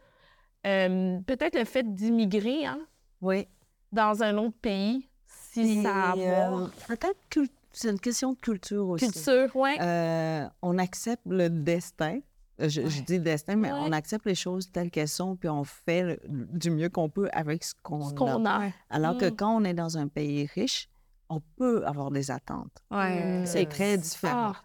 euh, 0.67 1.19
peut-être 1.27 1.59
le 1.59 1.65
fait 1.65 1.95
d'immigrer 1.95 2.67
hein, 2.67 2.81
Oui. 3.21 3.47
dans 3.93 4.23
un 4.23 4.37
autre 4.39 4.57
pays, 4.61 5.09
si 5.27 5.83
ça 5.83 5.95
a 5.95 6.11
à 6.13 6.15
voir. 6.17 6.59
euh, 6.63 6.67
Peut-être 6.89 7.19
que 7.29 7.41
c'est 7.73 7.91
une 7.91 8.01
question 8.01 8.33
de 8.33 8.39
culture 8.39 8.89
aussi. 8.89 9.11
Culture, 9.11 9.55
ouais. 9.57 9.77
Euh, 9.81 10.47
on 10.63 10.79
accepte 10.79 11.23
le 11.27 11.49
destin. 11.49 12.21
Euh, 12.61 12.69
Je, 12.69 12.87
je 12.89 13.03
dis 13.03 13.19
destin, 13.21 13.57
mais 13.57 13.73
Ouais. 13.73 13.79
on 13.81 13.93
accepte 13.93 14.27
les 14.27 14.35
choses 14.35 14.71
telles 14.71 14.91
qu'elles 14.91 15.09
sont, 15.09 15.35
puis 15.37 15.49
on 15.49 15.65
fait 15.65 16.03
le- 16.03 16.21
du 16.29 16.71
mieux 16.71 16.91
qu'on 16.91 17.09
peut 17.09 17.29
avec 17.33 17.65
ce 17.65 17.73
qu'on 17.83 18.03
ce 18.09 18.13
a. 18.15 18.17
qu'on 18.17 18.45
a. 18.45 18.69
Alors 18.91 19.17
que 19.17 19.27
Mm. 19.31 19.37
quand 19.37 19.57
on 19.57 19.65
est 19.65 19.73
dans 19.75 19.97
un 19.97 20.09
pays 20.09 20.47
riche, 20.55 20.89
on 21.31 21.41
peut 21.57 21.87
avoir 21.87 22.11
des 22.11 22.31
attentes. 22.31 22.83
Ouais. 22.91 23.43
C'est 23.47 23.67
très 23.67 23.97
différent. 23.97 24.53
Ah, 24.55 24.63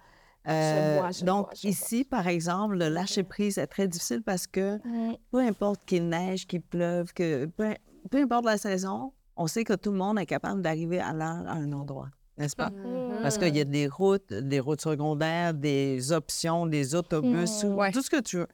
Euh, 0.48 0.98
vois, 1.00 1.10
donc, 1.26 1.46
vois, 1.48 1.70
ici, 1.70 2.04
par 2.04 2.28
exemple, 2.28 2.78
le 2.78 2.90
lâcher-prise 2.90 3.58
est 3.58 3.68
très 3.68 3.88
difficile 3.88 4.22
parce 4.22 4.48
que 4.48 4.78
mm. 4.86 5.16
peu 5.32 5.40
importe 5.40 5.82
qu'il 5.86 6.08
neige, 6.08 6.46
qu'il 6.46 6.62
pleuve, 6.62 7.14
que 7.14 7.46
peu, 7.46 7.74
peu 8.12 8.22
importe 8.22 8.46
la 8.46 8.58
saison, 8.58 9.12
on 9.36 9.48
sait 9.48 9.64
que 9.64 9.74
tout 9.74 9.92
le 9.92 9.98
monde 9.98 10.20
est 10.20 10.26
capable 10.26 10.62
d'arriver 10.62 11.00
à 11.00 11.14
l'heure 11.14 11.48
à 11.48 11.54
un 11.54 11.72
endroit, 11.74 12.10
n'est-ce 12.38 12.56
pas? 12.56 12.70
Mm. 12.70 13.22
Parce 13.22 13.38
qu'il 13.38 13.56
y 13.56 13.60
a 13.60 13.66
des 13.66 13.88
routes, 13.88 14.32
des 14.34 14.60
routes 14.60 14.82
secondaires, 14.82 15.54
des 15.54 16.12
options, 16.12 16.66
des 16.68 16.96
autobus, 16.96 17.64
Mm, 17.64 17.68
ou 17.68 17.76
ouais. 17.76 17.92
tout 17.92 18.02
ce 18.02 18.10
que 18.10 18.22
tu 18.22 18.38
veux. 18.38 18.48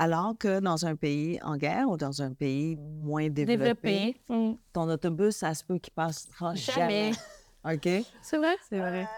Alors 0.00 0.36
que 0.38 0.60
dans 0.60 0.86
un 0.86 0.94
pays 0.94 1.40
en 1.42 1.56
guerre 1.56 1.88
ou 1.88 1.96
dans 1.96 2.22
un 2.22 2.32
pays 2.32 2.76
moins 2.76 3.28
développé, 3.28 3.56
développé. 3.56 4.16
Mm. 4.28 4.52
ton 4.72 4.88
autobus, 4.88 5.36
ça 5.36 5.54
se 5.54 5.64
peut 5.64 5.78
qu'il 5.78 5.92
passera 5.92 6.54
jamais. 6.54 7.12
Jamais. 7.64 7.74
OK? 7.74 8.04
C'est 8.22 8.38
vrai? 8.38 8.54
C'est 8.68 8.78
vrai. 8.78 9.08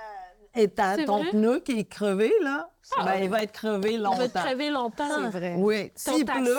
Et 0.55 0.69
t'as 0.69 1.05
ton 1.05 1.19
vrai? 1.23 1.31
pneu 1.31 1.61
qui 1.61 1.79
est 1.79 1.85
crevé, 1.85 2.33
là, 2.43 2.69
ben, 3.05 3.23
il 3.23 3.31
va 3.31 3.43
être 3.45 3.53
crevé 3.53 3.99
On 3.99 4.03
longtemps. 4.03 4.17
va 4.19 4.29
te 4.29 4.39
crever 4.39 4.71
longtemps. 4.71 5.05
C'est 5.09 5.39
vrai. 5.39 5.55
Oui, 5.57 5.93
Ton 6.05 6.17
s'il 6.17 6.25
taxi, 6.25 6.43
pleut, 6.43 6.57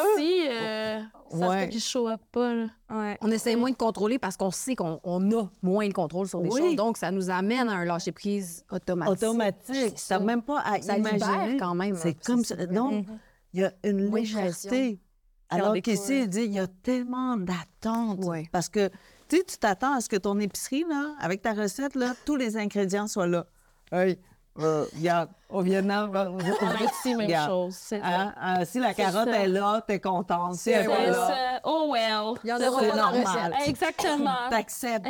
euh, 0.50 1.00
ça 1.30 1.38
se 1.60 1.64
peut 1.66 1.70
qu'il 1.72 1.82
show 1.82 2.08
up 2.08 2.22
pas. 2.32 2.54
Là. 2.54 2.68
Ouais. 2.90 3.18
On 3.22 3.30
essaie 3.32 3.56
moins 3.58 3.72
de 3.72 3.76
contrôler 3.76 4.18
parce 4.18 4.38
qu'on 4.38 4.50
sait 4.52 4.76
qu'on 4.76 5.02
on 5.04 5.30
a 5.38 5.50
moins 5.62 5.88
de 5.90 5.94
contrôle 5.94 6.28
sur 6.28 6.40
des 6.42 6.50
Oui. 6.50 6.62
choses. 6.62 6.76
Donc, 6.78 6.96
ça 6.98 7.12
nous 7.12 7.30
amène 7.30 7.68
à 7.68 7.74
un 7.74 7.84
lâcher-prise 7.86 8.64
automatique. 8.72 9.12
automatique. 9.14 10.00
Ça. 10.00 10.20
même 10.20 10.42
pas 10.42 10.60
à 10.62 10.82
Ça 10.82 10.96
libère 10.96 11.16
imaginer. 11.18 11.58
quand 11.58 11.76
même. 11.76 11.96
C'est 11.98 12.10
hein, 12.10 12.22
comme 12.26 12.46
ça. 12.46 12.56
vrai. 12.56 12.68
Non, 12.68 13.04
il 13.54 13.60
y 13.60 13.64
a 13.66 13.74
une 13.84 14.14
légèreté. 14.16 15.02
Alors 15.50 15.74
qu'ici, 15.84 16.22
il 16.22 16.30
dit, 16.30 16.44
il 16.46 16.54
y 16.54 16.60
a 16.60 16.68
tellement 16.68 17.36
d'attentes. 17.36 18.24
Ouais. 18.24 18.48
Parce 18.54 18.70
que, 18.70 18.88
tu 19.28 19.36
sais, 19.38 19.44
tu 19.44 19.58
t'attends 19.58 19.96
à 19.96 20.00
ce 20.00 20.08
que 20.08 20.16
ton 20.16 20.40
épicerie, 20.40 20.86
là, 20.88 21.14
avec 21.20 21.42
ta 21.42 21.52
recette, 21.52 21.96
là, 21.96 22.14
tous 22.26 22.38
les 22.38 22.56
ingrédients 22.56 23.08
soient 23.08 23.28
là. 23.28 23.46
Hey, 23.92 24.18
euh, 24.60 24.86
regarde, 24.98 25.30
au 25.50 25.62
Vietnam, 25.62 26.12
euh, 26.16 26.30
En 26.30 26.38
Haïti, 26.40 27.16
même 27.16 27.22
regarde. 27.28 27.50
chose. 27.50 27.74
C'est. 27.78 28.02
Hein, 28.04 28.34
hein, 28.40 28.66
si 28.66 28.80
la 28.80 28.94
carotte 28.94 29.30
ça. 29.30 29.40
est 29.44 29.48
là, 29.48 29.82
t'es 29.88 30.00
contente. 30.00 30.56
Si 30.56 30.72
elle 30.72 30.82
est 30.82 30.84
C'est 30.84 30.90
pas 30.90 31.06
là. 31.12 31.60
Oh 31.64 31.90
well. 31.94 32.38
Il 32.44 32.50
y 32.50 32.54
en 32.54 32.58
C'est 32.58 32.68
aura 32.68 32.82
c'est 32.82 32.90
pas 32.90 32.96
dans 32.98 33.12
la 33.12 33.22
normal. 33.24 33.54
Exactement. 33.66 34.36
t'acceptes. 34.50 35.08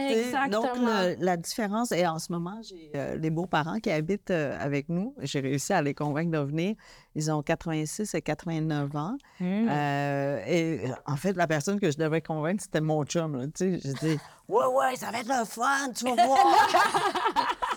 Donc, 0.51 0.67
le- 0.75 1.15
la 1.25 1.37
différence, 1.37 1.91
et 1.91 2.05
en 2.05 2.19
ce 2.19 2.31
moment, 2.31 2.59
j'ai 2.61 2.91
euh, 2.95 3.15
les 3.17 3.29
beaux-parents 3.31 3.79
qui 3.79 3.89
habitent 3.89 4.29
euh, 4.31 4.55
avec 4.59 4.89
nous. 4.89 5.15
J'ai 5.21 5.39
réussi 5.39 5.73
à 5.73 5.81
les 5.81 5.95
convaincre 5.95 6.31
de 6.31 6.37
venir. 6.43 6.75
Ils 7.15 7.31
ont 7.31 7.41
86 7.41 8.13
et 8.13 8.21
89 8.21 8.95
ans. 8.95 9.17
Mm. 9.39 9.67
Euh, 9.69 10.39
et 10.47 10.81
en 11.07 11.15
fait, 11.17 11.33
la 11.33 11.47
personne 11.47 11.79
que 11.79 11.89
je 11.91 11.97
devais 11.97 12.21
convaincre, 12.21 12.61
c'était 12.63 12.81
mon 12.81 13.03
chum. 13.05 13.37
là. 13.37 13.45
Tu 13.47 13.79
sais, 13.79 13.79
j'ai 13.83 13.93
dit, 13.93 14.19
ouais, 14.47 14.65
ouais, 14.65 14.95
ça 14.97 15.09
va 15.11 15.19
être 15.19 15.27
le 15.39 15.45
fun, 15.45 15.89
tu 15.95 16.05
vas 16.05 16.25
voir. 16.25 16.37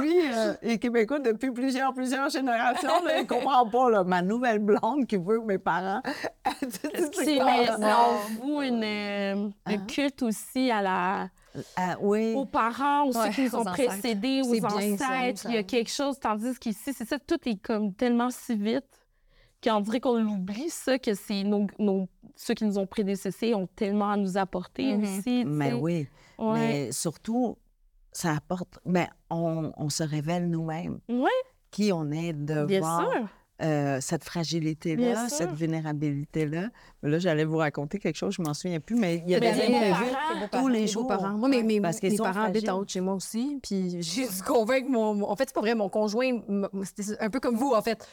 Lui, 0.00 0.14
euh, 0.32 0.54
est 0.62 0.78
québécois 0.78 1.18
depuis 1.20 1.50
plusieurs, 1.50 1.92
plusieurs 1.94 2.28
générations. 2.28 3.04
Là, 3.04 3.20
il 3.20 3.26
comprend 3.26 3.68
pas, 3.68 3.90
là, 3.90 4.04
ma 4.04 4.22
nouvelle 4.22 4.58
blonde 4.58 5.06
qui 5.06 5.16
veut 5.16 5.40
que 5.40 5.44
mes 5.46 5.58
parents. 5.58 6.02
C'est 7.12 7.40
en 7.40 8.16
vous 8.40 8.62
une, 8.62 8.82
euh, 8.84 9.48
un 9.66 9.78
culte 9.78 10.22
aussi 10.22 10.70
à 10.70 10.82
la, 10.82 11.28
Ah, 11.76 11.96
oui. 12.00 12.34
aux 12.34 12.44
parents, 12.46 13.04
aux 13.04 13.16
Ouais, 13.16 13.26
ceux 13.26 13.30
qui 13.30 13.42
nous 13.44 13.56
ont 13.56 13.66
ancêtres. 13.66 13.88
précédés, 14.00 14.42
aux 14.44 14.54
ça, 14.60 14.66
ancêtres. 14.66 15.38
ça. 15.40 15.48
Il 15.48 15.54
y 15.54 15.58
a 15.58 15.62
quelque 15.62 15.90
chose, 15.90 16.18
tandis 16.18 16.58
qu'ici, 16.58 16.92
c'est 16.92 17.06
ça, 17.08 17.18
tout 17.18 17.38
est 17.48 17.60
comme 17.62 17.92
tellement 17.94 18.30
si 18.30 18.54
vite 18.56 18.84
qu'on 19.62 19.80
dirait 19.80 20.00
qu'on 20.00 20.14
l'oublie, 20.18 20.68
ça, 20.70 20.98
que 20.98 21.14
c'est 21.14 21.42
nos, 21.42 21.66
nos- 21.78 22.08
ceux 22.36 22.54
qui 22.54 22.64
nous 22.64 22.78
ont 22.78 22.86
prédécessés 22.86 23.54
ont 23.54 23.66
tellement 23.66 24.10
à 24.10 24.16
nous 24.16 24.36
apporter 24.36 24.96
Mhm. 24.96 25.02
aussi. 25.02 25.44
Mais 25.46 25.72
oui. 25.72 26.06
Ouais. 26.38 26.52
Mais 26.58 26.92
surtout, 26.92 27.56
ça 28.16 28.32
apporte. 28.32 28.78
Ben, 28.86 29.06
on, 29.30 29.72
on 29.76 29.90
se 29.90 30.02
révèle 30.02 30.48
nous-mêmes. 30.48 30.98
Ouais. 31.08 31.28
Qui 31.70 31.92
on 31.92 32.10
est 32.10 32.32
devant 32.32 32.66
Bien 32.66 32.80
sûr. 32.80 33.28
euh, 33.62 33.98
cette 34.00 34.24
fragilité-là, 34.24 35.28
cette 35.28 35.52
vulnérabilité-là. 35.52 36.68
Mais 37.02 37.10
là, 37.10 37.18
j'allais 37.18 37.44
vous 37.44 37.58
raconter 37.58 37.98
quelque 37.98 38.16
chose, 38.16 38.34
je 38.34 38.42
m'en 38.42 38.54
souviens 38.54 38.80
plus, 38.80 38.96
mais 38.96 39.22
il 39.26 39.30
y 39.30 39.34
a 39.34 39.40
Mais 39.40 39.52
des 39.52 39.62
imprévus 39.62 39.90
parents, 40.50 40.62
tous 40.62 40.68
les 40.68 40.80
Mes 40.80 40.86
jours. 40.86 41.02
beaux-parents. 41.02 41.30
Moi, 41.36 41.48
mes, 41.48 41.62
mes, 41.62 41.80
Parce 41.80 42.02
mes 42.02 42.16
sont 42.16 42.24
parents 42.24 42.42
habitent 42.44 42.68
en 42.68 42.78
haut 42.78 42.84
de 42.84 42.90
chez 42.90 43.00
moi 43.00 43.14
aussi. 43.14 43.58
Puis 43.62 44.00
j'ai 44.02 44.26
dû 44.26 44.42
convaincre 44.46 44.88
mon. 44.90 45.22
En 45.28 45.36
fait, 45.36 45.44
c'est 45.48 45.54
pas 45.54 45.60
vrai, 45.60 45.74
mon 45.74 45.88
conjoint, 45.88 46.40
c'était 46.84 47.20
un 47.20 47.28
peu 47.30 47.40
comme 47.40 47.56
vous, 47.56 47.72
en 47.74 47.82
fait. 47.82 48.06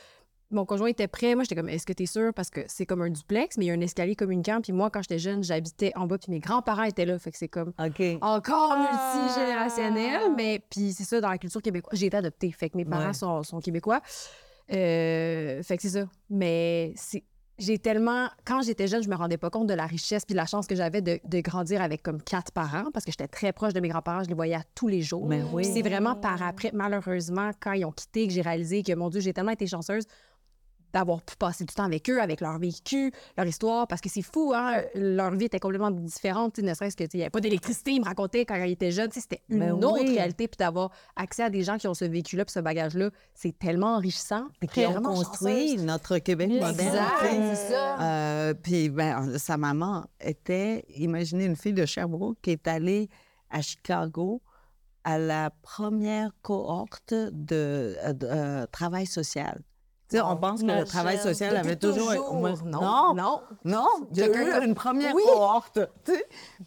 Mon 0.53 0.65
conjoint 0.65 0.87
était 0.87 1.07
prêt. 1.07 1.35
Moi, 1.35 1.43
j'étais 1.43 1.55
comme, 1.55 1.67
est-ce 1.69 1.85
que 1.85 1.93
t'es 1.93 2.05
sûr? 2.05 2.33
Parce 2.33 2.49
que 2.49 2.61
c'est 2.67 2.85
comme 2.85 3.01
un 3.01 3.09
duplex, 3.09 3.57
mais 3.57 3.65
il 3.65 3.67
y 3.67 3.71
a 3.71 3.73
un 3.73 3.81
escalier 3.81 4.15
communicant. 4.15 4.61
Puis 4.61 4.71
moi, 4.71 4.89
quand 4.89 5.01
j'étais 5.01 5.19
jeune, 5.19 5.43
j'habitais 5.43 5.91
en 5.95 6.05
bas, 6.07 6.17
puis 6.17 6.31
mes 6.31 6.39
grands-parents 6.39 6.83
étaient 6.83 7.05
là. 7.05 7.17
Fait 7.19 7.31
que 7.31 7.37
c'est 7.37 7.47
comme 7.47 7.73
encore 8.21 8.73
Ah! 8.77 9.13
multigénérationnel. 9.23 10.33
Mais 10.37 10.61
puis 10.69 10.93
c'est 10.93 11.03
ça, 11.03 11.19
dans 11.19 11.29
la 11.29 11.37
culture 11.37 11.61
québécoise. 11.61 11.99
J'ai 11.99 12.05
été 12.07 12.17
adoptée. 12.17 12.51
Fait 12.51 12.69
que 12.69 12.77
mes 12.77 12.85
parents 12.85 13.07
Ouais. 13.07 13.13
sont, 13.13 13.43
sont 13.43 13.59
québécois. 13.59 14.01
Euh, 14.71 15.61
fait 15.63 15.75
que 15.77 15.81
c'est 15.83 15.89
ça. 15.89 16.05
Mais 16.29 16.93
c'est. 16.95 17.23
J'ai 17.59 17.77
tellement. 17.77 18.29
Quand 18.45 18.63
j'étais 18.63 18.87
jeune, 18.87 19.03
je 19.03 19.09
me 19.09 19.15
rendais 19.15 19.37
pas 19.37 19.51
compte 19.51 19.67
de 19.67 19.75
la 19.75 19.85
richesse 19.85 20.25
puis 20.25 20.33
de 20.33 20.37
la 20.37 20.47
chance 20.47 20.65
que 20.65 20.73
j'avais 20.75 21.01
de, 21.03 21.19
de 21.23 21.39
grandir 21.41 21.83
avec 21.83 22.01
comme 22.01 22.19
quatre 22.21 22.51
parents 22.51 22.85
parce 22.91 23.05
que 23.05 23.11
j'étais 23.11 23.27
très 23.27 23.53
proche 23.53 23.73
de 23.73 23.79
mes 23.79 23.89
grands-parents. 23.89 24.23
Je 24.23 24.29
les 24.29 24.33
voyais 24.33 24.55
à 24.55 24.63
tous 24.73 24.87
les 24.87 25.03
jours. 25.03 25.27
Mais 25.27 25.39
Puis 25.41 25.49
oui. 25.53 25.65
c'est 25.65 25.83
vraiment 25.83 26.15
par 26.15 26.41
après, 26.41 26.71
malheureusement, 26.73 27.51
quand 27.59 27.73
ils 27.73 27.85
ont 27.85 27.91
quitté, 27.91 28.25
que 28.27 28.33
j'ai 28.33 28.41
réalisé 28.41 28.81
que, 28.81 28.93
mon 28.95 29.09
Dieu, 29.09 29.21
j'ai 29.21 29.33
tellement 29.33 29.51
été 29.51 29.67
chanceuse 29.67 30.05
d'avoir 30.93 31.21
pu 31.21 31.35
passer 31.35 31.65
du 31.65 31.73
temps 31.73 31.83
avec 31.83 32.09
eux, 32.09 32.21
avec 32.21 32.39
leur 32.39 32.57
vécu, 32.59 33.11
leur 33.37 33.45
histoire, 33.45 33.87
parce 33.87 34.01
que 34.01 34.09
c'est 34.09 34.21
fou, 34.21 34.53
hein? 34.55 34.81
Leur 34.95 35.31
vie 35.31 35.45
était 35.45 35.59
complètement 35.59 35.91
différente, 35.91 36.59
ne 36.59 36.73
serait-ce 36.73 36.95
que, 36.95 37.03
il 37.03 37.17
n'y 37.17 37.21
avait 37.23 37.29
pas 37.29 37.39
d'électricité, 37.39 37.91
ils 37.91 37.99
me 37.99 38.05
racontaient 38.05 38.45
quand 38.45 38.55
ils 38.63 38.71
étaient 38.71 38.91
jeunes, 38.91 39.09
c'était 39.11 39.41
une 39.49 39.59
Ben 39.59 39.71
autre 39.71 40.01
oui. 40.01 40.15
réalité, 40.15 40.47
puis 40.47 40.57
d'avoir 40.57 40.91
accès 41.15 41.43
à 41.43 41.49
des 41.49 41.63
gens 41.63 41.77
qui 41.77 41.87
ont 41.87 41.93
ce 41.93 42.05
vécu-là, 42.05 42.45
puis 42.45 42.53
ce 42.53 42.59
bagage-là, 42.59 43.09
c'est 43.33 43.57
tellement 43.57 43.95
enrichissant. 43.95 44.45
Puis 44.59 44.69
qui 44.69 44.85
ont 44.85 45.01
construit 45.01 45.71
chanceuse. 45.71 45.85
notre 45.85 46.17
Québec 46.19 46.49
moderne. 46.49 47.55
Euh, 47.99 48.53
puis, 48.53 48.89
ben, 48.89 49.37
sa 49.37 49.57
maman 49.57 50.05
était, 50.19 50.85
imaginez 50.95 51.45
une 51.45 51.55
fille 51.55 51.73
de 51.73 51.85
Sherbrooke 51.85 52.37
qui 52.41 52.51
est 52.51 52.67
allée 52.67 53.09
à 53.49 53.61
Chicago 53.61 54.41
à 55.03 55.17
la 55.17 55.49
première 55.61 56.31
cohorte 56.41 57.13
de, 57.13 57.95
euh, 58.03 58.13
de, 58.13 58.27
euh, 58.27 58.65
travail 58.67 59.05
social. 59.05 59.61
On 60.21 60.35
pense 60.37 60.61
que 60.61 60.67
le 60.67 60.83
travail 60.85 61.17
social 61.17 61.55
avait 61.57 61.75
toujours... 61.75 62.11
Moi, 62.33 62.53
Non, 62.65 62.81
non, 62.81 63.13
non. 63.15 63.41
non, 63.65 63.87
il 64.11 64.17
y 64.17 64.23
a 64.23 64.27
eu 64.27 64.65
une 64.65 64.75
première 64.75 65.13
Oui. 65.15 65.23
cohorte. 65.25 65.79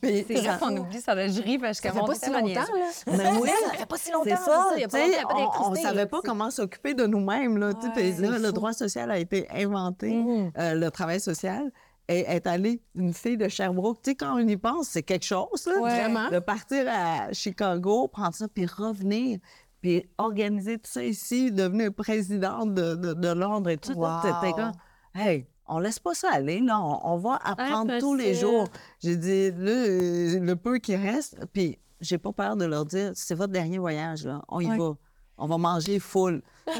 C'est 0.02 0.36
ça- 0.42 0.58
qu'on 0.58 0.76
oublie 0.76 1.00
ça, 1.00 1.14
là, 1.14 1.28
je 1.28 1.40
ris 1.40 1.58
parce 1.58 1.80
que 1.80 1.88
Ça 1.88 1.94
fait 1.94 2.00
pas 2.00 2.14
si 2.14 2.30
longtemps, 2.30 2.54
là. 2.54 2.90
Mais 3.06 3.30
oui, 3.40 3.50
ça 3.70 3.72
fait 3.78 3.86
pas 3.86 3.96
si 3.96 4.10
longtemps. 4.12 4.24
C'est 4.26 4.36
ça, 4.36 4.68
il 4.76 4.80
y 4.80 4.84
a 4.84 4.88
tu 4.88 4.92
pas 4.92 4.98
sais, 4.98 5.06
longtemps, 5.06 5.12
il 5.12 5.12
y 5.12 5.18
a 5.18 5.26
pas 5.26 5.34
on, 5.34 5.36
d'électricité, 5.36 5.82
savait 5.82 6.06
pas 6.06 6.20
comment 6.24 6.50
s'occuper 6.50 6.94
de 6.94 7.06
nous-mêmes. 7.06 7.56
Là, 7.58 7.70
là, 7.72 8.38
le 8.38 8.52
droit 8.52 8.72
social 8.72 9.10
a 9.10 9.18
été 9.18 9.46
inventé, 9.50 10.12
Mhm. 10.12 10.52
euh, 10.58 10.74
le 10.74 10.90
travail 10.90 11.20
social. 11.20 11.70
Et 12.08 12.20
est 12.20 12.46
allée 12.46 12.80
une 12.94 13.12
fille 13.12 13.36
de 13.36 13.48
Sherbrooke. 13.48 14.00
Tu 14.00 14.10
sais, 14.10 14.14
quand 14.14 14.36
on 14.36 14.38
y 14.46 14.56
pense, 14.56 14.86
c'est 14.90 15.02
quelque 15.02 15.24
chose, 15.24 15.66
là. 15.66 15.80
Ouais. 15.80 15.90
Vraiment. 15.90 16.28
De 16.30 16.38
partir 16.38 16.86
à 16.88 17.32
Chicago, 17.32 18.06
prendre 18.06 18.32
ça, 18.32 18.46
puis 18.46 18.64
revenir, 18.64 19.40
puis 19.86 20.04
organiser 20.18 20.78
tout 20.78 20.90
ça 20.90 21.04
ici, 21.04 21.52
devenir 21.52 21.94
présidente 21.94 22.74
de, 22.74 22.96
de, 22.96 23.14
de 23.14 23.28
Londres 23.28 23.70
et 23.70 23.76
tout. 23.76 23.92
Wow. 23.92 24.18
C'était 24.20 24.52
comme, 24.52 24.72
hey, 25.14 25.46
on 25.68 25.78
laisse 25.78 26.00
pas 26.00 26.12
ça 26.12 26.28
aller, 26.32 26.58
là. 26.58 26.80
On, 26.80 27.12
on 27.12 27.16
va 27.18 27.38
apprendre 27.44 27.96
tous 28.00 28.16
les 28.16 28.34
jours. 28.34 28.66
J'ai 29.00 29.16
dit, 29.16 29.52
euh, 29.56 30.40
le 30.40 30.54
peu 30.54 30.78
qui 30.78 30.96
reste, 30.96 31.38
puis 31.52 31.78
j'ai 32.00 32.18
pas 32.18 32.32
peur 32.32 32.56
de 32.56 32.64
leur 32.64 32.84
dire, 32.84 33.12
c'est 33.14 33.36
votre 33.36 33.52
dernier 33.52 33.78
voyage, 33.78 34.24
là. 34.24 34.42
On 34.48 34.58
y 34.58 34.76
va. 34.76 34.94
On 35.38 35.46
va 35.46 35.58
manger 35.58 35.98
full. 35.98 36.40
Pas 36.66 36.72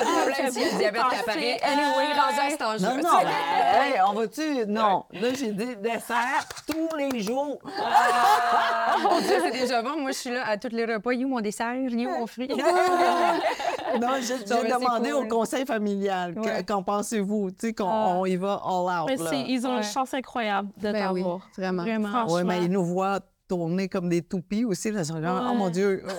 de 0.00 0.04
problème 0.04 0.50
si 0.50 0.64
le 0.64 0.78
diabète 0.78 1.02
apparaît. 1.20 1.60
Anyway, 1.62 2.12
rendu 2.12 2.40
à 2.40 2.50
cet 2.50 2.62
âge 2.62 2.80
Non, 2.80 2.96
non, 2.96 3.18
ben, 3.22 3.82
hey, 3.82 4.00
on 4.08 4.12
va-tu? 4.14 4.66
Non. 4.66 5.04
Là, 5.12 5.28
j'ai 5.34 5.52
dit 5.52 5.76
dessert 5.76 6.46
tous 6.66 6.96
les 6.96 7.20
jours. 7.20 7.58
Mon 9.02 9.20
Dieu, 9.20 9.36
c'est 9.44 9.50
déjà 9.52 9.82
bon. 9.82 10.00
Moi, 10.00 10.10
je 10.12 10.16
suis 10.18 10.30
là 10.30 10.44
à 10.46 10.56
tous 10.56 10.68
les 10.72 10.84
repas. 10.86 11.12
You, 11.12 11.28
mon 11.28 11.40
dessert, 11.40 11.74
you, 11.74 12.08
mon 12.08 12.26
fruit. 12.26 12.48
Non, 14.00 14.08
j'ai 14.20 14.38
demandé 14.44 15.10
cool. 15.10 15.24
au 15.24 15.26
conseil 15.26 15.66
familial. 15.66 16.38
Ouais. 16.38 16.62
Qu'en 16.64 16.80
pensez-vous? 16.80 17.50
Tu 17.50 17.56
sais, 17.68 17.72
qu'on 17.74 17.88
Ah. 17.88 18.14
on 18.18 18.24
y 18.24 18.36
va 18.36 18.60
all 18.64 19.02
out. 19.02 19.08
Mais 19.08 19.16
là. 19.16 19.30
ils 19.48 19.66
ont 19.66 19.70
Ouais. 19.72 19.76
une 19.78 19.82
chance 19.82 20.14
incroyable 20.14 20.68
de 20.76 20.92
Ben 20.92 21.10
oui, 21.12 21.22
t'avoir. 21.22 21.40
vraiment. 21.58 21.82
Vraiment. 21.82 22.08
Oui, 22.08 22.12
Franchement. 22.28 22.44
mais 22.46 22.64
ils 22.64 22.70
nous 22.70 22.84
voient 22.84 23.18
tourner 23.50 23.88
comme 23.88 24.08
des 24.08 24.22
toupies 24.22 24.64
aussi. 24.64 24.92
Là, 24.92 25.02
genre, 25.02 25.18
oh 25.50 25.54
mon 25.54 25.70
Dieu. 25.70 26.04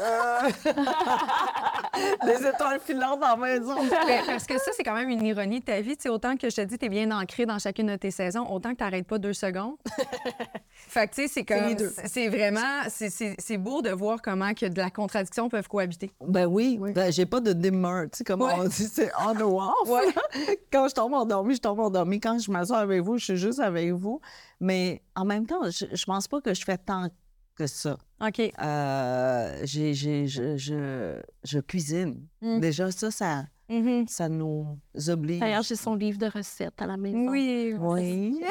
des 2.26 2.48
étoiles 2.48 2.80
filantes 2.80 3.20
dans 3.20 3.36
la 3.36 3.38
maison. 3.38 3.76
Ben, 4.08 4.22
parce 4.26 4.46
que 4.46 4.58
ça, 4.58 4.72
c'est 4.76 4.84
quand 4.84 4.94
même 4.96 5.10
une 5.10 5.24
ironie 5.26 5.60
de 5.60 5.66
ta 5.66 5.82
vie. 5.82 5.96
Tu 5.98 6.04
sais, 6.04 6.10
autant 6.10 6.38
que 6.38 6.50
je 6.50 6.56
te 6.56 6.62
dis, 6.62 6.78
tu 6.78 6.86
es 6.86 6.90
bien 6.90 7.12
ancré 7.12 7.46
dans 7.46 7.60
chacune 7.60 7.88
de 7.88 7.96
tes 7.96 8.12
saisons, 8.12 8.46
autant 8.50 8.72
que 8.72 8.78
tu 8.78 8.84
n'arrêtes 8.84 9.08
pas 9.08 9.18
deux 9.18 9.34
secondes. 9.34 9.76
fait 10.74 11.08
que, 11.08 11.16
tu 11.16 11.22
sais, 11.24 11.28
c'est 11.28 11.46
comme. 11.46 11.76
c'est- 12.06 12.28
vraiment. 12.30 12.60
c'est- 12.90 13.58
beau 13.58 13.82
de 13.82 13.90
voir 13.92 14.22
comment 14.22 14.54
que 14.54 14.66
de 14.66 14.78
la 14.80 14.90
contradiction 14.90 15.50
peuvent 15.50 15.68
cohabiter. 15.68 16.12
Ben 16.26 16.46
oui, 16.46 16.78
Oui. 16.80 16.94
ben, 16.94 17.12
j'ai 17.12 17.26
pas 17.26 17.40
de 17.40 17.54
dimmer, 17.54 18.06
tu 18.12 18.20
sais, 18.20 18.24
comme 18.24 18.42
Ouais. 18.42 18.54
on 18.58 18.64
dit, 18.64 18.88
c'est 18.92 19.12
on 19.20 19.40
or 19.40 19.76
off. 19.88 20.16
Quand 20.72 20.88
je 20.88 20.94
tombe 20.96 21.14
endormie, 21.14 21.56
je 21.56 21.62
tombe 21.62 21.80
endormie. 21.80 22.20
Quand 22.20 22.40
je 22.40 22.50
m'assois 22.52 22.78
avec 22.80 23.02
vous, 23.02 23.18
je 23.18 23.26
suis 23.26 23.38
juste 23.38 23.60
avec 23.60 23.92
vous. 23.92 24.22
Mais 24.60 25.02
en 25.16 25.26
même 25.26 25.46
temps, 25.46 25.62
je, 25.70 25.86
je 25.92 26.06
pense 26.06 26.28
pas 26.28 26.42
que 26.42 26.54
je 26.54 26.64
fais 26.64 26.78
tant 26.78 27.08
que 27.66 27.68
ça. 27.68 27.98
OK. 28.26 28.40
Euh, 28.62 29.60
j'ai, 29.64 29.94
j'ai- 29.94 30.28
je, 30.28 30.58
je, 30.58 31.20
je 31.44 31.60
cuisine. 31.60 32.26
Mm. 32.42 32.60
Déjà, 32.60 32.92
ça, 32.92 33.12
ça, 33.12 33.46
Mhm. 33.70 34.06
ça 34.08 34.28
nous 34.30 34.78
oblige. 35.08 35.40
D'ailleurs, 35.40 35.64
j'ai 35.64 35.76
son 35.76 35.96
livre 35.96 36.18
de 36.18 36.26
recettes 36.28 36.82
à 36.82 36.88
la 36.88 36.98
maison. 36.98 37.30
Oui. 37.30 37.74
Oui. 37.80 38.42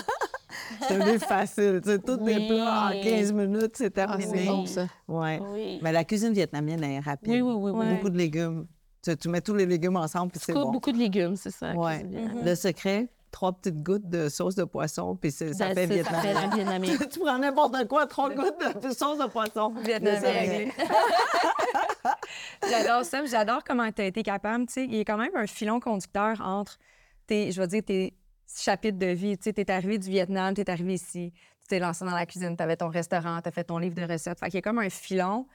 c'est 0.80 0.94
un 0.94 1.04
livre 1.12 1.26
facile. 1.26 1.80
Tu 1.82 1.90
sais, 1.90 1.98
tous 1.98 2.16
des 2.16 2.36
Oui. 2.36 2.48
plats 2.48 2.88
en 2.90 3.02
15 3.02 3.32
minutes, 3.32 3.76
c'est 3.76 3.98
Ah, 3.98 4.16
c'est 4.18 4.26
terminé. 4.28 4.46
bon, 4.46 4.66
ça. 4.66 4.86
ouais. 5.08 5.40
Oui. 5.52 5.78
Mais 5.82 5.92
la 5.92 6.04
cuisine 6.04 6.32
vietnamienne 6.32 6.82
est 6.84 7.00
rapide. 7.00 7.32
Oui, 7.32 7.40
oui, 7.40 7.54
oui. 7.54 7.70
oui. 7.74 7.94
Beaucoup 7.96 8.10
de 8.10 8.16
légumes. 8.18 8.66
Tu, 9.02 9.16
tu 9.16 9.28
mets 9.28 9.40
tous 9.40 9.54
les 9.54 9.66
légumes 9.66 9.96
ensemble, 9.96 10.32
puis 10.32 10.40
c'est 10.44 10.52
Beaucoup, 10.52 10.66
bon. 10.66 10.72
beaucoup 10.72 10.92
de 10.92 10.98
légumes, 10.98 11.36
c'est 11.36 11.50
ça. 11.52 11.72
Ouais. 11.74 11.98
vietnamienne. 12.04 12.44
Le 12.44 12.54
secret, 12.54 13.08
trois 13.36 13.52
petites 13.52 13.82
gouttes 13.82 14.08
de 14.08 14.30
sauce 14.30 14.54
de 14.54 14.64
poisson, 14.64 15.14
puis 15.14 15.30
c'est- 15.30 15.52
ça 15.52 15.68
Ça- 15.68 15.74
fait 15.74 15.86
ça 15.86 15.92
vietnamien. 15.94 16.22
fait 16.22 16.32
la 16.32 16.46
vietnamienne. 16.56 16.98
tu 17.12 17.18
prends 17.20 17.38
n'importe 17.38 17.86
quoi, 17.86 18.06
trois 18.06 18.30
gouttes 18.30 18.82
de 18.82 18.90
sauce 18.92 19.18
de 19.18 19.26
poisson. 19.26 19.74
Vietnamien 19.84 20.20
C'est 20.22 20.32
réglé. 20.32 20.72
J'adore 22.70 23.04
ça. 23.04 23.20
puis 23.20 23.28
J'adore 23.30 23.62
comment 23.62 23.90
tu 23.92 24.00
as 24.02 24.06
été 24.06 24.22
capable. 24.22 24.66
Tu 24.66 24.72
sais, 24.72 24.84
il 24.84 24.94
y 24.94 25.00
a 25.00 25.04
quand 25.04 25.18
même 25.18 25.36
un 25.36 25.46
filon 25.46 25.80
conducteur 25.80 26.40
entre 26.40 26.78
tes, 27.26 27.52
je 27.52 27.60
vais 27.60 27.66
dire, 27.66 27.82
tes 27.84 28.14
chapitres 28.58 28.98
de 28.98 29.06
vie. 29.08 29.36
Tu 29.36 29.44
sais, 29.44 29.52
t'es 29.52 29.70
arrivé 29.70 29.98
du 29.98 30.08
Vietnam, 30.08 30.54
tu 30.54 30.62
es 30.62 30.70
arrivé 30.70 30.94
ici, 30.94 31.32
tu 31.60 31.68
t'es 31.68 31.78
lancé 31.78 32.04
dans 32.06 32.14
la 32.14 32.24
cuisine, 32.24 32.56
tu 32.56 32.62
avais 32.62 32.76
ton 32.76 32.88
restaurant, 32.88 33.40
tu 33.42 33.48
as 33.48 33.52
fait 33.52 33.64
ton 33.64 33.76
livre 33.78 33.94
de 33.96 34.10
recettes. 34.10 34.38
Fait 34.40 34.46
qu'il 34.46 34.54
y 34.54 34.58
a 34.58 34.62
comme 34.62 34.78
un 34.78 34.88
filon. 34.88 35.46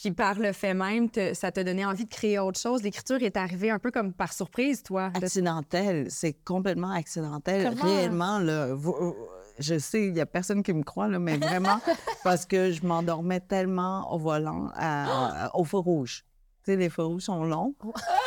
Puis 0.00 0.12
par 0.12 0.38
le 0.38 0.52
fait 0.52 0.74
même, 0.74 1.10
te- 1.10 1.34
ça 1.34 1.50
t'a 1.50 1.64
donné 1.64 1.84
envie 1.84 2.04
de 2.04 2.10
créer 2.10 2.38
autre 2.38 2.60
chose. 2.60 2.82
L'écriture 2.84 3.20
est 3.20 3.36
arrivée 3.36 3.70
un 3.70 3.80
peu 3.80 3.90
comme 3.90 4.12
par 4.12 4.32
surprise, 4.32 4.82
toi. 4.84 5.10
De- 5.10 5.24
Accidentel, 5.24 6.06
c'est 6.08 6.34
complètement 6.44 6.92
accidentel. 6.92 7.68
Comment? 7.68 7.82
Réellement, 7.96 8.38
là, 8.38 8.74
vous- 8.74 8.94
euh, 9.00 9.12
je 9.58 9.76
sais, 9.78 10.06
il 10.06 10.12
n'y 10.12 10.20
a 10.20 10.26
personne 10.26 10.62
qui 10.62 10.72
me 10.72 10.84
croit, 10.84 11.08
là, 11.08 11.18
mais 11.18 11.36
vraiment, 11.36 11.80
parce 12.22 12.46
que 12.46 12.70
je 12.70 12.86
m'endormais 12.86 13.40
tellement 13.40 14.12
au 14.14 14.18
volant, 14.18 14.68
à- 14.76 15.50
au 15.54 15.64
feu 15.64 15.78
rouge. 15.78 16.24
Tu 16.64 16.72
sais, 16.72 16.76
les 16.76 16.90
feux 16.90 17.04
rouges 17.04 17.22
sont 17.22 17.42
longs. 17.44 17.74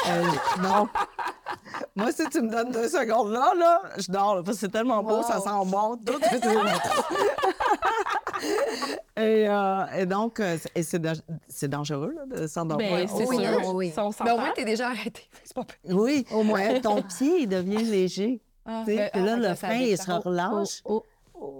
Euh, 0.10 0.23
non. 0.62 0.89
Moi, 1.95 2.12
si 2.12 2.27
tu 2.29 2.41
me 2.41 2.49
donnes 2.49 2.71
deux 2.71 2.89
secondes 2.89 3.31
là, 3.31 3.53
là, 3.57 3.81
je 3.97 4.12
dors. 4.12 4.36
là, 4.36 4.43
parce 4.43 4.57
que 4.57 4.62
c'est 4.62 4.71
tellement 4.71 5.03
beau, 5.03 5.21
ça 5.23 5.39
sent 5.39 5.49
bon. 5.71 5.95
Tout, 6.05 6.19
et, 9.17 9.47
euh, 9.47 9.86
et 9.97 10.06
donc, 10.06 10.39
euh, 10.39 10.58
c'est- 10.60 10.71
et 10.75 10.84
c'est 10.84 10.99
da- 10.99 11.13
c'est 11.47 11.67
dangereux 11.67 12.13
là, 12.15 12.25
de 12.41 12.47
s'endormir. 12.47 12.89
Ben, 12.91 13.08
c'est 13.08 13.25
oui, 13.27 13.38
sûr. 13.43 13.62
non, 13.62 13.71
oui. 13.75 13.93
On 13.97 14.10
Ben, 14.23 14.34
au 14.34 14.38
moins, 14.38 14.51
t'es 14.56 14.65
déjà 14.65 14.89
arrêté. 14.89 15.21
C'est 15.43 15.54
pas 15.54 15.63
pire. 15.65 15.77
Oui, 15.97 16.25
au 16.32 16.43
moins, 16.43 16.80
ton 16.80 17.01
pied 17.01 17.41
il 17.43 17.47
devient 17.49 17.84
léger. 17.84 18.41
Ah, 18.65 18.84
tu 18.86 18.93
sais, 18.95 19.01
euh, 19.06 19.10
puis 19.12 19.21
là, 19.23 19.34
ah, 19.36 19.49
le 19.49 19.56
frein, 19.56 19.73
il 19.75 19.97
se 19.97 20.12
relâche. 20.12 20.82
Oh, 20.86 21.04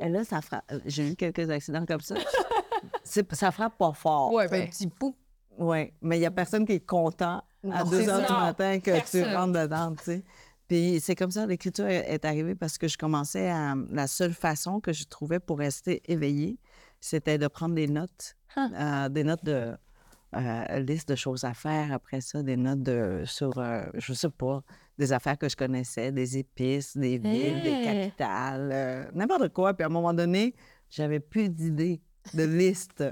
Et 0.02 0.10
là, 0.10 0.24
ça 0.24 0.42
frappe. 0.42 0.64
euh, 0.72 0.80
J'ai 0.86 1.12
eu 1.12 1.16
quelques 1.16 1.50
accidents 1.50 1.86
comme 1.86 2.02
ça. 2.02 2.16
C'est- 3.04 3.34
ça 3.36 3.52
frappe 3.52 3.78
pas 3.78 3.94
fort. 3.94 4.32
Ouais, 4.34 4.46
Un 4.46 4.50
ben, 4.50 4.70
petit 4.70 4.88
pou. 4.88 5.16
Oui, 5.58 5.92
mais 6.02 6.18
il 6.18 6.20
n'y 6.22 6.26
a 6.26 6.32
personne 6.32 6.66
qui 6.66 6.74
est 6.74 6.86
content 6.86 7.44
à 7.70 7.84
Non, 7.84 7.90
2 7.90 8.04
c'est 8.04 8.10
heures 8.10 8.26
du 8.26 8.34
matin 8.34 8.80
que 8.80 8.92
Personne. 8.92 9.24
tu 9.30 9.36
rentres 9.36 9.60
dedans, 9.60 9.94
tu 9.98 10.04
sais. 10.06 10.24
Puis 10.68 11.00
c'est 11.02 11.16
comme 11.16 11.32
ça, 11.32 11.46
l'écriture 11.46 11.86
est 11.88 12.06
est 12.14 12.24
arrivée 12.24 12.56
parce 12.56 12.78
que 12.78 12.88
je 12.88 12.98
commençais 12.98 13.50
à... 13.50 13.76
La 13.92 14.08
seule 14.08 14.34
façon 14.34 14.80
que 14.80 14.94
je 14.94 15.04
trouvais 15.04 15.40
pour 15.40 15.58
rester 15.60 16.02
éveillée, 16.08 16.58
c'était 17.02 17.38
de 17.38 17.48
prendre 17.48 17.76
des 17.76 17.88
notes, 17.88 18.38
Huh. 18.56 18.60
euh, 18.74 19.10
des 19.10 19.24
notes 19.24 19.44
de, 19.46 19.76
euh, 20.36 20.80
liste 20.80 21.10
de 21.10 21.16
choses 21.16 21.44
à 21.44 21.54
faire. 21.54 21.92
Après 21.94 22.22
ça, 22.22 22.42
des 22.44 22.56
notes 22.58 22.84
de, 22.84 23.24
sur, 23.26 23.58
euh, 23.58 23.84
je 23.96 24.14
sais 24.14 24.30
pas, 24.30 24.62
des 24.98 25.12
affaires 25.14 25.38
que 25.38 25.50
je 25.50 25.56
connaissais, 25.56 26.12
des 26.12 26.38
épices, 26.38 26.96
des 26.98 27.18
villes, 27.18 27.62
des 27.62 27.70
Hey! 27.72 27.84
capitales, 28.10 28.70
euh, 28.74 29.06
n'importe 29.14 29.50
quoi. 29.54 29.74
Puis 29.74 29.84
à 29.84 29.88
un 29.88 29.90
moment 29.90 30.14
donné, 30.14 30.54
j'avais 30.90 31.20
plus 31.20 31.50
d'idées, 31.50 32.02
de 32.34 32.44
listes. 32.44 33.04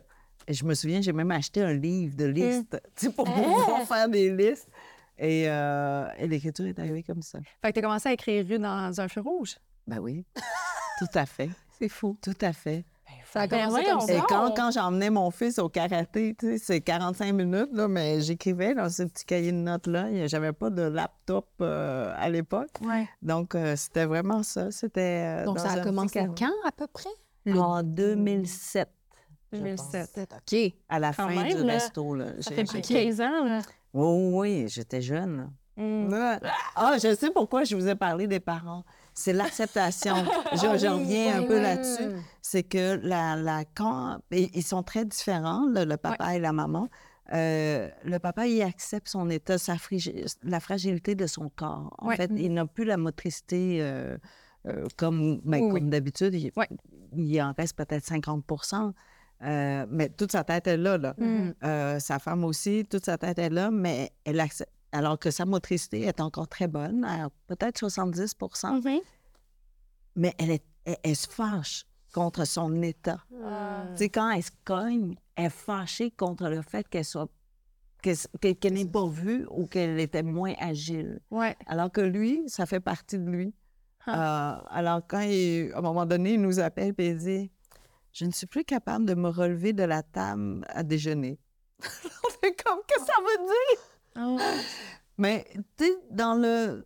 Et 0.48 0.54
je 0.54 0.64
me 0.66 0.74
souviens, 0.74 1.02
j'ai 1.02 1.14
même 1.14 1.32
acheté 1.32 1.62
un 1.62 1.74
livre 1.74 2.16
de 2.16 2.26
listes, 2.26 2.80
tu 2.96 3.08
sais, 3.08 3.12
pour 3.14 3.26
pouvoir 3.26 3.82
faire 3.88 4.08
des 4.10 4.32
listes. 4.36 4.70
Et, 5.18 5.50
euh, 5.50 6.08
et 6.18 6.28
l'écriture 6.28 6.66
est 6.66 6.80
arrivée 6.80 7.04
comme 7.04 7.22
ça. 7.22 7.40
Fait 7.62 7.70
que 7.72 7.76
t'as 7.76 7.82
commencé 7.82 8.08
à 8.10 8.14
écrire 8.14 8.46
rue 8.48 8.60
dans 8.60 9.00
un 9.02 9.08
feu 9.10 9.22
rouge? 9.22 9.58
Ben 9.88 10.00
oui, 10.00 10.26
tout 11.00 11.08
à 11.18 11.26
fait, 11.26 11.50
C'est 11.80 11.90
fou. 11.90 12.18
tout 12.22 12.38
à 12.42 12.54
fait. 12.54 12.86
Ça 13.32 13.42
a 13.42 13.48
Ben 13.48 13.66
commencé 13.66 13.84
voyons 13.84 13.98
comme 14.00 14.08
ça. 14.08 14.14
Et 14.14 14.22
quand, 14.28 14.54
quand 14.56 14.72
j'emmenais 14.72 15.10
mon 15.10 15.30
fils 15.32 15.60
au 15.60 15.70
karaté, 15.70 16.36
tu 16.40 16.48
sais, 16.48 16.58
c'est 16.58 16.82
45 16.82 17.34
minutes, 17.34 17.70
là, 17.74 17.88
mais 17.88 18.22
j'écrivais 18.22 18.74
dans 18.74 18.90
ce 18.90 19.04
petit 19.04 19.26
cahier 19.26 19.52
de 19.52 19.58
notes-là. 19.58 20.28
J'avais 20.28 20.52
pas 20.54 20.70
de 20.70 20.82
laptop 20.82 21.48
euh, 21.62 22.14
à 22.18 22.30
l'époque. 22.30 22.72
Ouais. 22.82 23.08
Donc, 23.22 23.54
euh, 23.56 23.76
c'était 23.76 24.06
vraiment 24.06 24.42
ça. 24.44 24.72
C'était. 24.72 25.42
euh, 25.42 25.46
Donc, 25.46 25.58
dans 25.58 25.64
ça 25.64 25.74
a 25.74 25.80
commencé 25.82 26.26
quand, 26.38 26.52
à 26.68 26.72
peu 26.72 26.88
près? 26.88 27.10
En 27.56 27.84
2007. 27.84 28.90
je 29.54 29.58
2007. 29.58 30.10
pense. 30.30 30.40
OK. 30.54 30.74
À 30.90 31.00
la 31.00 31.14
Quand 31.14 31.28
fin 31.30 31.44
même, 31.44 31.56
du 31.58 31.64
là. 31.64 31.74
resto. 31.74 32.14
Là. 32.16 32.26
Ça 32.42 32.52
fait 32.52 32.64
plus 32.64 32.80
de 32.82 32.86
j'ai- 32.88 33.06
15 33.06 33.22
ans, 33.22 33.44
là. 33.46 33.60
Oui, 33.94 34.30
oui, 34.34 34.66
j'étais 34.70 35.02
jeune. 35.02 35.50
Mm. 35.78 36.14
Ah, 36.76 36.98
je 37.02 37.16
sais 37.16 37.32
pourquoi 37.32 37.64
je 37.64 37.76
vous 37.76 37.88
ai 37.88 37.96
parlé 37.96 38.28
des 38.28 38.40
parents. 38.42 38.84
C'est 39.14 39.34
l'acceptation. 39.34 40.14
je, 40.54 40.58
je 40.78 40.88
reviens 40.88 41.40
un 41.42 41.44
peu 41.44 41.60
là-dessus. 41.60 42.10
C'est 42.52 42.64
que 42.64 43.00
la, 43.04 43.36
la, 43.36 43.64
quand 43.64 44.20
ils 44.32 44.64
sont 44.64 44.82
très 44.82 45.06
différents, 45.06 45.66
le, 45.68 45.86
le 45.86 45.98
papa 45.98 46.36
et 46.36 46.40
la 46.40 46.52
maman. 46.52 46.90
Euh, 47.32 47.88
le 48.04 48.18
papa, 48.18 48.48
il 48.48 48.60
accepte 48.64 49.08
son 49.08 49.30
état, 49.30 49.60
sa 49.60 49.76
frigi- 49.76 50.26
la 50.42 50.60
fragilité 50.60 51.14
de 51.14 51.28
son 51.28 51.50
corps. 51.50 51.94
En 52.00 52.08
Ouais. 52.08 52.16
fait, 52.16 52.32
il 52.36 52.52
n'a 52.54 52.66
plus 52.66 52.86
la 52.86 52.98
motricité 52.98 53.78
euh, 53.82 54.18
euh, 54.66 54.88
comme, 54.98 55.40
ben, 55.46 55.62
Oui, 55.62 55.80
comme 55.82 55.90
d'habitude. 55.92 56.34
Il, 56.34 56.52
Ouais. 56.56 56.68
il 57.16 57.40
en 57.40 57.54
reste 57.56 57.76
peut-être 57.78 58.04
50 58.04 58.44
euh, 59.44 59.86
mais 59.92 60.10
toute 60.10 60.32
sa 60.32 60.44
tête 60.44 60.66
est 60.66 60.78
là. 60.78 60.98
là. 60.98 61.14
Mm. 61.20 61.54
Euh, 61.64 62.00
sa 62.00 62.18
femme 62.18 62.44
aussi, 62.44 62.84
toute 62.90 63.06
sa 63.06 63.20
tête 63.20 63.38
est 63.38 63.52
là, 63.52 63.70
mais 63.70 64.12
elle 64.26 64.40
accepte. 64.40 64.72
Alors 64.92 65.20
que 65.20 65.30
sa 65.30 65.46
motricité 65.46 66.02
est 66.02 66.20
encore 66.20 66.48
très 66.48 66.68
bonne, 66.68 67.06
peut-être 67.46 67.78
70 67.78 68.34
Mhm. 68.64 69.00
mais 70.16 70.34
elle, 70.40 70.50
est, 70.50 70.64
elle, 70.86 70.98
elle 71.04 71.16
se 71.16 71.28
fâche 71.30 71.86
contre 72.14 72.46
son 72.46 72.82
état. 72.82 73.24
Ah. 73.44 73.86
Tu 73.92 73.98
sais, 73.98 74.10
quand 74.10 74.32
elle 74.32 74.44
se 74.44 74.52
cogne, 74.64 75.16
elle 75.36 75.46
est 75.46 75.50
fâchée 75.50 76.12
contre 76.12 76.50
le 76.50 76.62
fait 76.62 76.88
qu'elle 76.88 77.06
soit 77.06 77.30
qu'elle 78.02 78.56
qu'elle 78.58 78.74
n'ait 78.74 78.86
pas 78.86 79.08
vu 79.08 79.46
ou 79.50 79.68
qu'elle 79.68 80.00
était 80.00 80.24
moins 80.24 80.54
agile. 80.60 81.20
Ouais. 81.32 81.56
Alors 81.66 81.92
que 81.92 82.02
lui, 82.02 82.44
ça 82.48 82.66
fait 82.66 82.80
partie 82.80 83.18
de 83.18 83.30
lui. 83.30 83.54
Ah. 84.06 84.62
Euh, 84.62 84.68
alors 84.70 85.02
quand 85.08 85.22
il, 85.22 85.72
à 85.74 85.80
un 85.80 85.82
moment 85.82 86.06
donné, 86.06 86.34
il 86.34 86.42
nous 86.42 86.60
appelle 86.60 86.94
et 86.98 87.08
il 87.08 87.18
dit 87.18 87.52
Je 88.14 88.26
ne 88.26 88.32
suis 88.32 88.48
plus 88.48 88.64
capable 88.64 89.06
de 89.06 89.16
me 89.16 89.30
relever 89.30 89.74
de 89.74 89.84
la 89.84 90.04
table 90.04 90.66
à 90.70 90.84
déjeuner. 90.84 91.40
On 91.84 92.30
fait 92.42 92.56
comme 92.64 92.80
que 92.88 93.00
ça 93.00 93.14
veut 93.22 93.46
dire? 93.46 93.84
Ah 94.16 94.38
Mais 95.18 95.46
tu 95.78 95.86
sais, 95.86 95.98
dans 96.12 96.36
le 96.36 96.86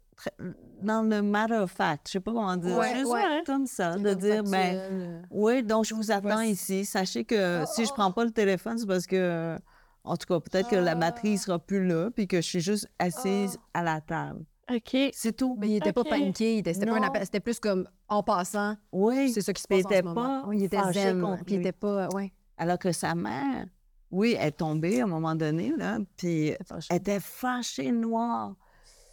dans 0.82 1.02
le 1.02 1.22
matter 1.22 1.56
of 1.56 1.72
fact, 1.72 2.08
je 2.08 2.14
sais 2.14 2.20
pas 2.20 2.32
comment 2.32 2.58
dire, 2.58 2.78
Ouais, 2.78 2.96
juste 2.96 3.12
ouais. 3.12 3.44
comme 3.46 3.66
ça, 3.66 3.98
de 3.98 4.14
dire 4.14 4.44
ben 4.44 5.26
oui, 5.32 5.64
donc 5.64 5.86
je 5.86 5.94
vous 5.96 6.12
attends 6.12 6.42
ici. 6.42 6.86
Sachez 6.86 7.24
que 7.24 7.64
si 7.74 7.86
je 7.86 7.92
prends 7.92 8.12
pas 8.12 8.26
le 8.26 8.32
téléphone, 8.32 8.78
c'est 8.78 8.88
parce 8.88 9.08
que, 9.08 9.58
en 10.04 10.18
tout 10.18 10.28
cas, 10.28 10.40
peut-être 10.40 10.70
que 10.70 10.76
la 10.76 10.96
matrice 10.96 11.46
sera 11.46 11.60
plus 11.60 11.86
là, 11.86 12.10
puis 12.12 12.28
que 12.28 12.38
je 12.38 12.48
suis 12.48 12.60
juste 12.60 12.88
assise 13.00 13.58
à 13.74 13.84
la 13.84 14.02
table. 14.02 14.46
OK. 14.72 14.96
C'est 15.14 15.36
tout. 15.36 15.58
Mais 15.60 15.70
il 15.70 15.76
était 15.78 15.90
OK. 15.90 15.96
pas 15.96 16.04
paniqué, 16.04 16.62
c'était 16.66 16.86
pas 16.86 16.98
un 16.98 17.26
c'était 17.26 17.40
plus 17.40 17.60
comme 17.60 17.88
en 18.08 18.24
passant. 18.24 18.76
Oui. 18.92 19.32
C'est 19.32 19.42
ça 19.42 19.54
qui 19.54 19.62
se 19.62 19.68
passe 19.68 19.80
il 19.80 19.86
en 19.86 19.90
était 19.90 20.02
moment. 20.02 20.42
pas 20.42 20.48
Oui, 20.48 20.58
il 20.60 20.64
était 20.66 20.94
zen, 20.94 21.38
puis 21.46 21.56
il 21.56 21.62
était 21.62 21.72
pas... 21.72 22.08
Ouais. 22.14 22.32
Alors 22.58 22.78
que 22.78 22.92
sa 22.92 23.16
mère, 23.16 23.66
oui, 24.12 24.36
elle 24.40 24.50
est 24.50 24.52
tombée 24.52 25.02
à 25.02 25.06
un 25.06 25.08
moment 25.08 25.36
donné, 25.36 25.74
là, 25.76 25.98
puis 26.16 26.54
elle 26.90 26.98
était 26.98 27.20
fâchée 27.20 27.92
noire 27.92 28.54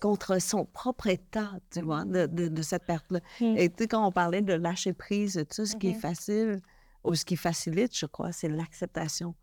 contre 0.01 0.41
son 0.41 0.65
propre 0.65 1.07
état, 1.09 1.51
tu 1.71 1.83
vois, 1.83 2.05
de, 2.05 2.27
de- 2.27 2.49
de 2.49 2.63
cette 2.63 2.85
perte-là. 2.87 3.21
Mm. 3.41 3.57
Et 3.57 3.69
tu 3.69 3.75
sais, 3.85 3.89
quand 3.89 4.05
on 4.07 4.13
parlait 4.13 4.43
de 4.43 4.55
lâcher 4.55 4.93
prise, 4.93 5.45
tout 5.55 5.67
ce 5.67 5.77
qui 5.77 5.89
est 5.91 5.95
Mhm. 5.95 6.01
facile, 6.01 6.61
ou 7.05 7.15
ce 7.15 7.25
qui 7.25 7.37
facilite, 7.37 7.97
je 7.97 8.07
crois, 8.07 8.33
c'est 8.33 8.49
l'acceptation. 8.49 9.35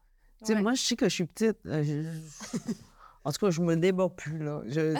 Tu 0.45 0.53
sais, 0.53 0.61
moi, 0.61 0.73
je 0.73 0.81
sais 0.81 0.95
que 0.95 1.07
je 1.09 1.13
suis 1.15 1.25
petite. 1.25 1.57
euh, 1.65 1.83
je- 1.83 2.71
En 3.25 3.31
tout 3.33 3.45
cas, 3.45 3.49
je 3.49 3.59
me 3.61 3.75
débat 3.75 4.07
plus, 4.07 4.39
là. 4.39 4.61
Je- 4.67 4.93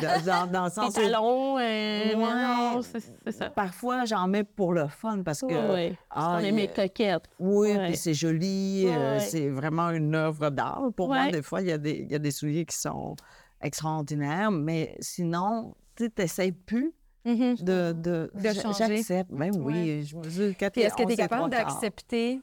dans, 0.52 0.66
le 0.66 0.70
sens 0.70 0.94
talons, 0.94 1.58
euh, 1.58 1.60
Ouais. 1.60 2.16
non, 2.16 2.82
c'est 2.82 3.32
ça. 3.32 3.50
parfois, 3.50 4.04
j'en 4.04 4.28
mets 4.28 4.44
pour 4.44 4.74
le 4.74 4.88
fun, 4.90 5.22
parce 5.24 5.40
que... 5.42 5.46
Oui, 5.92 5.96
ah, 6.10 6.36
on 6.38 6.44
est 6.44 6.52
mes 6.52 6.68
coquettes. 6.68 7.24
Oui, 7.40 7.70
Ouais. 7.72 7.88
puis 7.88 7.96
c'est 7.96 8.14
joli, 8.14 8.86
euh, 8.88 9.20
c'est 9.20 9.48
vraiment 9.50 9.92
une 9.92 10.14
œuvre 10.14 10.50
d'art. 10.50 10.82
Pour 10.98 11.08
moi, 11.08 11.32
des 11.32 11.42
fois, 11.42 11.62
y, 11.62 11.68
il 11.70 12.12
y 12.12 12.16
a 12.16 12.20
des 12.20 12.32
souliers 12.32 12.66
qui 12.66 12.76
sont 12.76 13.16
extraordinaires, 13.62 14.52
mais 14.52 14.96
sinon, 15.00 15.76
tu 15.96 16.10
n'essayes 16.18 16.52
plus 16.52 16.94
Mhm. 17.26 17.56
de... 17.56 17.92
De, 17.92 18.32
De 18.36 18.54
changer. 18.54 18.96
J'accepte, 18.98 19.32
ben 19.32 19.52
oui, 19.60 20.04
je 20.06 20.16
mesure 20.16 20.54
Puis 20.72 20.82
est-ce 20.82 20.96
que 20.96 21.04
tu 21.04 21.12
es 21.12 21.16
91 21.16 21.18
et 21.18 21.18
capable 21.18 21.50
d'accepter 21.50 22.40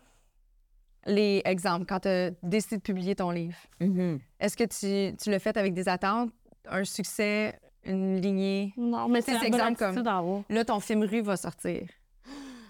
les 1.06 1.42
exemples 1.44 1.86
quand 1.86 2.00
tu 2.00 2.08
as 2.08 2.30
décidé 2.42 2.76
de 2.76 2.82
publier 2.82 3.14
ton 3.14 3.30
livre? 3.30 3.56
Mhm. 3.80 4.18
Est-ce 4.40 4.56
que 4.56 4.64
tu, 4.64 5.16
tu 5.16 5.30
l'as 5.30 5.38
fait 5.38 5.56
avec 5.56 5.72
des 5.74 5.88
attentes, 5.88 6.30
un 6.68 6.84
succès, 6.84 7.58
une 7.84 8.20
lignée? 8.20 8.72
Non, 8.76 9.08
mais 9.08 9.22
C'est 9.22 9.36
attitude 9.36 10.06
à 10.06 10.18
avoir. 10.18 10.42
Là, 10.48 10.64
ton 10.64 10.80
film 10.80 11.02
rue 11.04 11.22
va 11.22 11.36
sortir. 11.36 11.88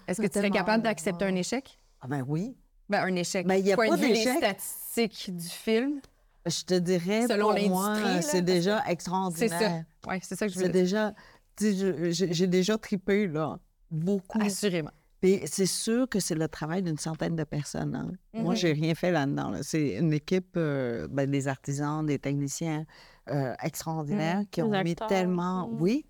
Est-ce 0.07 0.21
que 0.21 0.27
tu 0.27 0.33
serais 0.39 0.51
capable 0.51 0.83
d'accepter 0.83 1.25
un 1.25 1.35
échec? 1.35 1.79
Ah 2.01 2.07
ben 2.07 2.23
oui. 2.27 2.55
Ben, 2.87 3.01
un 3.03 3.15
échec. 3.15 3.47
Ben, 3.47 3.55
il 3.55 3.65
y 3.65 3.71
a 3.71 3.75
Point 3.75 3.89
pas 3.89 3.95
de 3.97 4.01
vue 4.01 4.07
des 4.09 4.13
d'échec. 4.13 4.37
statistiques 4.37 5.35
du 5.35 5.47
film. 5.49 5.99
Je 6.45 6.63
te 6.63 6.75
dirais, 6.75 7.27
Selon 7.27 7.55
pour 7.55 7.69
moi, 7.69 8.21
c'est 8.21 8.41
déjà 8.43 8.83
C'est 8.85 8.91
extraordinaire. 8.91 9.59
ça. 10.05 10.11
Oui, 10.11 10.19
c'est 10.21 10.35
ça 10.35 10.45
que 10.47 10.53
je 10.53 10.59
C'est 10.59 10.67
voulais 10.67 10.83
dire. 10.83 11.13
déjà... 11.59 12.11
j'ai 12.11 12.47
déjà 12.47 12.77
tripé, 12.77 13.27
là, 13.27 13.57
beaucoup. 13.89 14.39
Assurément. 14.41 14.91
Puis 15.21 15.41
c'est 15.45 15.65
sûr 15.65 16.07
que 16.07 16.19
c'est 16.19 16.35
le 16.35 16.47
travail 16.47 16.83
d'une 16.83 16.97
centaine 16.99 17.35
de 17.35 17.43
personnes. 17.43 17.95
hein. 17.95 18.11
Moi, 18.33 18.53
Mhm. 18.53 18.57
j'ai 18.59 18.73
rien 18.73 18.93
fait 18.95 19.11
là-dedans. 19.11 19.49
là. 19.49 19.59
C'est 19.63 19.95
une 19.95 20.13
équipe, 20.13 20.55
euh, 20.57 21.07
ben, 21.09 21.29
des 21.29 21.47
artisans, 21.47 22.05
des 22.05 22.19
techniciens 22.19 22.85
euh, 23.29 23.55
extraordinaires 23.63 24.43
qui 24.51 24.61
Des 24.61 24.67
ont 24.67 24.83
mis 24.83 24.95
tellement, 24.95 25.67
Mhm. 25.67 25.81
oui, 25.81 26.05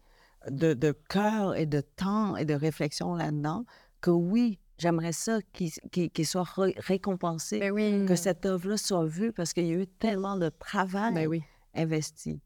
de, 0.51 0.73
de 0.73 0.91
cœur 1.07 1.55
et 1.55 1.65
de 1.65 1.79
temps 1.79 2.35
et 2.35 2.43
de 2.43 2.53
réflexion 2.53 3.15
là-dedans 3.15 3.63
que 4.01 4.11
oui, 4.11 4.59
j'aimerais 4.77 5.11
ça 5.13 5.39
qu'ils 5.53 5.71
qu'ils- 5.91 6.09
qu'ils 6.09 6.25
soient 6.27 6.43
ré- 6.43 6.75
récompensés, 6.77 7.59
Ben 7.59 7.71
oui. 7.71 8.05
que 8.07 8.15
cette 8.15 8.45
œuvre-là 8.45 8.77
soit 8.77 9.05
vue 9.05 9.31
parce 9.31 9.53
qu'il 9.53 9.65
y 9.67 9.71
a 9.71 9.75
eu 9.77 9.87
tellement 9.87 10.37
de 10.37 10.49
travail 10.49 11.13
Ben 11.13 11.27
oui. 11.27 11.41
investi. 11.73 12.39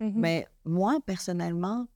Mhm. 0.00 0.12
Mais 0.16 0.46
moi, 0.64 0.98
personnellement, 1.06 1.86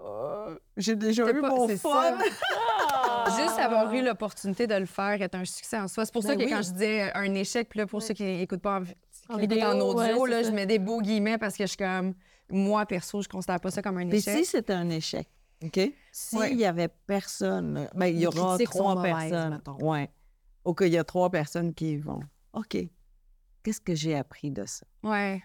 euh, 0.00 0.56
j'ai 0.76 0.96
déjà 0.96 1.24
C'est 1.26 1.34
eu 1.36 1.40
pas- 1.40 1.48
mon 1.50 1.66
c'est 1.68 1.76
fun. 1.76 2.18
Juste 3.38 3.58
avoir 3.58 3.92
eu 3.92 4.02
l'opportunité 4.02 4.66
de 4.66 4.74
le 4.74 4.86
faire 4.86 5.20
est 5.20 5.34
un 5.34 5.44
succès 5.44 5.78
en 5.78 5.88
soi. 5.88 6.04
C'est 6.04 6.12
pour 6.12 6.22
ça 6.22 6.30
Ben 6.30 6.38
que 6.38 6.44
oui. 6.44 6.50
quand 6.50 6.62
je 6.62 6.70
disais 6.72 7.12
un 7.14 7.34
échec, 7.34 7.68
puis 7.68 7.78
là, 7.80 7.86
pour 7.86 8.02
ceux 8.02 8.14
qui 8.14 8.22
n'écoutent 8.24 8.62
pas 8.62 8.80
en, 8.80 9.34
En 9.34 9.80
audio, 9.80 10.22
ouais, 10.22 10.30
là, 10.30 10.42
c'est 10.42 10.50
je 10.50 10.54
mets 10.54 10.64
des 10.66 10.78
beaux 10.78 11.00
guillemets 11.02 11.36
parce 11.36 11.54
que 11.56 11.64
je 11.64 11.68
suis 11.68 11.76
comme, 11.76 12.14
moi, 12.50 12.86
perso, 12.86 13.20
je 13.20 13.28
considère 13.28 13.60
pas 13.60 13.70
ça 13.70 13.82
comme 13.82 13.98
un 13.98 14.04
Mais 14.06 14.16
échec. 14.18 14.38
si 14.38 14.44
c'était 14.46 14.72
un 14.72 14.88
échec, 14.88 15.28
OK? 15.64 15.92
S'il 16.12 16.38
Ouais. 16.38 16.54
y 16.54 16.64
avait 16.64 16.88
personne, 16.88 17.88
ben, 17.94 18.06
il 18.06 18.20
y 18.20 18.26
aura 18.26 18.56
trois 18.58 19.02
personnes. 19.02 19.60
Ouais. 19.80 20.10
Ou 20.64 20.74
qu'il 20.74 20.88
y 20.88 20.98
a 20.98 21.04
trois 21.04 21.30
personnes 21.30 21.74
qui 21.74 21.92
y 21.92 21.96
vont. 21.96 22.20
OK. 22.52 22.76
Qu'est-ce 23.62 23.80
que 23.80 23.94
j'ai 23.94 24.14
appris 24.16 24.50
de 24.50 24.64
ça? 24.64 24.86
Ouais. 25.02 25.42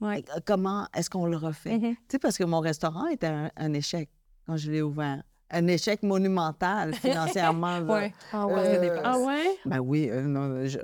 Ouais. 0.00 0.24
Euh, 0.34 0.40
Comment 0.44 0.86
est-ce 0.94 1.08
qu'on 1.10 1.26
le 1.26 1.36
refait? 1.36 1.78
Mhm. 1.78 1.94
Tu 1.94 1.98
sais, 2.12 2.18
parce 2.18 2.36
que 2.38 2.44
mon 2.44 2.60
restaurant 2.60 3.06
était 3.08 3.26
un, 3.26 3.50
un 3.56 3.72
échec 3.72 4.08
quand 4.46 4.56
je 4.56 4.70
l'ai 4.70 4.82
ouvert. 4.82 5.22
Un 5.50 5.66
échec 5.68 6.02
monumental 6.02 6.94
financièrement. 6.94 7.78
Ouais. 7.80 8.12
Ah 8.32 8.46
des 8.48 8.88
Euh, 8.88 9.00
Ah 9.04 9.18
ouais? 9.18 9.56
Ben 9.64 9.78
oui, 9.80 10.08
euh, 10.10 10.22
non, 10.22 10.66
je, 10.66 10.78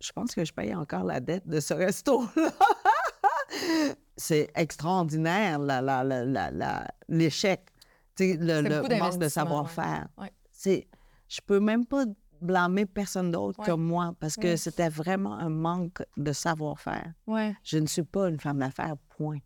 je 0.00 0.12
pense 0.12 0.34
que 0.34 0.44
je 0.44 0.52
paye 0.52 0.74
encore 0.74 1.04
la 1.04 1.20
dette 1.20 1.46
de 1.48 1.60
ce 1.60 1.74
resto-là. 1.74 2.50
C'est 4.16 4.50
extraordinaire, 4.54 5.58
la- 5.58 5.80
la- 5.80 6.02
la- 6.04 6.50
la- 6.50 6.86
le, 8.20 8.60
le 8.62 8.98
manque 8.98 9.18
de 9.18 9.28
savoir-faire. 9.28 10.08
ouais. 10.18 10.30
C'est, 10.52 10.88
je 11.28 11.40
peux 11.44 11.60
même 11.60 11.84
pas 11.86 12.04
blâmer 12.40 12.86
personne 12.86 13.30
d'autre 13.30 13.58
Ouais. 13.60 13.66
que 13.66 13.72
moi 13.72 14.14
parce 14.20 14.36
que 14.36 14.56
c'était 14.56 14.88
vraiment 14.88 15.34
un 15.34 15.48
manque 15.48 16.02
de 16.16 16.32
savoir-faire. 16.32 17.12
Je 17.64 17.78
ne 17.78 17.86
suis 17.86 18.02
pas 18.02 18.28
une 18.28 18.38
femme 18.40 18.58
d'affaires, 18.58 18.96
point. 19.16 19.38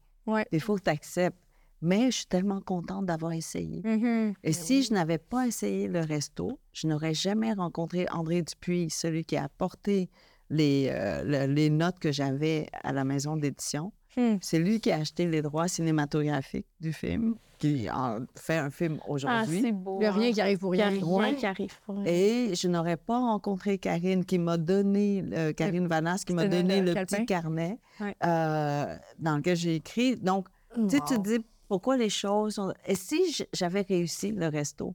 Il 0.52 0.60
faut 0.60 0.76
que 0.76 0.82
tu 0.82 0.90
acceptes. 0.90 1.38
Mais 1.84 2.12
je 2.12 2.18
suis 2.18 2.26
tellement 2.26 2.60
contente 2.60 3.06
d'avoir 3.06 3.32
essayé. 3.32 3.82
Mhm. 3.84 4.34
Et 4.44 4.52
si 4.52 4.84
je 4.84 4.94
n'avais 4.94 5.18
pas 5.18 5.48
essayé 5.48 5.88
le 5.88 5.98
resto, 5.98 6.60
je 6.72 6.86
n'aurais 6.86 7.12
jamais 7.12 7.52
rencontré 7.52 8.06
André 8.12 8.42
Dupuis, 8.42 8.88
celui 8.88 9.24
qui 9.24 9.36
a 9.36 9.44
apporté 9.44 10.08
les, 10.48 10.88
euh, 10.92 11.24
le- 11.24 11.52
les 11.52 11.70
notes 11.70 11.98
que 11.98 12.12
j'avais 12.12 12.68
à 12.84 12.92
la 12.92 13.02
maison 13.02 13.36
d'édition. 13.36 13.92
Hmm. 14.16 14.36
C'est 14.40 14.58
lui 14.58 14.80
qui 14.80 14.90
a 14.92 14.96
acheté 14.96 15.26
les 15.26 15.40
droits 15.42 15.68
cinématographiques 15.68 16.66
du 16.80 16.92
film, 16.92 17.36
qui 17.58 17.88
en 17.90 18.18
fait 18.36 18.56
un 18.58 18.70
film 18.70 18.98
Ah, 19.02 19.04
aujourd'hui. 19.10 19.62
c'est 19.62 19.72
beau. 19.72 19.96
Il 19.96 20.00
n'y 20.00 20.06
a 20.06 20.12
rien 20.12 20.28
hein. 20.28 20.32
qui 20.32 20.40
arrive 20.40 20.58
pour 20.58 20.74
Il 20.74 20.82
rien. 20.82 20.90
rien 20.90 21.06
Ouais. 21.06 21.34
qui 21.36 21.46
arrive 21.46 21.80
pour 21.86 21.94
rien. 21.96 22.04
Et 22.06 22.54
je 22.54 22.68
n'aurais 22.68 22.96
pas 22.98 23.18
rencontré 23.18 23.78
Karine 23.78 24.24
qui 24.24 24.38
m'a 24.38 24.58
donné, 24.58 25.24
euh, 25.32 25.52
Karine 25.54 25.86
Vanas, 25.88 26.24
qui 26.26 26.34
m'a 26.34 26.46
donné 26.46 26.82
le 26.82 26.92
petit 26.94 27.24
carnet 27.24 27.78
Ouais. 28.00 28.14
euh, 28.24 28.96
dans 29.18 29.36
lequel 29.36 29.56
j'ai 29.56 29.76
écrit. 29.76 30.16
Donc, 30.16 30.48
tu 30.74 30.90
sais, 30.90 31.00
tu 31.06 31.14
te 31.16 31.20
dis 31.38 31.46
pourquoi 31.68 31.96
les 31.96 32.10
choses 32.10 32.54
sont... 32.56 32.74
Et 32.86 32.94
si 32.94 33.44
j'avais 33.54 33.80
réussi 33.82 34.32
le 34.32 34.48
resto, 34.48 34.94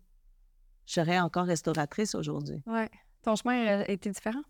je 0.86 0.94
serais 0.94 1.20
encore 1.20 1.46
restauratrice 1.46 2.14
aujourd'hui. 2.14 2.62
Ouais. 2.68 2.90
Ton 3.24 3.36
chemin 3.36 3.66
a 3.82 3.90
été 3.90 4.10
différent? 4.12 4.42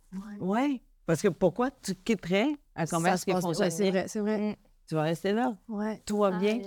Oui. 0.42 0.82
Parce 1.08 1.22
que 1.22 1.30
pourquoi 1.30 1.72
tu 1.72 1.96
quitterais 1.96 2.50
un 2.76 2.86
commerce 2.86 3.26
qui 3.26 3.32
fonctionne? 3.32 3.72
c'est 3.72 3.90
vrai, 3.90 4.06
c'est 4.08 4.20
vrai. 4.20 4.58
Tu 4.88 4.94
vas 4.96 5.02
rester 5.02 5.34
là. 5.34 5.56
Ouais. 5.68 6.02
Tout 6.06 6.18
va 6.20 6.32
bien. 6.32 6.60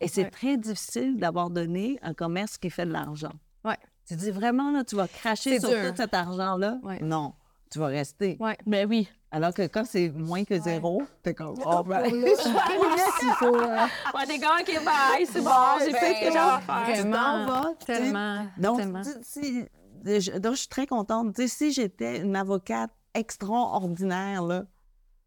Et 0.00 0.06
c'est 0.08 0.24
Ouais. 0.24 0.30
très 0.30 0.56
difficile 0.58 1.16
d'abandonner 1.18 1.98
un 2.02 2.12
commerce 2.14 2.58
qui 2.58 2.68
fait 2.68 2.84
de 2.84 2.92
l'argent. 2.92 3.32
Ouais. 3.64 3.78
Tu 4.06 4.14
dis 4.14 4.30
vraiment, 4.30 4.70
là, 4.70 4.84
tu 4.84 4.94
vas 4.96 5.08
cracher 5.08 5.58
sur 5.58 5.70
dur. 5.70 5.90
tout 5.90 5.96
cet 5.96 6.14
argent-là? 6.14 6.78
Ouais. 6.84 7.00
Non, 7.02 7.32
tu 7.70 7.78
vas 7.80 7.86
rester. 7.86 8.36
Ouais. 8.38 8.56
Ben 8.66 8.86
oui. 8.88 9.08
Alors 9.32 9.52
que 9.52 9.62
quand 9.66 9.84
c'est 9.84 10.10
moins 10.10 10.44
que 10.44 10.58
zéro, 10.60 11.02
t'es 11.24 11.34
comme, 11.34 11.56
oh, 11.64 11.82
ben, 11.82 12.04
Il 12.06 13.32
faut, 13.38 13.56
euh, 13.56 13.86
Ouais, 14.14 14.26
des 14.28 14.38
gars, 14.38 14.50
OK, 14.60 14.84
bye, 14.84 15.26
c'est 15.26 15.40
bon, 15.42 15.50
j'ai 15.80 15.92
ben, 15.92 15.98
fait 15.98 16.14
ce 16.14 16.28
que 16.28 16.32
à 16.38 16.60
faire. 16.60 16.86
vas, 16.86 17.46
sais. 17.46 17.74
Tellement. 17.84 18.46
Donc, 18.58 18.78
tellement. 18.78 19.02
tu- 19.02 19.10
si- 19.22 19.64
je, 20.04 20.38
donc, 20.38 20.52
je 20.54 20.58
suis 20.60 20.68
très 20.68 20.86
contente. 20.86 21.34
Tu 21.34 21.42
sais, 21.42 21.48
si 21.48 21.72
j'étais 21.72 22.20
une 22.20 22.36
avocate 22.36 22.90
extraordinaire, 23.18 24.42
là, 24.42 24.64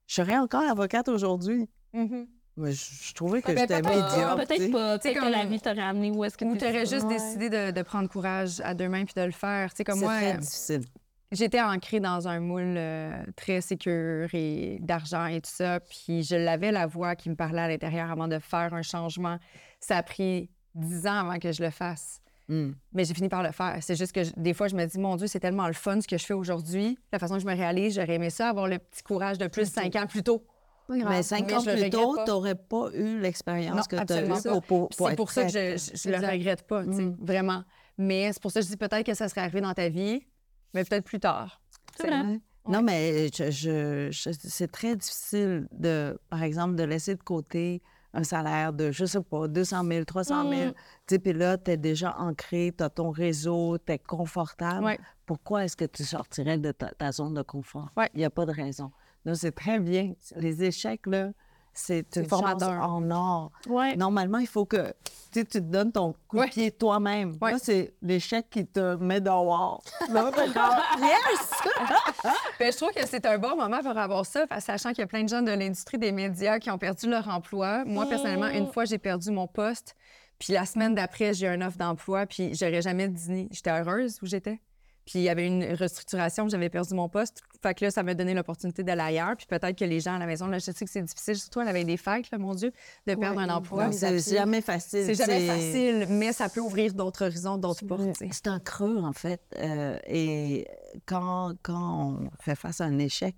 je 0.08 0.16
serais 0.16 0.38
encore 0.38 0.64
avocate 0.64 1.08
aujourd'hui. 1.10 1.70
Mhm. 1.94 2.28
Mais 2.58 2.72
je, 2.74 2.86
je 3.04 3.14
trouvais 3.14 3.42
que 3.42 3.48
Ben, 3.54 3.60
j'étais 3.60 3.82
peut-être 3.82 3.90
médiocre. 4.12 4.36
Peut-être 4.36 4.54
tu 4.56 4.66
sais. 4.66 4.70
pas. 4.72 4.94
C'est 5.00 5.02
Peut-être 5.14 5.16
que 5.16 5.20
comme- 5.22 5.32
la 5.32 5.46
vie 5.46 5.62
t'aurait 5.62 5.80
amené 5.82 6.12
où 6.12 6.24
est-ce 6.26 6.38
que 6.38 6.44
Ou 6.46 6.56
t'es- 6.58 6.66
t'aurais 6.66 6.86
juste 6.86 7.06
Ouais. 7.06 7.16
décidé 7.16 7.50
de, 7.50 7.72
de 7.72 7.82
prendre 7.84 8.10
courage 8.10 8.60
à 8.66 8.74
deux 8.74 8.90
mains 8.90 9.06
puis 9.06 9.14
de 9.16 9.22
le 9.22 9.32
faire. 9.32 9.70
Tu 9.70 9.78
sais, 9.78 9.84
comme 9.86 10.00
C'est 10.00 10.06
moi, 10.06 10.16
très 10.18 10.34
euh, 10.34 10.38
difficile. 10.38 10.82
j'étais 11.32 11.62
ancrée 11.62 12.02
dans 12.02 12.28
un 12.28 12.40
moule 12.42 12.76
euh, 12.78 13.24
très 13.38 13.62
sécure 13.62 14.28
et 14.34 14.78
d'argent 14.82 15.28
et 15.28 15.40
tout 15.40 15.52
ça. 15.54 15.80
Puis 15.80 16.24
je 16.24 16.36
l'avais 16.36 16.72
la 16.74 16.86
voix 16.86 17.16
qui 17.16 17.30
me 17.30 17.36
parlait 17.36 17.62
à 17.62 17.68
l'intérieur 17.70 18.12
avant 18.12 18.28
de 18.28 18.40
faire 18.40 18.74
un 18.74 18.82
changement. 18.82 19.38
Ça 19.80 19.96
a 19.98 20.04
pris 20.04 20.50
dix 20.76 21.08
ans 21.08 21.28
avant 21.30 21.40
que 21.40 21.54
je 21.54 21.64
le 21.64 21.70
fasse. 21.70 22.19
Hmm. 22.50 22.72
Mais 22.94 23.06
j'ai 23.06 23.14
fini 23.14 23.30
par 23.30 23.44
le 23.44 23.52
faire. 23.52 23.78
C'est 23.82 23.96
juste 23.96 24.12
que 24.12 24.24
je- 24.24 24.32
des 24.36 24.54
fois, 24.56 24.68
je 24.68 24.76
me 24.76 24.84
dis, 24.86 24.98
mon 25.00 25.16
Dieu, 25.16 25.28
c'est 25.28 25.40
tellement 25.40 25.68
le 25.68 25.74
fun 25.74 26.02
ce 26.02 26.08
que 26.08 26.18
je 26.18 26.26
fais 26.26 26.34
aujourd'hui. 26.34 26.98
La 27.14 27.20
façon 27.20 27.36
que 27.36 27.42
je 27.42 27.46
me 27.46 27.56
réalise, 27.56 27.94
j'aurais 27.96 28.16
aimé 28.16 28.32
ça, 28.32 28.50
avoir 28.50 28.68
le 28.68 28.80
petit 28.80 29.04
courage 29.04 29.38
de 29.38 29.48
plus 29.48 29.72
cinq 29.72 29.96
ans 29.96 30.08
plus 30.08 30.24
tôt. 30.24 30.44
Mais 30.90 31.22
cinq 31.22 31.52
ans 31.52 31.62
plus 31.64 31.90
tôt, 31.92 32.18
tu 32.26 32.32
n'aurais 32.32 32.56
pas 32.56 32.90
eu 32.96 33.20
l'expérience 33.20 33.88
que 33.88 33.96
tu 34.04 34.14
as 34.14 34.26
eue 34.26 34.28
pas. 34.28 34.42
pour, 34.42 34.64
pour, 34.64 34.90
Puis 34.90 34.98
pour 34.98 35.10
C'est 35.10 35.16
pour 35.16 35.32
ça 35.32 35.44
que 35.46 35.50
je, 35.50 35.78
je 35.94 36.10
le 36.10 36.18
regrette 36.28 36.64
pas, 36.68 36.82
Mm. 36.84 37.16
vraiment. 37.22 37.64
Mais 38.00 38.34
c'est 38.34 38.42
pour 38.42 38.52
ça 38.52 38.62
que 38.62 38.66
je 38.66 38.72
dis 38.72 38.78
peut-être 38.78 39.06
que 39.06 39.14
ça 39.14 39.30
serait 39.30 39.42
arrivé 39.42 39.62
dans 39.62 39.74
ta 39.76 39.90
vie, 39.90 40.24
mais 40.74 40.84
peut-être 40.84 41.06
plus 41.06 41.20
tard. 41.20 41.62
C'est 41.96 42.08
vrai. 42.08 42.22
Ouais. 42.22 42.40
Non, 42.68 42.82
mais 42.82 43.28
je, 43.28 43.52
je- 43.52 44.10
je- 44.12 44.32
c'est 44.48 44.72
très 44.72 44.96
difficile, 44.96 45.68
de, 45.72 46.20
par 46.30 46.42
exemple, 46.42 46.74
de 46.76 46.84
laisser 46.84 47.14
de 47.16 47.22
côté 47.22 47.82
un 48.14 48.24
salaire 48.24 48.74
de, 48.74 48.92
je 48.92 49.06
sais 49.06 49.22
pas, 49.22 49.48
200 49.48 49.84
000, 49.86 50.04
300 50.06 50.50
000. 50.50 50.70
Mm. 50.70 50.74
Tu 50.74 50.76
sais, 51.10 51.20
puis 51.20 51.34
là, 51.34 51.58
tu 51.58 51.72
es 51.72 51.78
déjà 51.78 52.16
ancré, 52.18 52.74
tu 52.76 52.84
as 52.84 52.90
ton 52.90 53.12
réseau, 53.12 53.78
tu 53.78 53.94
es 53.94 54.00
confortable. 54.00 54.86
Ouais. 54.86 55.00
Pourquoi 55.26 55.66
est-ce 55.66 55.78
que 55.78 55.86
tu 55.86 56.04
sortirais 56.04 56.58
de 56.58 56.72
ta, 56.72 56.90
ta 56.92 57.12
zone 57.12 57.34
de 57.36 57.42
confort? 57.44 57.90
Il 57.96 58.00
Ouais. 58.00 58.10
n'y 58.16 58.26
a 58.26 58.30
pas 58.30 58.46
de 58.46 58.52
raison. 58.52 58.92
Donc, 59.26 59.36
c'est 59.36 59.52
très 59.52 59.80
bien. 59.80 60.14
Les 60.36 60.64
échecs, 60.64 61.06
là, 61.06 61.32
c'est 61.74 62.16
une 62.18 62.26
formateur. 62.28 62.82
en 62.84 63.10
or. 63.12 63.52
Ouais. 63.68 63.96
Normalement, 63.96 64.38
il 64.40 64.48
faut 64.48 64.66
que 64.66 64.94
tu 65.32 65.46
te 65.46 65.58
donnes 65.60 65.92
ton 65.92 66.14
coup 66.28 66.38
de 66.38 66.42
Ouais. 66.42 66.48
pied 66.50 66.72
toi-même. 66.72 67.38
Ouais. 67.42 67.52
Là, 67.52 67.58
c'est 67.62 67.94
l'échec 68.02 68.50
qui 68.50 68.66
te 68.66 68.96
met 68.96 69.22
dehors. 69.22 69.82
Là, 70.10 70.32
yes! 71.00 71.52
Ben, 72.60 72.72
je 72.74 72.78
trouve 72.78 72.92
que 72.92 73.06
c'est 73.08 73.26
un 73.26 73.38
bon 73.38 73.56
moment 73.56 73.80
pour 73.82 73.98
avoir 73.98 74.26
ça, 74.26 74.46
parce- 74.48 74.66
sachant 74.66 74.90
qu'il 74.90 75.00
y 75.00 75.04
a 75.04 75.08
plein 75.08 75.24
de 75.24 75.30
gens 75.30 75.42
de 75.42 75.52
l'industrie 75.52 75.98
des 75.98 76.12
médias 76.12 76.60
qui 76.60 76.70
ont 76.70 76.78
perdu 76.78 77.10
leur 77.10 77.28
emploi. 77.30 77.84
Moi, 77.86 78.06
personnellement, 78.08 78.48
une 78.48 78.68
fois, 78.72 78.86
j'ai 78.86 78.98
perdu 78.98 79.32
mon 79.32 79.48
poste. 79.48 79.96
Puis 80.40 80.54
la 80.54 80.66
semaine 80.66 80.96
d'après, 80.96 81.34
j'ai 81.34 81.48
eu 81.48 81.50
un 81.50 81.62
offre 81.62 81.78
d'emploi, 81.78 82.26
puis 82.26 82.56
j'aurais 82.56 82.82
jamais 82.82 83.08
dîné. 83.08 83.48
J'étais 83.52 83.72
heureuse 83.72 84.20
où 84.22 84.26
j'étais. 84.26 84.60
Puis 85.10 85.18
il 85.18 85.24
y 85.24 85.30
avait 85.30 85.48
une 85.48 85.64
restructuration, 85.74 86.48
j'avais 86.50 86.70
perdu 86.70 86.94
mon 86.94 87.10
poste. 87.10 87.42
Fait 87.64 87.74
que 87.74 87.84
là, 87.86 87.90
ça 87.90 88.04
m'a 88.04 88.14
donné 88.14 88.36
l'opportunité 88.36 88.84
d'aller 88.84 89.02
ailleurs. 89.02 89.36
Puis 89.36 89.48
peut-être 89.48 89.76
que 89.76 89.84
les 89.84 90.00
gens 90.00 90.14
à 90.14 90.20
la 90.20 90.28
maison, 90.28 90.46
là, 90.46 90.60
je 90.60 90.66
sais 90.72 90.86
que 90.86 90.92
c'est 90.92 91.02
difficile, 91.02 91.36
surtout 91.36 91.62
à 91.62 91.64
la 91.64 91.74
veille 91.74 91.84
des 91.84 91.98
fêtes, 91.98 92.30
là, 92.30 92.38
mon 92.38 92.54
Dieu, 92.54 92.72
de 93.08 93.16
perdre 93.16 93.40
un 93.40 93.50
emploi. 93.50 93.88
Non, 93.88 93.92
c'est 93.92 94.20
jamais 94.38 94.62
facile. 94.62 95.06
C'est 95.08 95.16
jamais 95.16 95.48
facile, 95.48 96.06
mais 96.12 96.32
ça 96.32 96.48
peut 96.48 96.60
ouvrir 96.62 96.94
d'autres 96.94 97.26
horizons, 97.26 97.58
d'autres 97.58 97.88
portes. 97.88 98.02
C'est 98.32 98.46
un 98.46 98.60
creux, 98.60 99.00
en 99.00 99.12
fait. 99.14 99.42
Euh, 99.58 99.98
et 100.06 100.68
quand, 101.08 101.54
quand 101.64 102.20
on 102.22 102.30
fait 102.40 102.56
face 102.56 102.80
à 102.80 102.86
un 102.86 103.00
échec, 103.00 103.36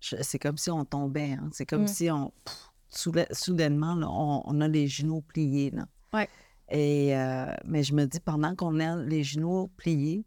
c'est 0.00 0.38
comme 0.38 0.56
si 0.56 0.70
on 0.70 0.86
tombait. 0.86 1.32
hein. 1.32 1.50
C'est 1.52 1.66
comme 1.66 1.82
Mm. 1.82 1.88
si 1.88 2.10
on, 2.10 2.32
pff, 2.46 3.28
soudainement, 3.32 3.94
là, 3.94 4.08
on, 4.10 4.42
on 4.46 4.60
a 4.62 4.68
les 4.68 4.86
genoux 4.88 5.20
pliés. 5.20 5.70
Là. 5.70 5.84
Ouais. 6.14 6.28
Et, 6.70 7.14
euh, 7.14 7.52
mais 7.66 7.82
je 7.82 7.92
me 7.94 8.06
dis, 8.06 8.20
pendant 8.20 8.54
qu'on 8.56 8.80
a 8.80 8.96
les 8.96 9.22
genoux 9.22 9.68
pliés, 9.76 10.24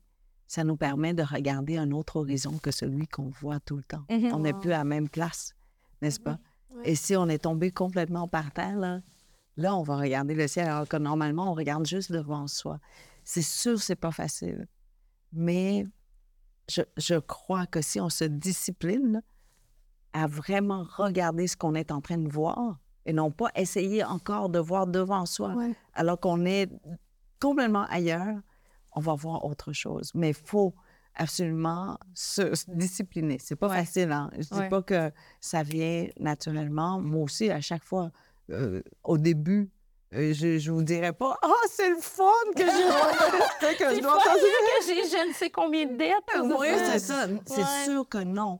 ça 0.54 0.64
nous 0.64 0.76
permet 0.78 1.16
de 1.16 1.24
regarder 1.24 1.78
un 1.78 1.90
autre 1.92 2.18
horizon 2.18 2.60
que 2.60 2.70
celui 2.70 3.08
qu'on 3.08 3.30
voit 3.42 3.60
tout 3.60 3.76
le 3.76 3.82
temps. 3.84 4.04
Mhm. 4.12 4.34
On 4.36 4.40
n'est 4.42 4.54
plus 4.54 4.72
à 4.72 4.78
la 4.78 4.84
même 4.84 5.10
place, 5.10 5.56
n'est-ce 6.04 6.20
pas? 6.20 6.38
Ouais. 6.76 6.92
Et 6.92 6.96
si 6.96 7.16
on 7.16 7.28
est 7.28 7.40
tombé 7.40 7.72
complètement 7.72 8.28
par 8.28 8.52
terre, 8.52 8.78
là, 8.78 9.02
là, 9.58 9.76
on 9.76 9.82
va 9.82 9.98
regarder 9.98 10.36
le 10.36 10.48
ciel, 10.48 10.68
alors 10.68 10.88
que 10.88 10.98
normalement, 10.98 11.50
on 11.50 11.56
regarde 11.56 11.88
juste 11.88 12.12
devant 12.12 12.46
soi. 12.46 12.80
C'est 13.24 13.42
sûr, 13.42 13.82
c'est 13.82 13.96
pas 13.96 14.12
facile. 14.12 14.68
Mais 15.32 15.88
je, 16.70 16.84
je 16.98 17.16
crois 17.16 17.66
que 17.66 17.82
si 17.82 18.00
on 18.00 18.10
se 18.10 18.26
discipline 18.26 19.24
à 20.14 20.28
vraiment 20.28 20.86
regarder 20.98 21.48
ce 21.48 21.58
qu'on 21.58 21.74
est 21.74 21.92
en 21.92 22.00
train 22.00 22.20
de 22.20 22.30
voir 22.32 22.78
et 23.08 23.14
non 23.14 23.32
pas 23.32 23.50
essayer 23.56 24.04
encore 24.04 24.50
de 24.50 24.60
voir 24.60 24.86
devant 24.86 25.26
soi, 25.26 25.56
Ouais. 25.56 25.74
alors 25.96 26.20
qu'on 26.20 26.46
est 26.46 26.70
complètement 27.42 27.88
ailleurs, 27.90 28.38
on 28.96 29.00
va 29.02 29.14
voir 29.16 29.46
autre 29.46 29.74
chose. 29.74 30.12
Mais 30.16 30.30
il 30.30 30.34
faut 30.36 30.74
absolument 31.16 31.98
se, 32.14 32.56
se 32.56 32.66
discipliner. 32.70 33.38
C'est 33.40 33.56
pas 33.56 33.70
facile. 33.70 34.12
Hein? 34.12 34.30
Je 34.38 34.42
dis 34.50 34.60
Ouais. 34.60 34.70
pas 34.70 34.82
que 34.82 35.12
ça 35.40 35.64
vient 35.64 36.08
naturellement. 36.20 37.00
Moi 37.00 37.24
aussi, 37.24 37.50
à 37.50 37.62
chaque 37.62 37.84
fois, 37.84 38.12
euh, 38.50 38.82
au 39.04 39.18
début, 39.18 39.70
euh, 40.14 40.34
je, 40.34 40.58
je 40.60 40.72
vous 40.72 40.84
dirais 40.84 41.14
pas 41.14 41.38
«Ah, 41.42 41.50
c'est 41.70 41.90
le 41.90 41.98
fun 41.98 42.24
que 42.56 42.62
je, 42.62 42.66
que 43.78 43.90
je 43.90 43.96
C'est 43.96 44.02
dois 44.02 44.18
que 44.18 44.86
j'ai 44.88 45.10
je 45.10 45.28
ne 45.30 45.34
sais 45.34 45.50
combien 45.50 45.86
de 45.86 45.98
dettes. 45.98 46.58
oui, 46.60 46.68
c'est 46.78 47.00
ça. 47.00 47.28
C'est 47.46 47.86
sûr 47.86 48.08
que 48.08 48.20
non. 48.24 48.60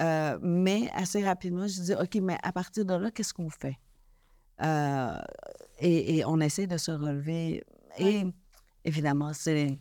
Euh, 0.00 0.38
mais 0.40 0.88
assez 0.94 1.22
rapidement, 1.24 1.66
je 1.66 1.80
dis, 1.80 1.94
OK, 1.94 2.14
mais 2.22 2.38
à 2.42 2.50
partir 2.52 2.84
de 2.84 2.94
là, 2.94 3.10
qu'est-ce 3.10 3.34
qu'on 3.34 3.50
fait? 3.50 3.76
Euh, 4.62 5.14
et, 5.80 6.18
et 6.18 6.24
on 6.24 6.40
essaie 6.40 6.66
de 6.66 6.76
se 6.78 6.90
relever. 6.92 7.64
Et 7.98 8.24
évidemment, 8.84 9.32
c'est 9.32 9.78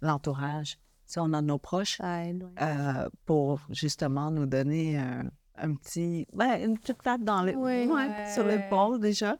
l'entourage. 0.00 0.78
Si 1.06 1.18
on 1.18 1.32
a 1.32 1.42
nos 1.42 1.58
proches 1.58 2.00
euh, 2.02 3.08
pour 3.26 3.60
justement 3.70 4.30
nous 4.30 4.46
donner 4.46 4.96
un, 4.98 5.24
un 5.56 5.74
petit, 5.74 6.26
ben, 6.32 6.60
une 6.64 6.78
petite 6.78 7.02
tape 7.02 7.22
dans 7.22 7.42
les, 7.42 7.54
Oui. 7.54 7.86
ouais, 7.86 8.32
sur 8.32 8.44
l'épaule 8.46 8.98
déjà. 9.00 9.36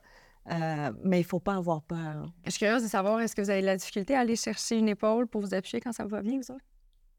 Euh, 0.51 0.93
mais 1.03 1.21
il 1.21 1.23
ne 1.23 1.27
faut 1.27 1.41
pas 1.41 1.55
avoir 1.55 1.81
peur. 1.83 2.27
Je 2.45 2.51
suis 2.51 2.59
curieuse 2.59 2.83
de 2.83 2.89
savoir, 2.89 3.19
est-ce 3.21 3.35
que 3.35 3.41
vous 3.41 3.49
avez 3.49 3.63
de 3.63 3.67
la 3.67 3.77
difficulté 3.79 4.15
à 4.15 4.21
aller 4.21 4.37
chercher 4.37 4.77
une 4.77 4.91
épaule 4.91 5.27
pour 5.27 5.41
vous 5.41 5.55
appuyer 5.55 5.81
quand 5.81 5.93
ça 5.93 6.05
va 6.05 6.21
bien, 6.21 6.39
vous 6.39 6.55
autres? 6.55 6.65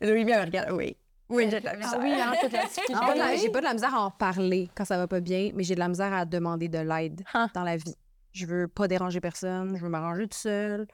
Louis 0.00 0.24
me 0.24 0.40
regarde, 0.44 0.70
oui. 0.72 0.96
Oui, 1.28 1.46
j'ai 1.50 1.60
de 1.60 1.64
la 1.66 1.76
misère. 1.76 1.92
Ah 1.94 1.98
oui, 2.00 2.12
hein, 2.12 2.32
la 2.32 2.48
difficulté. 2.48 2.58
Ah 2.58 2.70
J'ai 2.88 2.94
pas 2.94 3.12
de 3.14 3.18
la- 3.18 3.26
oui? 3.26 3.38
J'ai 3.42 3.50
pas 3.50 3.58
de 3.60 3.64
la 3.64 3.72
misère 3.74 3.94
à 3.94 4.00
en 4.06 4.10
parler 4.10 4.70
quand 4.74 4.84
ça 4.86 4.96
va 4.96 5.06
pas 5.06 5.20
bien, 5.20 5.50
mais 5.54 5.62
j'ai 5.64 5.74
de 5.74 5.80
la 5.80 5.88
misère 5.88 6.12
à 6.14 6.24
demander 6.24 6.68
de 6.68 6.78
l'aide 6.78 7.22
Ah. 7.34 7.48
dans 7.54 7.62
la 7.62 7.76
vie. 7.76 7.94
Je 8.32 8.46
veux 8.46 8.68
pas 8.68 8.88
déranger 8.88 9.20
personne, 9.20 9.76
je 9.76 9.82
veux 9.82 9.88
m'arranger 9.88 10.22
toute 10.24 10.34
seule. 10.34 10.86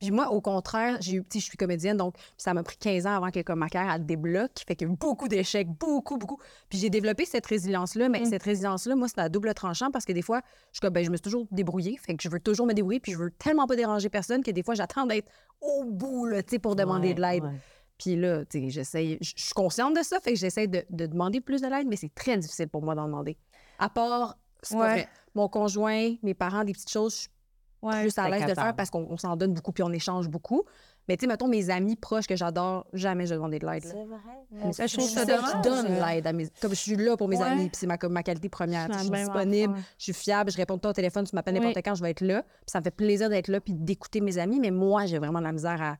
Puis 0.00 0.10
moi, 0.10 0.30
au 0.32 0.40
contraire, 0.40 0.98
j'ai 1.00 1.16
eu, 1.18 1.24
je 1.32 1.38
suis 1.38 1.56
comédienne, 1.56 1.96
donc 1.96 2.16
ça 2.36 2.52
m'a 2.52 2.62
pris 2.64 2.76
15 2.76 3.06
ans 3.06 3.16
avant 3.16 3.30
que 3.30 3.40
comme, 3.42 3.60
ma 3.60 3.68
carrière 3.68 3.94
elle 3.94 4.04
débloque. 4.04 4.50
Fait 4.66 4.74
que 4.76 4.84
beaucoup 4.84 5.28
d'échecs, 5.28 5.68
beaucoup, 5.68 6.18
beaucoup. 6.18 6.38
Puis 6.68 6.78
j'ai 6.78 6.90
développé 6.90 7.24
cette 7.24 7.46
résilience-là, 7.46 8.08
mais 8.08 8.20
Mm. 8.20 8.24
cette 8.26 8.42
résilience-là, 8.42 8.96
moi, 8.96 9.06
c'est 9.08 9.20
à 9.20 9.28
double 9.28 9.54
tranchant 9.54 9.90
parce 9.92 10.04
que 10.04 10.12
des 10.12 10.20
fois, 10.20 10.42
je 10.72 10.80
comme, 10.80 10.92
ben, 10.92 11.04
je 11.04 11.10
me 11.10 11.16
suis 11.16 11.22
toujours 11.22 11.46
débrouillée. 11.52 11.96
Fait 11.96 12.14
que 12.16 12.22
je 12.22 12.28
veux 12.28 12.40
toujours 12.40 12.66
me 12.66 12.74
débrouiller, 12.74 13.00
puis 13.00 13.12
je 13.12 13.18
veux 13.18 13.30
tellement 13.30 13.66
pas 13.66 13.76
déranger 13.76 14.08
personne 14.10 14.42
que 14.42 14.50
des 14.50 14.62
fois, 14.64 14.74
j'attends 14.74 15.06
d'être 15.06 15.30
au 15.60 15.84
bout, 15.84 16.26
là, 16.26 16.42
pour 16.60 16.74
demander 16.76 17.08
Ouais, 17.08 17.14
de 17.14 17.20
l'aide. 17.22 17.44
ouais. 17.44 17.60
Puis 17.96 18.16
là, 18.16 18.44
tu 18.44 18.60
sais, 18.60 18.70
j'essaye, 18.70 19.18
je 19.20 19.32
suis 19.36 19.54
consciente 19.54 19.96
de 19.96 20.02
ça, 20.02 20.18
fait 20.18 20.32
que 20.32 20.38
j'essaie 20.38 20.66
de, 20.66 20.84
de 20.90 21.06
demander 21.06 21.40
plus 21.40 21.62
de 21.62 21.68
l'aide, 21.68 21.86
mais 21.86 21.96
c'est 21.96 22.12
très 22.12 22.36
difficile 22.36 22.68
pour 22.68 22.82
moi 22.82 22.96
d'en 22.96 23.06
demander. 23.06 23.38
À 23.78 23.88
part, 23.88 24.36
c'est 24.62 24.76
Ouais. 24.76 25.08
Mon 25.34 25.48
conjoint, 25.48 26.14
mes 26.22 26.34
parents, 26.34 26.64
des 26.64 26.72
petites 26.72 26.90
choses, 26.90 27.14
je 27.14 27.18
suis 27.20 27.30
Ouais, 27.82 28.00
plus 28.00 28.18
à 28.18 28.30
l'aise 28.30 28.46
de 28.46 28.54
faire 28.54 28.74
parce 28.74 28.88
qu'on 28.88 29.06
on 29.10 29.18
s'en 29.18 29.36
donne 29.36 29.52
beaucoup 29.52 29.72
puis 29.72 29.82
on 29.82 29.92
échange 29.92 30.28
beaucoup. 30.28 30.64
Mais 31.06 31.18
tu 31.18 31.22
sais, 31.22 31.26
mettons, 31.26 31.48
mes 31.48 31.68
amis 31.68 31.96
proches 31.96 32.26
que 32.26 32.34
j'adore, 32.34 32.86
jamais 32.94 33.26
je 33.26 33.30
vais 33.30 33.36
demander 33.36 33.58
de 33.58 33.66
l'aide. 33.66 33.84
C'est 33.84 34.04
vrai. 34.04 34.18
Mais 34.50 34.72
ça, 34.72 34.86
je 34.86 34.96
trouve 34.96 35.08
ça 35.08 35.26
qui 35.26 35.68
donne 35.68 35.86
l'aide 36.00 36.26
à 36.26 36.32
mes... 36.32 36.48
Comme 36.62 36.70
je 36.70 36.76
suis 36.76 36.96
là 36.96 37.14
pour 37.18 37.28
mes 37.28 37.36
Ouais. 37.36 37.42
amis, 37.42 37.68
puis 37.68 37.76
c'est 37.76 37.86
ma, 37.86 37.98
qualité 38.22 38.48
première. 38.48 38.90
Je 38.90 39.00
suis 39.00 39.10
disponible, 39.10 39.74
je 39.98 40.04
suis 40.04 40.12
fiable, 40.14 40.50
je 40.50 40.56
réponds 40.56 40.78
pas 40.78 40.88
au 40.88 40.92
téléphone, 40.94 41.26
tu 41.26 41.36
m'appelles 41.36 41.54
Oui. 41.54 41.60
n'importe 41.60 41.84
quand, 41.84 41.94
je 41.94 42.02
vais 42.02 42.10
être 42.12 42.22
là. 42.22 42.42
Puis 42.42 42.50
ça 42.68 42.78
me 42.78 42.84
fait 42.84 42.90
plaisir 42.90 43.28
d'être 43.28 43.48
là 43.48 43.60
puis 43.60 43.74
d'écouter 43.74 44.22
mes 44.22 44.38
amis, 44.38 44.60
mais 44.60 44.70
moi, 44.70 45.04
j'ai 45.04 45.18
vraiment 45.18 45.40
de 45.40 45.44
la 45.44 45.52
misère 45.52 45.82
à... 45.82 45.96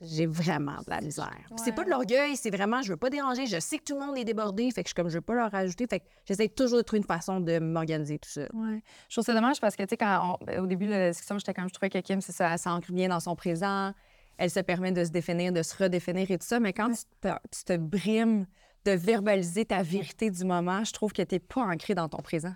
J'ai 0.00 0.26
vraiment 0.26 0.78
de 0.78 0.88
la 0.90 1.00
misère. 1.00 1.30
Puis 1.48 1.56
C'est 1.64 1.74
pas 1.74 1.84
de 1.84 1.90
l'orgueil, 1.90 2.34
c'est 2.36 2.50
vraiment, 2.50 2.80
je 2.82 2.90
veux 2.90 2.96
pas 2.96 3.10
déranger. 3.10 3.46
Je 3.46 3.60
sais 3.60 3.78
que 3.78 3.84
tout 3.84 3.98
le 3.98 4.06
monde 4.06 4.16
est 4.16 4.24
débordé, 4.24 4.70
fait 4.70 4.82
que 4.82 4.88
je, 4.88 4.94
comme, 4.94 5.08
je 5.08 5.14
veux 5.16 5.20
pas 5.20 5.34
leur 5.34 5.50
rajouter. 5.50 5.86
Fait 5.88 6.00
que 6.00 6.06
j'essaie 6.24 6.48
toujours 6.48 6.78
de 6.78 6.82
trouver 6.82 6.98
une 7.00 7.06
façon 7.06 7.40
de 7.40 7.58
m'organiser 7.58 8.18
tout 8.18 8.30
ça. 8.30 8.42
Ouais. 8.54 8.82
Je 9.08 9.14
trouve 9.14 9.24
ça 9.24 9.34
dommage 9.34 9.60
parce 9.60 9.76
que, 9.76 9.82
tu 9.82 9.90
sais, 9.90 9.96
quand 9.98 10.36
on- 10.40 10.44
ben, 10.44 10.60
au 10.60 10.66
début 10.66 10.86
de 10.86 10.92
la 10.92 11.10
discussion, 11.10 11.38
j'étais 11.38 11.52
comme, 11.54 11.68
je 11.68 11.74
trouvais 11.74 11.90
que 11.90 11.98
Kim, 11.98 12.20
c'est 12.20 12.32
ça, 12.32 12.52
elle 12.52 12.58
s'ancre 12.58 12.92
bien 12.92 13.08
dans 13.08 13.20
son 13.20 13.36
présent, 13.36 13.92
elle 14.38 14.50
se 14.50 14.60
permet 14.60 14.92
de 14.92 15.04
se 15.04 15.10
définir, 15.10 15.52
de 15.52 15.62
se 15.62 15.76
redéfinir 15.76 16.30
et 16.30 16.38
tout 16.38 16.46
ça, 16.46 16.60
mais 16.60 16.72
quand 16.72 16.88
tu, 16.90 17.02
te, 17.20 17.28
tu 17.54 17.64
te 17.64 17.76
brimes 17.76 18.46
de 18.86 18.92
verbaliser 18.92 19.66
ta 19.66 19.82
vérité 19.82 20.30
du 20.30 20.44
moment, 20.44 20.82
je 20.84 20.92
trouve 20.94 21.12
que 21.12 21.20
tu 21.20 21.34
n'es 21.34 21.38
pas 21.40 21.60
ancré 21.60 21.94
dans 21.94 22.08
ton 22.08 22.22
présent. 22.22 22.54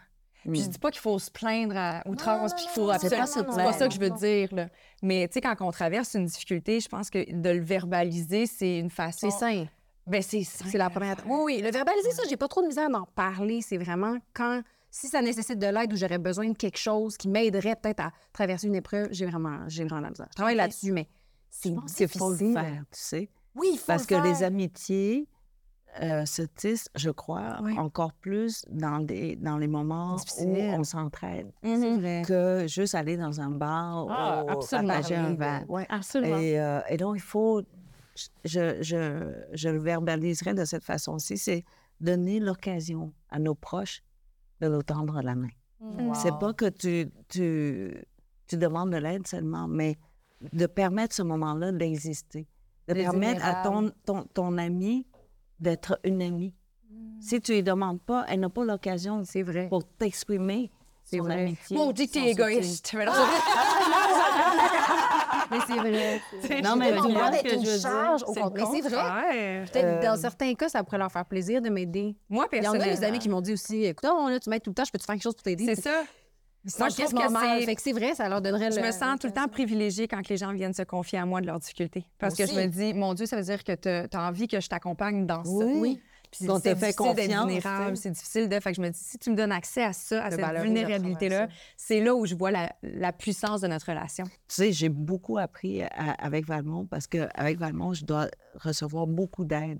Puis 0.52 0.62
je 0.62 0.68
dis 0.68 0.78
pas 0.78 0.90
qu'il 0.90 1.00
faut 1.00 1.18
se 1.18 1.30
plaindre 1.30 1.76
à 1.76 2.02
outrance, 2.06 2.52
puis 2.54 2.62
qu'il 2.64 2.72
faut 2.72 2.90
absolument... 2.90 3.20
pas 3.20 3.26
se 3.26 3.32
C'est 3.40 3.44
pas 3.44 3.72
ça 3.72 3.88
que 3.88 3.94
je 3.94 4.00
veux 4.00 4.10
dire, 4.10 4.48
là. 4.54 4.68
Mais, 5.02 5.26
tu 5.28 5.34
sais, 5.34 5.40
quand 5.40 5.54
on 5.60 5.70
traverse 5.70 6.14
une 6.14 6.26
difficulté, 6.26 6.80
je 6.80 6.88
pense 6.88 7.10
que 7.10 7.32
de 7.32 7.50
le 7.50 7.62
verbaliser, 7.62 8.46
c'est 8.46 8.78
une 8.78 8.90
façon... 8.90 9.30
C'est 9.30 9.38
sain. 9.38 9.66
Ben, 10.06 10.20
c'est 10.22 10.44
sain. 10.44 10.66
C'est 10.70 10.78
la 10.78 10.90
première. 10.90 11.16
Oui, 11.26 11.40
oui. 11.44 11.62
Le 11.62 11.70
verbaliser, 11.70 12.10
ça, 12.12 12.22
j'ai 12.28 12.36
pas 12.36 12.48
trop 12.48 12.60
de 12.62 12.66
misère 12.66 12.90
d'en 12.90 13.06
parler. 13.14 13.62
C'est 13.62 13.78
vraiment 13.78 14.18
quand, 14.34 14.62
si 14.90 15.08
ça 15.08 15.22
nécessite 15.22 15.58
de 15.58 15.66
l'aide 15.66 15.92
ou 15.92 15.96
j'aurais 15.96 16.18
besoin 16.18 16.48
de 16.50 16.56
quelque 16.56 16.78
chose 16.78 17.16
qui 17.16 17.28
m'aiderait 17.28 17.76
peut-être 17.76 18.00
à 18.00 18.12
traverser 18.32 18.66
une 18.66 18.74
épreuve, 18.74 19.08
j'ai 19.12 19.24
vraiment, 19.24 19.60
j'ai 19.68 19.84
vraiment 19.84 20.02
la 20.02 20.10
misère. 20.10 20.26
Je 20.30 20.36
travaille 20.36 20.56
là-dessus, 20.56 20.92
mais 20.92 21.08
c'est 21.50 21.70
Je 21.70 21.74
pense 21.74 21.94
qu'il 21.94 22.08
faut 22.08 22.30
le 22.32 22.36
difficile. 22.36 22.60
faire, 22.60 22.82
tu 22.90 23.00
sais. 23.00 23.30
Oui, 23.54 23.68
il 23.72 23.78
faut 23.78 23.84
Parce 23.86 24.02
le 24.02 24.16
que 24.16 24.22
les 24.28 24.34
faire. 24.34 24.46
amitiés 24.48 25.26
euh, 26.02 26.24
se 26.26 26.42
tissent, 26.42 26.88
je 26.94 27.10
crois, 27.10 27.58
Oui. 27.62 27.78
encore 27.78 28.12
plus 28.14 28.64
dans, 28.70 28.98
des, 29.00 29.36
dans 29.36 29.58
les 29.58 29.68
moments 29.68 30.16
où 30.40 30.48
on 30.56 30.82
s'entraide 30.84 31.52
que 32.26 32.66
juste 32.66 32.94
aller 32.94 33.16
dans 33.16 33.40
un 33.40 33.50
bar 33.50 34.06
Ah, 34.10 34.42
ou 34.42 34.46
partager 34.68 35.14
un 35.16 35.34
verre. 35.34 35.64
Ouais. 35.68 35.86
Absolument. 35.88 36.38
Et, 36.38 36.58
euh, 36.58 36.80
et 36.88 36.96
donc, 36.96 37.16
il 37.16 37.22
faut, 37.22 37.62
je, 38.44 38.82
je, 38.82 39.32
je 39.52 39.68
le 39.68 39.78
verbaliserai 39.78 40.54
de 40.54 40.64
cette 40.64 40.84
façon-ci, 40.84 41.38
c'est 41.38 41.64
donner 42.00 42.40
l'occasion 42.40 43.12
à 43.30 43.38
nos 43.38 43.54
proches 43.54 44.02
de 44.60 44.68
nous 44.68 44.82
tendre 44.82 45.20
la 45.22 45.34
main. 45.34 45.48
C'est 46.14 46.36
pas 46.38 46.54
que 46.54 46.70
tu, 46.70 47.10
tu, 47.28 47.94
tu 48.46 48.56
demandes 48.56 48.90
de 48.90 48.96
l'aide 48.96 49.26
seulement, 49.26 49.68
mais 49.68 49.98
de 50.52 50.66
permettre 50.66 51.14
ce 51.14 51.22
moment-là 51.22 51.72
d'exister. 51.72 52.46
De 52.88 52.94
permettre 52.94 53.44
à 53.44 53.62
ton, 53.62 53.70
vulnérable. 53.80 53.94
ton, 54.06 54.22
ton 54.34 54.58
ami 54.58 55.06
d'être 55.60 55.98
une 56.04 56.22
amie. 56.22 56.54
Si 57.20 57.40
tu 57.40 57.52
lui 57.52 57.62
demandes 57.62 58.00
pas, 58.02 58.24
elle 58.28 58.40
n'a 58.40 58.48
pas 58.50 58.64
l'occasion 58.64 59.22
C'est 59.24 59.42
vrai. 59.42 59.68
pour 59.68 59.84
t'exprimer 59.84 60.70
C'est 61.04 61.18
son 61.18 61.24
vrai. 61.24 61.40
amitié. 61.42 61.76
Mon 61.76 61.92
dit 61.92 62.06
que 62.08 62.12
t'es 62.14 62.30
égoïste. 62.30 62.94
Mais 65.50 65.58
c'est 65.66 65.76
vrai. 65.76 66.20
Non, 66.62 66.76
mais 66.76 66.92
tu 66.92 66.98
vois, 67.12 67.30
que 67.30 67.54
une 67.54 67.64
je 67.66 67.78
charge. 67.78 68.22
au 68.22 68.32
contraire. 68.32 68.50
Mais 68.72 68.82
c'est 68.82 68.88
vrai. 68.88 69.64
Peut-être 69.70 69.84
Euh, 69.84 70.02
dans 70.02 70.16
certains 70.20 70.54
cas, 70.54 70.68
ça 70.68 70.82
pourrait 70.82 70.98
leur 70.98 71.12
faire 71.12 71.24
plaisir 71.26 71.60
de 71.60 71.68
m'aider. 71.68 72.16
Moi, 72.28 72.46
Il 72.52 72.56
y 72.56 72.60
en 72.60 72.70
a 72.70 72.72
personnellement... 72.72 73.00
des 73.00 73.04
amis 73.04 73.18
qui 73.18 73.28
m'ont 73.28 73.40
dit 73.42 73.52
aussi 73.52 73.84
Écoute, 73.84 74.04
là, 74.04 74.38
tu 74.40 74.50
m'aides 74.50 74.62
tout 74.62 74.70
le 74.70 74.74
temps, 74.74 74.84
je 74.84 74.90
peux 74.90 74.98
te 74.98 75.04
faire 75.04 75.14
quelque 75.14 75.22
chose 75.22 75.34
pour 75.34 75.42
t'aider. 75.42 75.66
C'est 75.66 75.80
ça. 75.82 76.02
Moi, 76.78 76.88
je 76.88 76.96
que 77.74 77.82
c'est- 77.82 77.92
vrai, 77.92 78.14
ça 78.14 78.28
leur 78.28 78.40
donnerait 78.40 78.70
Je 78.70 78.80
le. 78.80 78.86
me 78.86 78.92
sens 78.92 79.18
tout 79.20 79.26
le 79.26 79.32
temps 79.32 79.48
privilégiée 79.48 80.08
quand 80.08 80.26
les 80.28 80.36
gens 80.36 80.52
viennent 80.52 80.72
se 80.74 80.82
confier 80.82 81.18
à 81.18 81.26
moi 81.26 81.40
de 81.40 81.46
leurs 81.46 81.58
difficultés. 81.58 82.04
Parce 82.18 82.34
que 82.34 82.46
je 82.46 82.54
me 82.54 82.66
dis, 82.66 82.94
mon 82.94 83.14
Dieu, 83.14 83.26
ça 83.26 83.36
veut 83.36 83.42
dire 83.42 83.62
que 83.64 83.74
tu 83.74 84.16
as 84.16 84.22
envie 84.22 84.48
que 84.48 84.60
je 84.60 84.68
t'accompagne 84.68 85.26
dans 85.26 85.44
ça. 85.44 85.50
Oui. 85.50 86.00
Puis 86.30 86.46
te 86.48 86.52
c'est 86.52 86.70
fait 86.70 86.74
difficile 86.74 86.86
d'être 86.86 86.96
confiance, 87.28 87.46
vulnérable, 87.46 87.96
c'est 87.96 88.10
difficile 88.10 88.48
de... 88.48 88.58
Fait 88.58 88.70
que 88.70 88.76
je 88.76 88.80
me 88.80 88.88
dis, 88.88 88.98
si 88.98 89.18
tu 89.18 89.30
me 89.30 89.36
donnes 89.36 89.52
accès 89.52 89.84
à 89.84 89.92
ça, 89.92 90.24
à 90.24 90.30
De 90.30 90.34
cette 90.34 90.62
vulnérabilité-là, 90.62 91.46
c'est 91.76 92.00
là 92.00 92.12
où 92.16 92.26
je 92.26 92.34
vois 92.34 92.50
la, 92.50 92.72
la 92.82 93.12
puissance 93.12 93.60
de 93.60 93.68
notre 93.68 93.86
relation. 93.88 94.24
Tu 94.24 94.32
sais, 94.48 94.72
j'ai 94.72 94.88
beaucoup 94.88 95.38
appris 95.38 95.82
à- 95.82 95.88
avec 96.18 96.44
Valmont 96.46 96.86
parce 96.86 97.06
qu'avec 97.06 97.58
Valmont, 97.58 97.94
je 97.94 98.04
dois 98.04 98.26
recevoir 98.56 99.06
beaucoup 99.06 99.44
d'aide. 99.44 99.78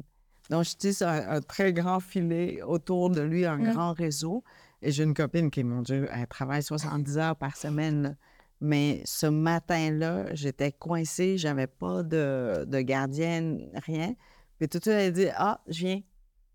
Donc, 0.49 0.65
je 0.65 0.77
tisse 0.77 1.03
un, 1.03 1.29
un 1.29 1.41
très 1.41 1.73
grand 1.73 1.99
filet 1.99 2.63
autour 2.63 3.11
de 3.11 3.23
lui, 3.23 3.47
un 3.47 3.59
grand 3.59 3.93
réseau. 3.93 4.45
J'ai 4.87 5.05
une 5.05 5.15
copine 5.15 5.51
qui, 5.51 5.65
mon 5.65 5.83
Dieu, 5.83 6.09
elle 6.13 6.27
travaille 6.27 6.63
70 6.63 7.19
heures 7.19 7.37
par 7.37 7.57
semaine. 7.57 8.17
Mais 8.61 9.03
ce 9.05 9.27
matin-là, 9.27 10.35
j'étais 10.35 10.73
coincée, 10.73 11.37
j'avais 11.39 11.67
pas 11.67 12.03
de, 12.03 12.81
gardienne, 12.81 13.69
rien. 13.75 14.15
Puis 14.59 14.69
tout 14.69 14.79
de 14.79 14.85
suite, 14.85 14.95
elle 14.95 15.13
dit 15.13 15.29
Ah, 15.37 15.61
je 15.69 15.87
viens, 15.87 16.01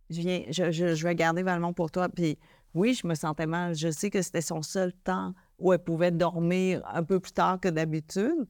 je 0.10 0.22
viens, 0.22 0.44
je 0.50 1.04
vais 1.04 1.16
garder 1.16 1.44
Valmont 1.44 1.74
pour 1.74 1.92
toi. 1.92 2.10
Puis 2.10 2.38
oui, 2.74 2.94
je 2.94 3.06
me 3.08 3.16
sentais 3.16 3.48
mal. 3.48 3.76
Je 3.76 3.90
sais 3.92 4.10
que 4.10 4.22
c'était 4.22 4.42
son 4.42 4.62
seul 4.62 4.94
temps 4.94 5.34
où 5.58 5.74
elle 5.74 5.84
pouvait 5.84 6.12
dormir 6.12 6.82
un 6.88 7.04
peu 7.04 7.20
plus 7.20 7.32
tard 7.34 7.60
que 7.60 7.70
d'habitude. 7.70 8.48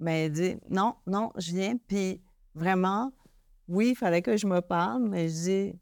Mais 0.00 0.26
elle 0.26 0.32
dit 0.32 0.56
non, 0.70 0.94
non, 1.06 1.32
je 1.36 1.52
viens. 1.52 1.76
Puis 1.88 2.20
vraiment, 2.54 3.12
oui, 3.68 3.90
il 3.90 3.96
fallait 3.96 4.22
que 4.22 4.36
je 4.36 4.46
me 4.46 4.60
parle, 4.60 5.08
mais 5.08 5.28
je 5.28 5.34
dis 5.34 5.78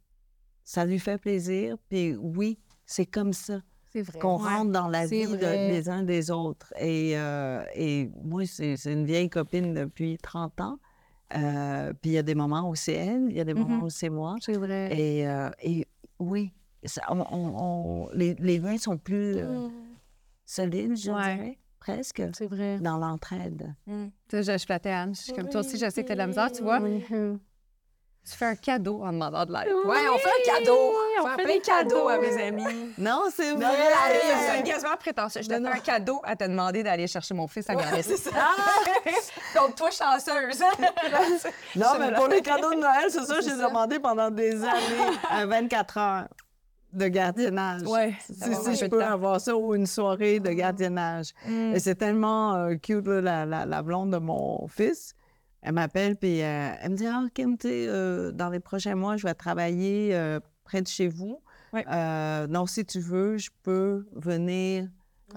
ça 0.65 0.85
lui 0.85 0.99
fait 0.99 1.19
plaisir. 1.19 1.77
Puis 1.89 2.17
oui, 2.17 2.59
c'est 2.93 3.07
comme 3.07 3.33
ça 3.33 3.61
qu'on 4.21 4.37
rentre 4.39 4.71
dans 4.73 4.89
la 4.89 5.07
vie 5.07 5.27
de- 5.27 5.37
des 5.37 5.89
uns 5.89 6.03
des 6.03 6.31
autres. 6.31 6.73
Et, 6.79 7.13
euh, 7.17 7.63
et 7.75 8.11
moi, 8.25 8.43
c'est 8.47 8.75
une 8.87 9.05
vieille 9.05 9.29
copine 9.29 9.75
depuis 9.75 10.17
30 10.19 10.61
ans. 10.61 10.79
Euh, 11.37 11.93
puis 12.01 12.11
il 12.11 12.15
y 12.15 12.19
a 12.19 12.23
des 12.23 12.35
moments 12.35 12.69
où 12.69 12.75
c'est 12.75 12.93
elle, 12.95 13.27
il 13.31 13.37
y 13.37 13.41
a 13.41 13.45
des 13.45 13.55
moments 13.55 13.85
où 13.85 13.91
c'est 13.91 14.09
moi. 14.11 14.37
C'est 14.41 14.57
vrai. 14.57 14.99
Et, 14.99 15.27
euh, 15.29 15.51
et 15.63 15.87
oui, 16.19 16.53
ça- 16.85 17.03
on- 17.11 17.21
on- 17.21 17.55
on- 17.63 18.09
les, 18.15 18.35
les 18.39 18.59
liens 18.59 18.79
sont 18.79 18.97
plus 18.99 19.37
euh, 19.37 19.69
solides, 20.45 20.97
je 20.97 21.11
Ouais. 21.11 21.35
dirais, 21.37 21.59
presque, 21.79 22.23
C'est 22.35 22.47
vrai. 22.47 22.79
dans 22.81 22.97
l'entraide. 22.99 23.75
Tu 23.87 23.93
sais, 24.31 24.43
je, 24.43 24.59
je 24.59 24.65
flattais 24.65 24.91
Anne. 24.91 25.15
Je 25.15 25.21
suis 25.23 25.33
comme 25.33 25.49
toi 25.49 25.61
aussi, 25.61 25.79
je 25.79 25.89
sais 25.91 26.03
que 26.03 26.07
tu 26.07 26.13
as 26.13 26.17
de 26.17 26.19
la 26.19 26.27
misère, 26.27 26.51
tu 26.53 26.63
vois. 26.63 26.81
Tu 28.25 28.37
fais 28.37 28.45
un 28.47 28.55
cadeau 28.55 29.03
en 29.03 29.13
demandant 29.13 29.45
de 29.45 29.53
l'aide. 29.53 29.73
Ouais, 29.85 30.09
on 30.09 30.17
fait 30.17 30.29
un 30.29 30.59
cadeau. 30.59 30.93
on 31.25 31.27
fait 31.37 31.45
des 31.45 31.59
cadeaux 31.61 32.09
à 32.09 32.19
mes 32.19 32.41
amis. 32.41 32.93
Non, 32.97 33.25
c'est 33.35 33.53
vrai! 33.53 33.67
C'est 34.57 34.63
quasiment 34.63 34.97
prétentieux. 34.97 35.43
Je 35.43 35.49
te 35.49 35.55
fais 35.55 35.67
un 35.67 35.81
cadeau 35.81 36.21
à 36.23 36.37
te 36.37 36.45
demander 36.45 36.85
d'aller 36.85 37.09
chercher 37.09 37.35
mon 37.35 37.49
fils 37.49 37.69
à 37.69 37.75
Granby. 37.75 38.03
c'est 38.03 38.17
ça. 38.17 38.31
Donc, 39.57 39.75
toi, 39.75 39.91
chanceuse. 39.91 40.63
Non, 41.77 41.87
mais 41.99 42.13
pour 42.15 42.29
les 42.29 42.41
cadeaux 42.43 42.71
de 42.75 42.79
Noël, 42.81 43.07
c'est 43.09 43.25
ça, 43.25 43.41
j'ai 43.41 43.57
demandé 43.57 43.99
pendant 43.99 44.31
des 44.31 44.55
années 44.63 45.17
à 45.29 45.45
24 45.45 45.99
heures 45.99 46.29
de 46.93 47.09
gardiennage. 47.09 47.83
Ouais, 47.83 48.15
Si, 48.21 48.35
je 48.77 48.85
un 48.85 48.89
peu 48.89 48.97
peux 48.99 49.03
temps. 49.03 49.13
avoir 49.13 49.41
ça 49.41 49.57
ou 49.57 49.75
une 49.75 49.87
soirée 49.87 50.39
de 50.41 50.51
gardiennage. 50.51 51.31
Mm. 51.47 51.75
Et 51.75 51.81
c'est 51.81 51.95
tellement 51.97 52.55
euh, 52.55 52.75
cute, 52.77 53.07
là, 53.07 53.21
la, 53.21 53.47
la, 53.47 53.67
la 53.67 53.83
blonde 53.83 54.11
de 54.13 54.19
mon 54.19 54.69
fils. 54.69 55.15
Elle 55.63 55.75
m'appelle, 55.75 56.17
puis 56.17 56.43
euh, 56.43 56.75
elle 56.81 56.91
me 56.91 56.97
dit 56.97 57.07
Ah, 57.07 57.25
Kim, 57.33 57.57
euh, 57.65 58.33
dans 58.33 58.49
les 58.49 58.59
prochains 58.59 58.97
mois, 58.97 59.17
je 59.17 59.27
vais 59.27 59.35
travailler 59.35 60.15
euh, 60.15 60.41
près 60.65 60.83
de 60.83 60.89
chez 60.89 61.07
vous. 61.07 61.41
Euh, 61.75 62.47
donc, 62.49 62.69
si 62.69 62.85
tu 62.85 62.99
veux, 62.99 63.39
je 63.39 63.49
peux 63.63 64.07
venir 64.13 64.89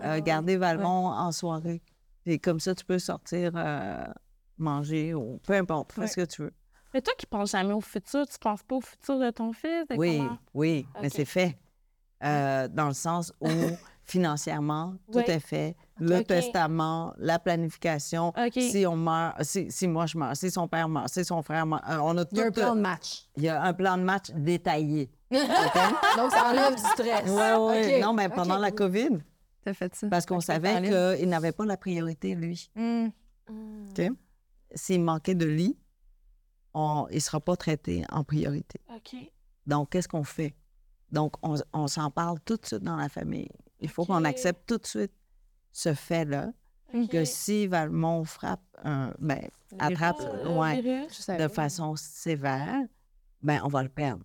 euh, 0.03 0.19
garder 0.21 0.57
Valmont 0.57 1.07
en 1.09 1.31
soirée. 1.31 1.81
Et 2.25 2.39
comme 2.39 2.59
ça, 2.59 2.73
tu 2.73 2.83
peux 2.83 2.97
sortir 2.97 3.51
manger 4.57 5.13
ou 5.13 5.39
peu 5.45 5.53
importe, 5.53 5.93
fais 5.93 6.07
ce 6.07 6.15
que 6.15 6.25
tu 6.25 6.41
veux. 6.41 6.53
Mais 6.93 7.01
toi 7.01 7.13
qui 7.17 7.25
penses 7.25 7.51
jamais 7.51 7.73
au 7.73 7.81
futur, 7.81 8.25
tu 8.25 8.39
penses 8.39 8.63
pas 8.63 8.75
au 8.75 8.81
futur 8.81 9.19
de 9.19 9.29
ton 9.29 9.51
fils? 9.53 9.85
Oui, 9.95 10.17
comment? 10.17 10.37
oui, 10.53 10.87
mais 11.01 11.09
c'est 11.09 11.25
fait. 11.25 11.55
Dans 12.21 12.87
le 12.87 12.93
sens 12.93 13.31
où 13.39 13.47
financièrement, 14.05 14.95
tout 15.11 15.19
est 15.19 15.39
fait. 15.39 15.75
Le 15.99 16.21
testament, 16.21 17.13
la 17.17 17.39
planification. 17.39 18.33
Si 18.51 18.85
on 18.85 18.95
meurt, 18.95 19.43
si, 19.43 19.71
si 19.71 19.87
moi 19.87 20.05
je 20.05 20.17
meurs, 20.17 20.35
si 20.37 20.51
son 20.51 20.67
père 20.67 20.87
meurt, 20.87 21.09
si 21.09 21.25
son 21.25 21.41
frère 21.41 21.65
meurt, 21.65 21.83
euh, 21.89 21.97
on 22.01 22.17
a 22.17 22.25
tout. 22.25 22.35
Il 22.35 22.39
y 22.39 22.41
a 22.43 22.47
un 22.47 22.51
plan 22.51 22.75
de 22.75 22.81
match. 22.81 23.27
il 23.35 23.43
y 23.43 23.49
a 23.49 23.63
un 23.63 23.73
plan 23.73 23.97
de 23.97 24.03
match 24.03 24.31
détaillé. 24.31 25.09
Donc, 25.31 26.31
ça 26.31 26.49
enlève 26.49 26.75
du 26.75 26.81
stress. 26.81 27.23
Oui, 27.27 27.87
oui. 27.91 28.01
Non, 28.01 28.13
mais 28.13 28.29
pendant 28.29 28.57
la 28.57 28.71
COVID, 28.71 29.17
T'as 29.63 29.73
fait 29.73 29.93
ça. 29.95 30.07
parce 30.07 30.25
qu'on 30.25 30.39
savait 30.39 30.81
qu'il 31.17 31.27
n'avait 31.27 31.51
pas 31.51 31.65
la 31.65 31.77
priorité, 31.77 32.35
lui. 32.35 32.69
Mm. 32.75 33.07
OK? 33.89 34.11
S'il 34.75 35.01
manquait 35.01 35.35
de 35.35 35.45
lit, 35.45 35.77
on, 36.73 37.07
il 37.09 37.15
ne 37.15 37.19
sera 37.19 37.39
pas 37.39 37.55
traité 37.55 38.03
en 38.11 38.23
priorité. 38.23 38.79
OK. 38.95 39.15
Donc, 39.65 39.91
qu'est-ce 39.91 40.07
qu'on 40.07 40.23
fait? 40.23 40.55
Donc, 41.11 41.33
on, 41.41 41.55
on 41.73 41.87
s'en 41.87 42.11
parle 42.11 42.39
tout 42.41 42.57
de 42.57 42.65
suite 42.65 42.83
dans 42.83 42.97
la 42.97 43.09
famille. 43.09 43.49
Il 43.79 43.89
faut 43.89 44.05
qu'on 44.05 44.23
accepte 44.23 44.67
tout 44.67 44.77
de 44.77 44.85
suite 44.85 45.11
ce 45.71 45.93
fait-là, 45.93 46.51
que 47.11 47.25
si 47.25 47.67
Valmont 47.67 48.23
frappe, 48.23 48.61
un, 48.83 49.13
ben, 49.19 49.41
attrape 49.79 50.21
ouais, 50.47 50.81
virus. 50.81 51.17
Je 51.17 51.21
savais 51.21 51.43
de 51.43 51.47
façon 51.49 51.95
sévère, 51.97 52.79
ben, 53.41 53.59
on 53.63 53.67
va 53.67 53.83
le 53.83 53.89
perdre. 53.89 54.23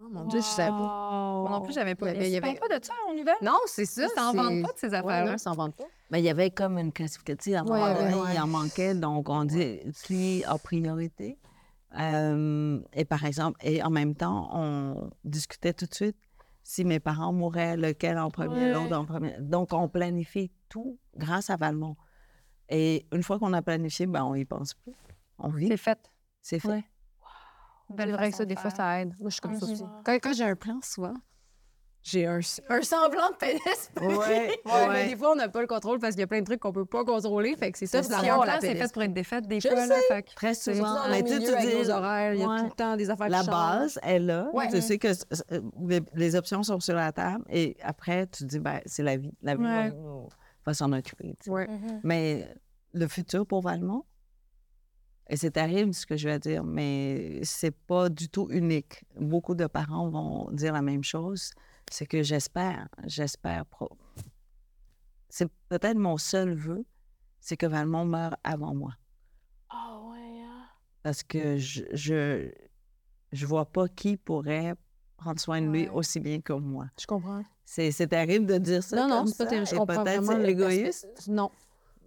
Oh 0.00 0.08
mon 0.10 0.24
Dieu, 0.26 0.40
je 0.40 0.44
savais 0.46 0.70
pas. 0.70 0.76
Moi 0.76 1.50
non 1.50 1.60
plus, 1.60 1.72
j'avais 1.72 1.94
pas. 1.94 2.12
Il 2.14 2.28
y 2.28 2.36
avait- 2.36 2.54
pas 2.54 2.78
de 2.78 2.84
ça 2.84 2.92
en 3.08 3.14
nouvelle? 3.14 3.34
Non, 3.42 3.58
c'est 3.66 3.84
ça. 3.84 4.02
Ils 4.04 4.18
s'en 4.18 4.32
vendent 4.32 4.62
pas 4.62 4.72
de 4.72 4.78
ces 4.78 4.88
Ouais, 4.88 4.94
affaires-là. 4.96 5.24
non, 5.30 5.32
ils 5.36 5.38
s'en 5.38 5.52
vendent 5.54 5.74
pas. 5.74 5.84
Mais 6.10 6.20
il 6.20 6.24
y 6.24 6.30
avait 6.30 6.50
comme 6.50 6.78
une 6.78 6.92
classification. 6.92 7.56
À 7.56 7.60
un 7.60 7.64
moment 7.64 7.82
Ouais, 7.84 7.94
donné, 7.94 8.14
ouais, 8.14 8.20
ouais. 8.20 8.34
il 8.34 8.40
en 8.40 8.46
manquait, 8.46 8.94
donc 8.94 9.28
on 9.28 9.44
dit 9.44 9.80
qui 10.04 10.44
a 10.44 10.56
priorité. 10.58 11.38
Euh, 11.98 12.80
et 12.92 13.04
par 13.04 13.24
exemple, 13.24 13.58
et 13.62 13.82
en 13.82 13.90
même 13.90 14.14
temps, 14.14 14.50
on 14.52 15.10
discutait 15.24 15.72
tout 15.72 15.86
de 15.86 15.94
suite 15.94 16.16
si 16.70 16.84
mes 16.84 17.00
parents 17.00 17.32
mouraient, 17.32 17.78
lequel 17.78 18.18
en 18.18 18.30
premier, 18.30 18.54
Ouais. 18.60 18.72
l'autre 18.74 18.94
en 18.94 19.06
premier. 19.06 19.34
Donc, 19.40 19.72
on 19.72 19.88
planifie 19.88 20.52
tout 20.68 20.98
grâce 21.16 21.48
à 21.48 21.56
Valmont. 21.56 21.96
Et 22.68 23.06
une 23.10 23.22
fois 23.22 23.38
qu'on 23.38 23.54
a 23.54 23.62
planifié, 23.62 24.04
ben, 24.06 24.22
on 24.22 24.34
y 24.34 24.44
pense 24.44 24.74
plus. 24.74 24.92
On 25.38 25.48
vit, 25.48 25.68
C'est 25.68 25.78
fait. 25.78 25.98
c'est 26.42 26.58
fait. 26.58 26.68
Ouais. 26.68 26.84
C'est 27.96 28.10
vrai 28.12 28.30
que 28.30 28.36
ça, 28.36 28.44
des 28.44 28.54
fois, 28.54 28.68
ça 28.68 29.00
aide. 29.00 29.14
Moi, 29.18 29.30
je 29.30 29.36
suis 29.36 29.40
comme 29.40 29.58
ça 29.58 29.64
aussi. 29.64 29.82
Quand, 30.04 30.12
quand 30.22 30.34
j'ai 30.34 30.44
un 30.44 30.56
plan, 30.56 30.78
souvent, 30.82 31.14
j'ai 32.02 32.26
un, 32.26 32.38
un 32.70 32.82
semblant 32.82 33.28
de 33.30 33.36
pénis. 33.36 33.90
Ouais, 34.00 34.58
Mais 34.64 34.88
ouais. 34.88 35.08
des 35.08 35.16
fois, 35.16 35.32
on 35.32 35.34
n'a 35.34 35.48
pas 35.48 35.60
le 35.60 35.66
contrôle 35.66 35.98
parce 35.98 36.12
qu'il 36.14 36.20
y 36.20 36.24
a 36.24 36.26
plein 36.26 36.40
de 36.40 36.44
trucs 36.46 36.60
qu'on 36.60 36.72
peut 36.72 36.84
pas 36.86 37.04
contrôler. 37.04 37.54
Fait 37.56 37.70
que 37.72 37.78
c'est 37.78 37.86
ça, 37.86 38.02
C'est 38.02 38.10
la 38.12 38.58
c'est 38.60 38.74
fait 38.76 38.92
pour 38.92 39.02
être 39.02 39.12
défaite 39.12 39.46
des 39.46 39.60
Je 39.60 39.68
fois. 39.68 39.86
Là, 39.86 39.96
fait 40.08 40.22
que 40.22 40.34
Très 40.34 40.54
souvent. 40.54 40.94
dans 40.94 41.10
Mais 41.10 41.22
tu 41.22 41.28
sais, 41.30 41.38
milieu 41.38 41.48
tu 41.50 41.54
avec 41.56 41.68
dis- 41.68 41.76
nos 41.76 41.90
horaires, 41.90 42.34
il 42.34 42.40
y 42.40 42.44
a 42.44 42.58
tout 42.58 42.64
le 42.64 42.70
temps 42.70 42.96
des 42.96 43.10
affaires 43.10 43.28
La 43.28 43.40
qui 43.40 43.46
changent. 43.46 43.54
base 43.78 43.98
est 44.02 44.18
là. 44.20 44.48
Ouais. 44.54 44.68
Tu 44.70 44.80
sais 44.80 44.98
que 44.98 45.08
euh, 45.08 45.60
les, 45.86 46.00
les 46.14 46.36
options 46.36 46.62
sont 46.62 46.80
sur 46.80 46.94
la 46.94 47.12
table. 47.12 47.44
Et 47.50 47.76
après, 47.82 48.26
tu 48.28 48.44
te 48.44 48.48
dis, 48.48 48.58
ben, 48.60 48.80
c'est 48.86 49.02
la 49.02 49.16
vie. 49.16 49.32
La 49.42 49.54
vie 49.56 49.62
va, 49.64 49.84
Ouais. 49.86 49.92
va 50.64 50.74
s'en 50.74 50.92
occuper. 50.92 51.34
tu 51.40 51.44
sais. 51.46 51.50
Ouais. 51.50 51.68
Mais 52.04 52.48
le 52.94 53.06
futur 53.08 53.46
pour 53.46 53.60
Valmont, 53.62 54.04
et 55.30 55.36
c'est 55.36 55.50
terrible 55.50 55.92
ce 55.92 56.06
que 56.06 56.16
je 56.16 56.26
vais 56.28 56.38
dire, 56.38 56.64
mais 56.64 57.40
c'est 57.42 57.70
pas 57.76 58.08
du 58.08 58.30
tout 58.30 58.46
unique. 58.50 59.04
Beaucoup 59.20 59.54
de 59.54 59.66
parents 59.66 60.08
vont 60.08 60.50
dire 60.52 60.72
la 60.72 60.80
même 60.80 61.04
chose. 61.04 61.50
C'est 61.90 62.06
que 62.06 62.22
j'espère, 62.22 62.88
j'espère. 63.06 63.64
pro- 63.66 63.96
C'est 65.28 65.48
peut-être 65.68 65.96
mon 65.98 66.16
seul 66.16 66.54
vœu, 66.54 66.84
c'est 67.40 67.56
que 67.56 67.66
Valmont 67.66 68.04
meure 68.04 68.36
avant 68.44 68.74
moi. 68.74 68.92
Ah 69.70 70.00
ouais, 70.10 70.40
hein? 70.42 70.64
Parce 71.02 71.22
que 71.22 71.56
je, 71.56 71.84
je, 71.92 72.50
je 73.32 73.46
vois 73.46 73.66
pas 73.66 73.88
qui 73.88 74.16
pourrait 74.16 74.74
prendre 75.16 75.40
soin 75.40 75.60
de 75.60 75.66
lui 75.66 75.82
Ouais. 75.82 75.90
aussi 75.90 76.20
bien 76.20 76.40
que 76.40 76.52
moi. 76.52 76.86
Je 76.98 77.06
comprends. 77.06 77.42
C'est, 77.64 77.90
terrible 78.08 78.46
de 78.46 78.58
dire 78.58 78.82
ça. 78.82 78.96
Non, 78.96 79.08
non, 79.08 79.26
c'est 79.26 79.36
pas 79.38 79.46
terrible. 79.46 79.66
Je 79.66 79.76
comprends 79.76 80.02
peut-être 80.04 80.22
vraiment 80.22 80.32
c'est 80.32 80.38
le 80.38 80.48
égoïste, 80.48 81.28
Non, 81.28 81.50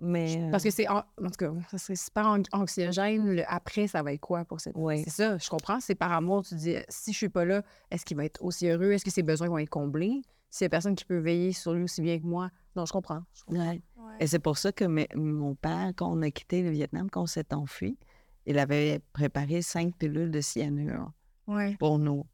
mais. 0.01 0.49
parce 0.51 0.63
que 0.63 0.69
c'est... 0.71 0.87
En, 0.89 0.97
en 0.97 1.29
tout 1.29 1.37
cas, 1.37 1.51
ça 1.69 1.77
serait 1.77 1.95
super 1.95 2.25
an- 2.27 2.41
anxiogène. 2.51 3.35
Le 3.35 3.43
après, 3.47 3.87
ça 3.87 4.01
va 4.03 4.11
être 4.13 4.19
quoi 4.21 4.43
pour 4.45 4.59
cette... 4.59 4.73
Oui. 4.75 5.03
C'est 5.03 5.09
ça, 5.11 5.37
je 5.37 5.49
comprends. 5.49 5.79
C'est 5.79 5.95
par 5.95 6.11
amour. 6.11 6.43
Tu 6.43 6.55
dis, 6.55 6.75
si 6.89 7.13
je 7.13 7.17
suis 7.17 7.29
pas 7.29 7.45
là, 7.45 7.63
est-ce 7.89 8.03
qu'il 8.05 8.17
va 8.17 8.25
être 8.25 8.43
aussi 8.43 8.67
heureux? 8.67 8.91
Est-ce 8.91 9.05
que 9.05 9.11
ses 9.11 9.23
besoins 9.23 9.47
vont 9.47 9.57
être 9.59 9.69
comblés? 9.69 10.21
S'il 10.49 10.65
y 10.65 10.67
a 10.67 10.69
personne 10.69 10.95
qui 10.95 11.05
peut 11.05 11.19
veiller 11.19 11.53
sur 11.53 11.73
lui 11.73 11.83
aussi 11.83 12.01
bien 12.01 12.19
que 12.19 12.25
moi. 12.25 12.49
Non, 12.75 12.85
je 12.85 12.91
comprends. 12.91 13.23
Je 13.33 13.43
comprends. 13.43 13.63
Ouais. 13.69 13.81
Et 14.19 14.27
c'est 14.27 14.39
pour 14.39 14.57
ça 14.57 14.71
que 14.71 14.83
mes- 14.85 15.07
mon 15.15 15.55
père, 15.55 15.91
quand 15.95 16.11
on 16.11 16.21
a 16.23 16.29
quitté 16.31 16.61
le 16.61 16.71
Vietnam, 16.71 17.09
quand 17.09 17.21
on 17.21 17.27
s'est 17.27 17.53
enfui, 17.53 17.97
il 18.45 18.57
avait 18.59 18.99
préparé 19.13 19.61
cinq 19.61 19.95
pilules 19.95 20.31
de 20.31 20.41
cyanure 20.41 21.11
ouais. 21.47 21.75
pour 21.79 21.99
nous, 21.99 22.25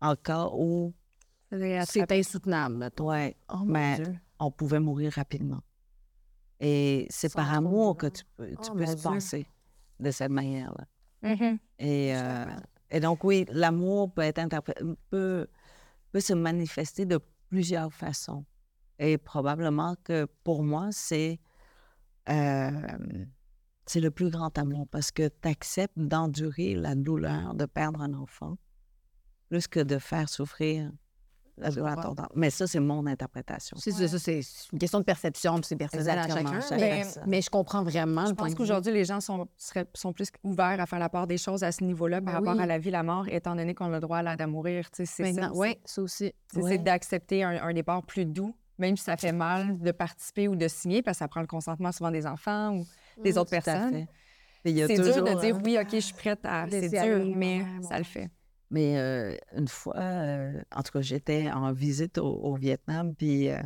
en 0.00 0.16
cas 0.16 0.48
où 0.52 0.92
C'est 1.50 2.12
insoutenable, 2.12 2.90
Oh, 2.98 3.58
mon 3.58 3.64
mais 3.64 3.96
Dieu. 3.96 4.14
on 4.38 4.50
pouvait 4.50 4.80
mourir 4.80 5.12
rapidement. 5.12 5.60
Et 6.64 7.08
c'est 7.10 7.34
par 7.34 7.52
amour 7.52 7.96
que 7.96 8.06
tu 8.06 8.22
peux, 8.36 8.46
tu 8.50 8.70
Oh, 8.70 8.74
peux 8.74 8.86
se 8.86 9.02
passer 9.02 9.46
de 9.98 10.10
cette 10.12 10.30
manière-là. 10.30 10.86
Mhm. 11.28 11.58
Et, 11.80 12.16
euh, 12.16 12.46
et 12.88 13.00
donc, 13.00 13.24
oui, 13.24 13.44
l'amour 13.50 14.12
peut 14.14 14.22
être 14.22 14.38
interpré- 14.38 14.80
peut, 15.10 15.48
peut 16.12 16.20
se 16.20 16.32
manifester 16.34 17.04
de 17.04 17.18
plusieurs 17.48 17.92
façons. 17.92 18.44
Et 19.00 19.18
probablement 19.18 19.96
que 20.04 20.26
pour 20.44 20.62
moi, 20.62 20.90
c'est 20.92 21.40
euh, 22.28 22.70
c'est 23.86 23.98
le 24.00 24.12
plus 24.12 24.30
grand 24.30 24.56
amour 24.56 24.86
parce 24.88 25.10
que 25.10 25.26
tu 25.28 25.48
acceptes 25.48 25.98
d'endurer 25.98 26.76
la 26.76 26.94
douleur 26.94 27.54
de 27.54 27.66
perdre 27.66 28.00
un 28.00 28.14
enfant 28.14 28.56
plus 29.48 29.66
que 29.66 29.80
de 29.80 29.98
faire 29.98 30.28
souffrir 30.28 30.92
Mais 32.34 32.50
ça, 32.50 32.66
c'est 32.66 32.80
mon 32.80 33.06
interprétation. 33.06 33.76
C'est 33.78 33.90
ça, 33.92 34.08
ça, 34.08 34.18
c'est 34.18 34.40
une 34.72 34.78
question 34.78 34.98
de 35.00 35.04
perception, 35.04 35.60
c'est 35.62 35.76
personnel 35.76 36.18
à 36.18 36.26
chacun. 36.28 36.60
chaque 36.60 36.80
Mais, 36.80 37.04
mais 37.26 37.42
je 37.42 37.50
comprends 37.50 37.82
vraiment 37.82 38.24
Je 38.24 38.30
le 38.30 38.34
point 38.34 38.46
pense 38.48 38.54
qu'aujourd'hui, 38.56 38.92
les 38.92 39.04
gens 39.04 39.20
sont, 39.20 39.46
seraient- 39.56 39.86
sont 39.94 40.12
plus 40.12 40.28
ouverts 40.42 40.80
à 40.80 40.86
faire 40.86 40.98
la 40.98 41.08
part 41.08 41.26
des 41.26 41.38
choses 41.38 41.62
à 41.62 41.70
ce 41.72 41.84
niveau-là 41.84 42.20
par 42.20 42.34
Ben 42.34 42.38
rapport 42.40 42.56
oui. 42.56 42.62
à 42.62 42.66
la 42.66 42.78
vie, 42.78 42.90
la 42.90 43.02
mort, 43.02 43.26
étant 43.28 43.54
donné 43.54 43.74
qu'on 43.74 43.86
a 43.86 43.96
le 43.96 44.00
droit 44.00 44.18
à 44.18 44.22
la 44.22 44.36
de 44.36 44.44
mourir. 44.44 44.88
C'est 44.92 45.06
ça. 45.06 45.22
Maintenant, 45.22 45.50
aussi. 45.50 45.58
oui, 45.60 45.76
ça 45.84 46.02
aussi. 46.02 46.32
Ouais. 46.56 46.70
C'est 46.72 46.78
d'accepter 46.78 47.44
un, 47.44 47.62
un 47.62 47.72
départ 47.74 48.02
plus 48.02 48.24
doux, 48.24 48.54
même 48.78 48.96
si 48.96 49.04
ça 49.04 49.16
fait 49.16 49.32
mal 49.32 49.78
de 49.78 49.90
participer 49.92 50.48
ou 50.48 50.56
de 50.56 50.68
signer, 50.68 51.02
parce 51.02 51.18
que 51.18 51.24
ça 51.24 51.28
prend 51.28 51.40
le 51.42 51.46
consentement 51.46 51.92
souvent 51.92 52.10
des 52.10 52.26
enfants 52.26 52.76
ou 52.76 52.86
des 53.22 53.36
autres 53.38 53.50
Tout 53.50 53.56
à 53.56 53.60
personnes. 53.60 54.06
C'est 54.64 54.72
dur 54.72 54.86
toujours, 54.88 55.24
de 55.24 55.40
dire 55.40 55.56
hein, 55.56 55.60
oui, 55.64 55.76
OK, 55.80 55.88
je 55.92 55.98
suis 55.98 56.14
prête 56.14 56.40
à. 56.44 56.66
C'est 56.70 56.88
dur, 56.88 57.32
mais 57.36 57.64
ça 57.82 57.98
le 57.98 58.04
fait. 58.04 58.30
Mais 58.72 58.96
euh, 58.98 59.36
une 59.54 59.68
fois, 59.68 59.98
euh, 59.98 60.60
en 60.74 60.82
tout 60.82 60.92
cas, 60.92 61.02
j'étais 61.02 61.50
en 61.50 61.72
visite 61.72 62.16
au, 62.16 62.26
au 62.26 62.54
Vietnam, 62.56 63.14
puis 63.14 63.50
euh, 63.50 63.60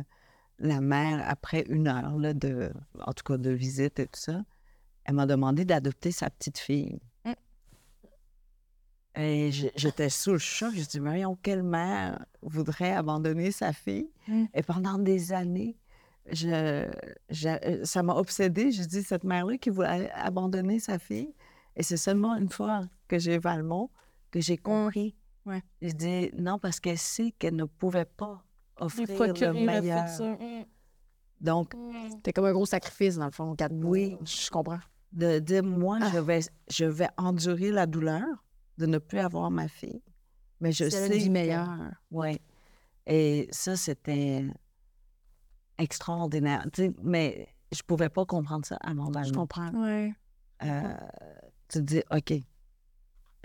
la 0.59 0.81
mère, 0.81 1.23
après 1.25 1.63
une 1.69 1.87
heure 1.87 2.17
là, 2.17 2.33
de, 2.33 2.73
en 2.99 3.13
tout 3.13 3.23
cas, 3.23 3.37
de 3.37 3.49
visite 3.51 3.99
et 3.99 4.07
tout 4.07 4.19
ça, 4.19 4.43
elle 5.05 5.15
m'a 5.15 5.25
demandé 5.25 5.63
d'adopter 5.63 6.11
sa 6.11 6.29
petite 6.29 6.57
fille. 6.57 6.99
Mm. 7.23 7.31
Et 9.15 9.51
j'étais 9.51 10.09
sous 10.09 10.33
le 10.33 10.39
choc. 10.39 10.73
Je 10.75 10.83
dit, 10.83 10.99
Marion, 10.99 11.37
quelle 11.41 11.63
mère 11.63 12.25
voudrait 12.41 12.91
abandonner 12.91 13.51
sa 13.51 13.71
fille? 13.71 14.09
Mm. 14.27 14.43
Et 14.53 14.61
pendant 14.61 14.97
des 14.97 15.31
années, 15.31 15.77
je, 16.29 16.85
je- 17.29 17.47
euh, 17.47 17.85
ça 17.85 18.03
m'a 18.03 18.13
obsédée. 18.15 18.73
Je 18.73 18.83
dis, 18.83 19.03
cette 19.03 19.23
mère-là 19.23 19.57
qui 19.57 19.69
voulait 19.69 20.11
abandonner 20.11 20.79
sa 20.79 20.99
fille? 20.99 21.33
Et 21.77 21.83
c'est 21.83 21.95
seulement 21.95 22.35
une 22.35 22.49
fois 22.49 22.81
que 23.07 23.17
j'ai 23.17 23.37
Valmont 23.37 23.89
que 24.31 24.39
j'ai 24.41 24.57
compris. 24.57 25.15
Ouais. 25.45 25.61
Je 25.81 25.91
dis, 25.91 26.29
non, 26.37 26.59
parce 26.59 26.79
qu'elle 26.79 26.97
sait 26.97 27.31
qu'elle 27.39 27.55
ne 27.55 27.65
pouvait 27.65 28.05
pas 28.05 28.43
offrir 28.77 29.07
le 29.07 29.53
le 29.53 29.65
meilleur. 29.65 30.07
futur. 30.09 30.37
Mm. 30.39 30.65
Donc, 31.39 31.73
C'était 32.11 32.33
comme 32.33 32.45
un 32.45 32.51
gros 32.53 32.65
sacrifice, 32.65 33.15
dans 33.15 33.25
le 33.25 33.31
fond, 33.31 33.55
quatre 33.55 33.73
Oui. 33.75 34.17
Je 34.25 34.49
comprends. 34.49 34.79
de 35.13 35.39
dire, 35.39 35.63
moi, 35.63 35.99
Ah. 36.01 36.09
je, 36.13 36.19
vais, 36.19 36.39
je 36.69 36.85
vais 36.85 37.07
endurer 37.17 37.71
la 37.71 37.85
douleur 37.85 38.25
de 38.77 38.85
ne 38.85 38.97
plus 38.97 39.19
avoir 39.19 39.49
ma 39.49 39.67
fille. 39.67 40.01
Mais 40.59 40.71
je 40.71 40.89
sais 40.89 41.09
que- 41.09 41.29
meilleure. 41.29 41.69
Oui. 42.11 42.39
Et 43.05 43.47
ça, 43.51 43.75
c'était 43.77 44.45
extraordinaire. 45.77 46.65
Mais 47.03 47.47
je 47.71 47.81
pouvais 47.83 48.09
pas 48.09 48.25
comprendre 48.25 48.65
ça 48.65 48.77
à 48.81 48.93
mon 48.93 49.07
Je 49.07 49.11
Valmont. 49.13 49.31
comprends. 49.41 49.69
Ouais. 49.71 50.13
Euh, 50.63 50.93
tu 51.69 51.79
te 51.79 51.83
dis, 51.83 52.01
OK, 52.11 52.33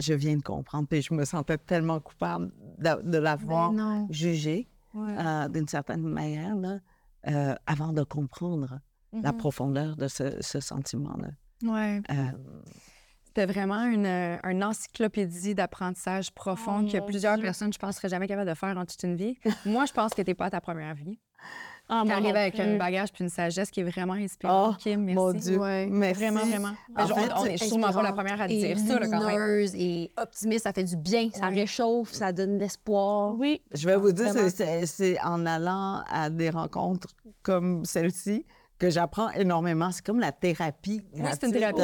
je 0.03 0.13
viens 0.15 0.37
de 0.37 0.43
comprendre. 0.43 0.87
Puis 0.89 1.03
je 1.03 1.15
me 1.15 1.25
sentais 1.25 1.59
tellement 1.59 2.01
coupable 2.01 2.53
de, 2.79 3.03
de 3.11 3.19
l'avoir 3.19 3.73
non. 3.73 4.07
jugé 4.11 4.69
Ouais. 4.95 5.17
euh, 5.19 5.49
d'une 5.49 5.67
certaine 5.69 6.03
manière 6.03 6.55
là, 6.55 6.79
euh, 7.29 7.55
avant 7.67 7.93
de 7.95 8.03
comprendre 8.03 8.79
la 9.15 9.33
Mhm. 9.33 9.39
profondeur 9.39 9.97
de 9.97 10.07
ce, 10.09 10.37
ce 10.43 10.61
sentiment-là. 10.61 11.29
Ouais. 11.63 12.03
Euh, 12.11 12.15
C'était 13.25 13.47
vraiment 13.47 13.85
une, 13.85 14.05
une 14.07 14.63
encyclopédie 14.65 15.55
d'apprentissage 15.55 16.31
profond 16.35 16.85
Oh, 16.87 16.91
que 16.93 16.99
plusieurs 17.07 17.37
Dieu. 17.37 17.45
personnes, 17.45 17.73
je 17.73 17.79
pense, 17.79 17.97
seraient 17.97 18.11
jamais 18.11 18.27
capables 18.27 18.51
de 18.51 18.55
faire 18.55 18.77
en 18.77 18.85
toute 18.85 19.03
une 19.03 19.17
vie. 19.17 19.39
Moi, 19.65 19.87
je 19.87 19.93
pense 19.93 20.13
que 20.13 20.21
t'es 20.21 20.35
pas 20.35 20.47
à 20.47 20.51
ta 20.51 20.61
première 20.61 20.95
vie. 20.95 21.19
Ah, 21.95 22.05
moi 22.05 22.15
T'arrives 22.15 22.29
non 22.33 22.41
avec 22.41 22.55
plus. 22.55 22.63
un 22.63 22.77
bagage 22.79 23.13
puis 23.13 23.23
une 23.25 23.29
sagesse 23.31 23.71
qui 23.71 23.81
est 23.81 23.85
vraiment 23.85 24.15
inspirante. 24.15 24.77
Oh, 24.77 24.81
Kim, 24.83 25.03
merci. 25.05 25.15
mon 25.17 25.33
Dieu. 25.35 25.59
Ouais. 25.59 25.87
Merci. 25.91 26.15
Vraiment, 26.23 26.41
vraiment. 26.41 26.69
En 26.69 26.73
Mais 27.07 27.13
on- 27.13 27.15
fait, 27.17 27.31
on 27.37 27.45
est 27.45 27.57
sûrement 27.59 27.93
pas 27.93 28.03
la 28.03 28.13
première 28.13 28.41
à 28.41 28.49
dire 28.49 28.79
ça, 28.79 28.99
là, 28.99 29.07
quand 29.09 29.27
même. 29.27 29.67
et 29.75 30.11
optimiste, 30.17 30.65
ça 30.65 30.73
fait 30.73 30.85
du 30.85 30.97
bien, 30.97 31.29
ça 31.35 31.49
réchauffe, 31.49 32.13
ça 32.13 32.33
donne 32.33 32.55
de 32.57 32.61
l'espoir. 32.63 33.35
Oui. 33.39 33.61
Je 33.75 33.87
vais 33.87 33.97
vous 33.97 34.13
dire, 34.13 34.33
Vraiment. 34.33 34.49
c'est- 34.87 35.21
en 35.23 35.45
allant 35.45 36.03
à 36.11 36.31
des 36.31 36.49
rencontres 36.49 37.09
comme 37.43 37.85
celle-ci 37.85 38.47
que 38.79 38.89
j'apprends 38.91 39.31
énormément. 39.33 39.93
C'est 39.93 40.05
comme 40.05 40.19
la 40.19 40.33
thérapie. 40.33 41.03
Oui, 41.15 41.23
c'est 41.33 41.47
une 41.47 41.53
thérapie. 41.53 41.77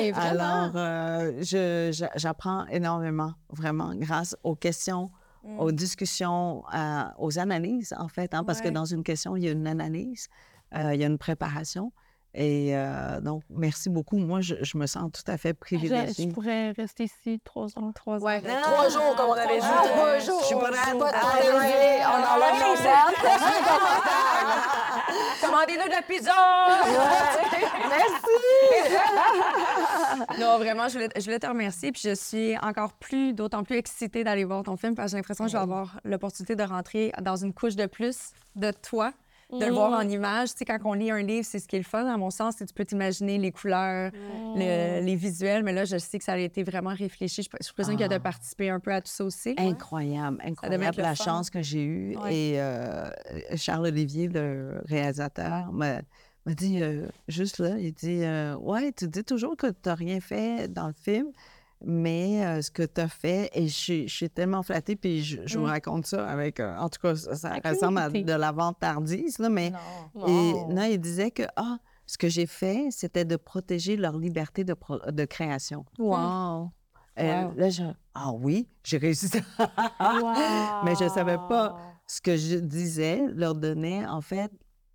Oui, 0.00 0.12
Alors, 0.14 0.70
euh, 0.76 1.32
je- 1.40 1.90
j'a- 1.92 2.10
j'apprends 2.14 2.64
énormément, 2.68 3.32
vraiment, 3.50 3.90
grâce 3.96 4.36
aux 4.44 4.54
questions, 4.54 5.10
aux 5.58 5.72
discussions, 5.72 6.62
à- 6.70 7.14
aux 7.18 7.38
analyses, 7.38 7.94
en 7.98 8.08
fait, 8.08 8.34
hein, 8.34 8.44
parce 8.44 8.60
que 8.60 8.68
dans 8.74 8.84
une 8.84 9.02
question, 9.02 9.36
il 9.36 9.44
y 9.44 9.48
a 9.48 9.52
une 9.52 9.66
analyse, 9.66 10.28
euh, 10.74 10.94
il 10.94 11.00
y 11.00 11.04
a 11.04 11.06
une 11.06 11.18
préparation. 11.18 11.92
Et 12.40 12.70
euh, 12.76 13.20
donc, 13.20 13.42
merci 13.50 13.90
beaucoup. 13.90 14.16
Moi, 14.16 14.40
je, 14.42 14.54
je 14.62 14.78
me 14.78 14.86
sens 14.86 15.10
tout 15.12 15.28
à 15.28 15.36
fait 15.36 15.54
privilégiée. 15.54 16.28
je 16.28 16.32
pourrais 16.32 16.70
rester 16.70 17.02
ici 17.04 17.40
trois 17.44 17.66
ans. 17.76 17.90
Trois 17.92 18.18
Ouais, 18.20 18.36
ans. 18.38 18.62
trois 18.62 18.88
jours, 18.88 19.16
comme 19.16 19.30
on 19.30 19.32
avait 19.32 19.58
dit. 19.58 19.66
Trois 19.66 20.18
jours. 20.20 20.38
Je 20.42 20.46
suis 20.46 20.54
prête 20.54 20.70
Pas 20.72 20.94
de 21.10 21.16
à 21.16 21.18
arriver. 21.18 21.48
lever, 21.48 22.04
on 22.06 22.22
enlève 22.34 22.60
nos 22.60 22.76
Commandez-nous 25.40 25.88
de 25.88 25.90
la 25.90 26.02
pizza! 26.02 26.32
Merci! 27.88 28.36
non, 30.40 30.58
vraiment, 30.58 30.86
je 30.88 30.92
voulais, 30.94 31.08
je 31.16 31.24
voulais 31.24 31.38
te 31.40 31.46
remercier. 31.46 31.90
Puis 31.90 32.02
je 32.04 32.14
suis 32.14 32.56
encore 32.58 32.92
plus, 32.92 33.32
d'autant 33.32 33.64
plus 33.64 33.76
excitée 33.76 34.22
d'aller 34.24 34.44
voir 34.44 34.62
ton 34.62 34.76
film 34.76 34.94
parce 34.94 35.06
que 35.06 35.10
j'ai 35.12 35.16
l'impression 35.16 35.44
que 35.46 35.50
je 35.50 35.56
vais 35.56 35.62
avoir 35.62 35.98
l'opportunité 36.04 36.54
de 36.54 36.62
rentrer 36.62 37.12
dans 37.20 37.36
une 37.36 37.52
couche 37.52 37.74
de 37.76 37.86
plus 37.86 38.30
de 38.56 38.70
toi 38.70 39.12
de 39.52 39.64
le 39.64 39.72
voir 39.72 39.92
en 39.98 40.08
image. 40.08 40.50
Tu 40.50 40.58
sais, 40.58 40.64
quand 40.64 40.78
on 40.84 40.92
lit 40.92 41.10
un 41.10 41.22
livre, 41.22 41.46
c'est 41.48 41.58
ce 41.58 41.66
qui 41.66 41.76
est 41.76 41.80
le 41.80 41.84
fun, 41.84 42.06
à 42.06 42.16
mon 42.16 42.30
sens, 42.30 42.56
c'est 42.58 42.64
que 42.64 42.68
tu 42.68 42.74
peux 42.74 42.84
t'imaginer 42.84 43.38
les 43.38 43.50
couleurs, 43.50 44.10
le- 44.56 45.00
les 45.04 45.14
visuels, 45.16 45.62
mais 45.62 45.72
là, 45.72 45.84
je 45.84 45.96
sais 45.98 46.18
que 46.18 46.24
ça 46.24 46.34
a 46.34 46.38
été 46.38 46.62
vraiment 46.62 46.94
réfléchi. 46.94 47.42
Je, 47.42 47.48
je 47.66 47.72
présume 47.72 47.96
qu'il 47.96 48.04
a 48.04 48.08
de 48.08 48.14
Ah. 48.14 48.20
participer 48.20 48.68
un 48.70 48.80
peu 48.80 48.92
à 48.92 49.00
tout 49.00 49.10
ça 49.10 49.24
aussi. 49.24 49.54
Incroyable, 49.56 50.38
être 50.42 50.48
incroyable 50.64 50.96
le 50.98 51.02
la 51.02 51.14
fun. 51.14 51.24
chance 51.24 51.50
que 51.50 51.62
j'ai 51.62 51.82
eue. 51.84 52.16
Ouais. 52.18 52.34
Et 52.34 52.60
euh, 52.60 53.08
Charles 53.56 53.86
Olivier, 53.86 54.28
le 54.28 54.82
réalisateur, 54.86 55.72
m'a 55.72 56.00
m'a 56.46 56.54
dit 56.54 56.82
euh, 56.82 57.06
juste 57.26 57.58
là, 57.58 57.76
il 57.78 57.92
dit 57.92 58.20
euh, 58.24 58.54
Ouais, 58.56 58.90
tu 58.92 59.06
dis 59.08 59.24
toujours 59.24 59.54
que 59.56 59.66
tu 59.66 59.74
n'as 59.86 59.94
rien 59.94 60.18
fait 60.20 60.66
dans 60.72 60.86
le 60.86 60.94
film, 60.94 61.26
mais 61.84 62.44
euh, 62.44 62.62
ce 62.62 62.70
que 62.70 62.82
tu 62.82 63.00
as 63.00 63.08
fait, 63.08 63.50
et 63.54 63.68
je 63.68 63.74
suis- 63.74 64.08
je 64.08 64.14
suis 64.14 64.30
tellement 64.30 64.62
flattée, 64.62 64.96
puis 64.96 65.22
je, 65.22 65.40
je 65.46 65.58
vous 65.58 65.64
Mm. 65.66 65.70
raconte 65.70 66.06
ça 66.06 66.26
avec, 66.28 66.60
euh, 66.60 66.76
en 66.76 66.88
tout 66.88 67.00
cas, 67.00 67.14
ça, 67.16 67.34
ça 67.36 67.54
ressemble 67.64 67.98
à 67.98 68.08
de 68.10 68.32
la 68.32 68.52
vente 68.52 68.78
tardise, 68.80 69.38
là, 69.38 69.48
mais 69.48 69.70
Non. 70.14 70.26
et 70.26 70.52
Non. 70.52 70.68
non, 70.74 70.82
il 70.84 70.98
disait 71.00 71.30
que 71.30 71.44
ah, 71.56 71.78
ce 72.06 72.18
que 72.18 72.28
j'ai 72.28 72.46
fait, 72.46 72.88
c'était 72.90 73.24
de 73.24 73.36
protéger 73.36 73.96
leur 73.96 74.16
liberté 74.18 74.64
de, 74.64 74.74
pro- 74.74 74.98
de 75.10 75.24
création. 75.24 75.84
Wow. 75.98 76.70
Euh, 77.20 77.42
Wow. 77.44 77.52
Là, 77.56 77.68
je, 77.70 77.82
ah 78.14 78.32
oui, 78.32 78.68
j'ai 78.84 78.98
réussi. 78.98 79.28
Mais 80.84 80.94
je 80.94 81.08
savais 81.08 81.36
pas. 81.48 81.76
Ce 82.06 82.20
que 82.20 82.36
je 82.36 82.56
disais 82.56 83.22
leur 83.34 83.54
donnait, 83.54 84.06
en 84.06 84.20
fait, 84.20 84.50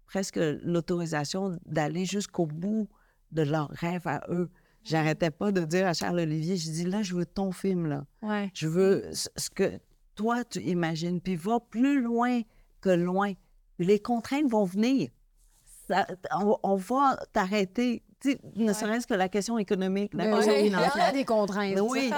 presque 0.07 0.39
l'autorisation 0.63 1.57
d'aller 1.65 2.05
jusqu'au 2.05 2.45
bout 2.45 2.87
de 3.31 3.41
leur 3.43 3.69
rêve 3.69 4.07
à 4.07 4.21
eux. 4.29 4.49
J'arrêtais 4.83 5.31
pas 5.31 5.51
de 5.51 5.61
dire 5.65 5.87
à 5.87 5.93
Charles-Olivier, 5.93 6.57
je 6.57 6.69
dis, 6.71 6.83
là, 6.85 7.01
je 7.01 7.15
veux 7.15 7.25
ton 7.25 7.51
film, 7.51 7.87
là. 7.87 8.05
Ouais. 8.21 8.51
Je 8.53 8.67
veux 8.67 9.09
ce 9.11 9.49
que 9.49 9.79
toi, 10.15 10.43
tu 10.43 10.59
imagines, 10.61 11.21
puis 11.21 11.35
va 11.35 11.59
plus 11.59 12.01
loin 12.01 12.41
que 12.81 12.89
loin. 12.89 13.33
Les 13.79 13.99
contraintes 13.99 14.49
vont 14.51 14.65
venir. 14.65 15.09
Ça- 15.89 16.07
on, 16.35 16.57
on 16.63 16.75
va 16.75 17.17
t'arrêter. 17.31 18.03
Ne 18.55 18.71
serait-ce 18.71 19.05
que 19.05 19.13
la 19.13 19.27
question 19.27 19.57
économique, 19.57 20.13
la 20.13 20.25
Ben 20.25 20.35
question 20.37 20.53
oui, 20.53 20.67
il 20.67 20.71
y 20.71 21.01
a 21.01 21.11
des 21.11 21.25
contraintes. 21.25 21.77
Oui. 21.81 22.09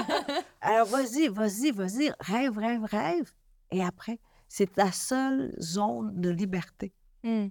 Alors, 0.61 0.85
vas-y, 0.87 1.27
vas-y, 1.29 1.71
vas-y. 1.71 2.11
Rêve, 2.19 2.57
rêve, 2.59 2.83
rêve. 2.83 3.31
Et 3.71 3.83
après, 3.83 4.19
c'est 4.47 4.75
ta 4.75 4.91
seule 4.91 5.55
zone 5.59 6.19
de 6.21 6.29
liberté 6.29 6.93
Hmm. 7.23 7.47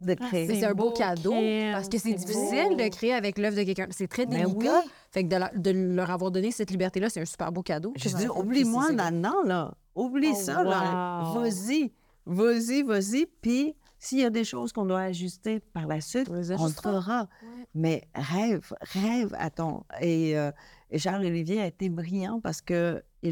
De 0.00 0.12
Ah, 0.20 0.26
créer. 0.26 0.46
C'est 0.46 0.64
un 0.64 0.74
beau 0.74 0.90
beau, 0.90 0.92
cadeau 0.92 1.32
Kim, 1.32 1.72
parce 1.72 1.88
que 1.88 1.98
c'est 1.98 2.12
difficile 2.12 2.68
beau. 2.70 2.76
de 2.76 2.88
créer 2.88 3.14
avec 3.14 3.38
l'œuvre 3.38 3.56
de 3.56 3.62
quelqu'un. 3.62 3.86
C'est 3.90 4.08
très 4.08 4.26
Ben 4.26 4.44
délicat. 4.46 4.82
oui. 4.84 4.90
Fait 5.10 5.24
que 5.24 5.28
de, 5.28 5.36
la- 5.36 5.52
de 5.54 5.70
leur 5.70 6.10
avoir 6.10 6.30
donné 6.30 6.50
cette 6.50 6.70
liberté-là, 6.70 7.08
c'est 7.08 7.20
un 7.20 7.24
super 7.24 7.50
beau 7.52 7.62
cadeau. 7.62 7.92
Je 7.96 8.08
dis, 8.10 8.28
oublie-moi 8.28 8.92
là-dedans, 8.92 9.42
là. 9.44 9.74
Oublie 9.94 10.32
Oh, 10.32 10.36
ça, 10.38 10.62
là. 10.62 11.32
Vas-y, 11.34 11.92
vas-y, 12.26 12.82
vas-y. 12.82 13.26
Puis, 13.40 13.74
s'il 13.98 14.18
y 14.18 14.24
a 14.24 14.30
des 14.30 14.44
choses 14.44 14.72
qu'on 14.72 14.84
doit 14.84 15.00
ajuster 15.00 15.60
par 15.72 15.86
la 15.86 16.00
suite, 16.02 16.28
On 16.30 16.34
le 16.34 16.38
ajustera. 16.40 17.00
fera. 17.00 17.20
Ouais. 17.22 17.64
Mais 17.74 18.02
rêve, 18.14 18.72
rêve 18.92 19.34
à 19.38 19.48
ton... 19.50 19.84
Et, 20.02 20.36
euh, 20.38 20.50
et 20.90 20.98
Charles-Olivier 20.98 21.60
a 21.62 21.66
été 21.66 21.88
brillant 21.88 22.40
parce 22.40 22.60
qu'il 22.60 22.76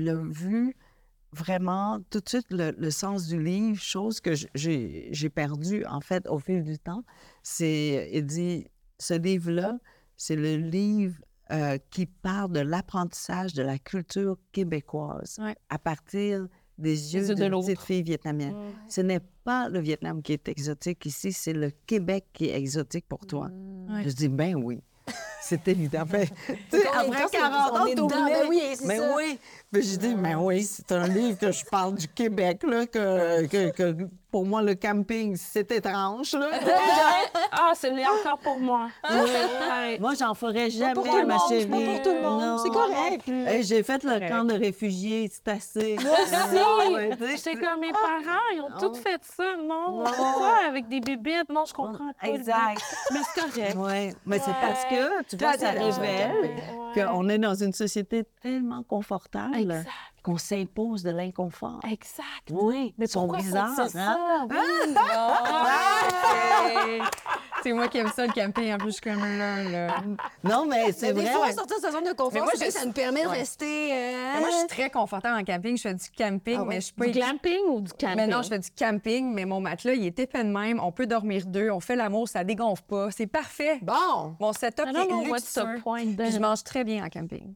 a 0.08 0.14
vu 0.14 0.74
vraiment 1.34 2.00
tout 2.10 2.20
de 2.20 2.28
suite 2.28 2.46
le, 2.50 2.72
le 2.76 2.90
sens 2.90 3.26
du 3.26 3.42
livre, 3.42 3.80
chose 3.80 4.20
que 4.20 4.32
j'ai 4.54 5.30
perdue, 5.34 5.84
en 5.86 6.00
fait, 6.00 6.26
au 6.28 6.38
fil 6.38 6.62
du 6.62 6.78
temps. 6.78 7.02
C'est, 7.42 8.10
il 8.12 8.24
dit, 8.24 8.66
ce 8.98 9.14
livre-là, 9.14 9.78
c'est 10.16 10.36
le 10.36 10.56
livre 10.56 11.16
euh, 11.52 11.76
qui 11.90 12.06
parle 12.06 12.52
de 12.52 12.60
l'apprentissage 12.60 13.52
de 13.54 13.62
la 13.62 13.78
culture 13.78 14.38
québécoise 14.52 15.36
Ouais. 15.40 15.56
à 15.68 15.78
partir 15.78 16.46
des 16.78 17.14
yeux 17.14 17.28
yeux 17.28 17.34
de 17.34 17.44
l'autre. 17.44 17.66
petite 17.66 17.80
fille 17.82 18.02
vietnamienne. 18.02 18.54
Ce 18.88 19.00
n'est 19.00 19.20
pas 19.44 19.68
le 19.68 19.78
Vietnam 19.80 20.22
qui 20.22 20.32
est 20.32 20.48
exotique 20.48 21.04
ici, 21.06 21.32
c'est 21.32 21.52
le 21.52 21.70
Québec 21.86 22.24
qui 22.32 22.46
est 22.46 22.56
exotique 22.56 23.06
pour 23.08 23.26
toi. 23.26 23.48
Ouais. 23.88 24.02
Je 24.04 24.10
dis, 24.14 24.28
ben 24.28 24.54
oui. 24.56 24.80
C'est 25.42 25.68
évident. 25.68 26.04
Ben, 26.10 26.26
tu 26.26 26.78
sais, 26.78 26.86
après 26.88 27.06
quand 27.20 27.28
c'est- 27.30 27.36
40 27.36 27.72
on 27.72 27.76
ans, 27.76 27.86
est 27.86 27.94
dedans, 27.94 28.08
t'oublies. 28.08 28.32
ben 28.32 28.46
oui, 28.48 28.60
c'est 28.74 28.86
Mais 28.86 28.96
ça. 28.96 29.14
oui. 29.14 29.23
Mais 29.74 29.82
je 29.82 29.96
dis, 29.96 30.14
mais 30.14 30.36
oui, 30.36 30.62
c'est 30.62 30.92
un 30.92 31.08
livre 31.08 31.36
que 31.36 31.50
je 31.50 31.64
parle 31.64 31.96
du 31.96 32.06
Québec, 32.06 32.62
là, 32.62 32.86
que, 32.86 33.44
que 33.72 34.08
pour 34.34 34.44
moi, 34.44 34.62
le 34.62 34.74
camping, 34.74 35.36
c'est 35.36 35.70
étrange, 35.70 36.32
là. 36.34 36.48
Ah, 37.52 37.70
c'est 37.76 37.92
encore 38.04 38.38
pour 38.38 38.58
moi. 38.58 38.88
Ouais. 39.08 39.96
moi, 40.00 40.14
j'en 40.18 40.34
ferais 40.34 40.70
jamais, 40.70 40.92
pour 40.92 41.04
tout 41.04 41.16
le 41.16 41.24
ma 41.24 41.34
monde, 41.34 41.42
chérie. 41.48 41.62
c'est 41.62 41.68
pas 41.68 41.76
pour 41.92 42.02
tout 42.02 42.10
le 42.10 42.20
monde, 42.20 42.40
Non. 42.42 42.58
c'est 42.58 42.70
correct. 42.70 43.62
J'ai 43.62 43.82
fait 43.84 44.02
le 44.02 44.10
Correct. 44.10 44.28
camp 44.32 44.44
de 44.44 44.54
réfugiés, 44.54 45.30
c'est 45.32 45.48
assez. 45.52 45.96
Si, 46.00 46.92
Ouais, 46.92 47.10
tu 47.16 47.24
sais, 47.24 47.36
J'étais 47.52 47.64
comme 47.64 47.78
mes 47.78 47.92
parents, 47.92 48.40
ils 48.52 48.60
ont 48.60 48.70
Non. 48.70 48.76
tous 48.80 48.98
fait 48.98 49.20
ça. 49.22 49.54
Non, 49.56 49.98
Non. 49.98 50.04
pourquoi 50.04 50.52
avec 50.66 50.88
des 50.88 50.98
bébites? 50.98 51.48
Non, 51.48 51.64
je 51.64 51.72
comprends 51.72 52.10
pas. 52.20 52.26
Exact. 52.28 52.82
Mais 53.12 53.20
c'est 53.32 53.40
correct. 53.40 53.76
Oui, 53.78 54.14
mais 54.26 54.38
c'est 54.40 54.54
parce 54.60 54.84
que, 54.86 55.22
tu 55.28 55.36
vois, 55.36 55.52
ça 55.56 55.70
révèle 55.70 56.32
qu'on 56.96 57.28
est 57.28 57.38
dans 57.38 57.54
une 57.54 57.72
société 57.72 58.24
tellement 58.42 58.82
confortable 58.82 59.54
Exact. 59.60 59.86
Qu'on 60.24 60.38
s'impose 60.38 61.02
de 61.02 61.10
l'inconfort. 61.10 61.80
Exact. 61.88 62.50
Oui, 62.50 62.94
Mais 62.98 63.04
ils 63.04 63.08
sont 63.10 63.28
bizarres, 63.28 63.78
hein? 63.78 63.88
ça? 63.88 64.16
Oui. 64.50 64.56
Ouais. 66.66 67.00
C'est 67.62 67.72
moi 67.72 67.88
qui 67.88 67.98
aime 67.98 68.10
ça, 68.14 68.26
le 68.26 68.32
camping. 68.32 68.72
En 68.74 68.78
plus, 68.78 68.88
je 68.88 68.92
suis 68.92 69.00
comme 69.00 69.20
là, 69.22 69.62
là. 69.62 69.96
Non, 70.42 70.66
mais 70.66 70.92
c'est 70.92 71.08
Mais 71.14 71.20
des 71.22 71.28
vrai. 71.28 71.32
fois, 71.32 71.52
sortir 71.52 71.76
de 71.78 71.82
sa 71.82 71.90
zone 71.92 72.04
de 72.04 72.10
confort, 72.12 72.32
Mais 72.34 72.40
moi, 72.40 72.50
je- 72.54 72.58
ça, 72.58 72.70
ça 72.70 72.84
nous 72.86 72.92
permet 72.92 73.22
de 73.22 73.28
rester. 73.28 73.92
euh, 73.92 74.32
Mais 74.34 74.40
moi, 74.40 74.48
je 74.50 74.56
suis 74.58 74.66
très 74.66 74.90
confortable 74.90 75.40
en 75.40 75.44
camping. 75.44 75.76
Je 75.76 75.82
fais 75.82 75.94
du 75.94 76.10
camping, 76.16 76.58
Ah 76.60 76.64
mais 76.66 76.76
je 76.76 76.80
suis 76.86 76.92
pas 76.94 77.06
Du 77.06 77.12
glamping 77.12 77.60
ou 77.68 77.80
du 77.80 77.92
camping? 77.92 78.16
Mais 78.16 78.26
non, 78.26 78.42
je 78.42 78.48
fais 78.48 78.58
du 78.58 78.70
camping, 78.70 79.32
mais 79.32 79.44
mon 79.46 79.60
matelas, 79.60 79.94
il 79.94 80.04
est 80.06 80.18
épais 80.18 80.44
de 80.44 80.48
même. 80.50 80.78
On 80.82 80.92
peut 80.92 81.06
dormir 81.06 81.46
deux. 81.46 81.70
On 81.70 81.80
fait 81.80 81.96
l'amour, 81.96 82.28
ça 82.28 82.44
dégonfle 82.44 82.82
pas. 82.88 83.10
C'est 83.10 83.26
parfait. 83.26 83.78
Bon. 83.82 84.36
Mon 84.40 84.52
setup 84.52 84.86
I 84.86 84.90
il 84.90 84.92
don't 84.94 85.08
know 85.08 85.22
est 85.22 85.30
what's 85.30 85.52
the 85.54 85.58
luxueux. 85.64 85.80
point 85.82 86.04
Puis 86.16 86.30
je 86.32 86.36
de... 86.36 86.42
mange 86.42 86.62
très 86.64 86.84
bien 86.84 87.04
en 87.04 87.08
camping. 87.08 87.54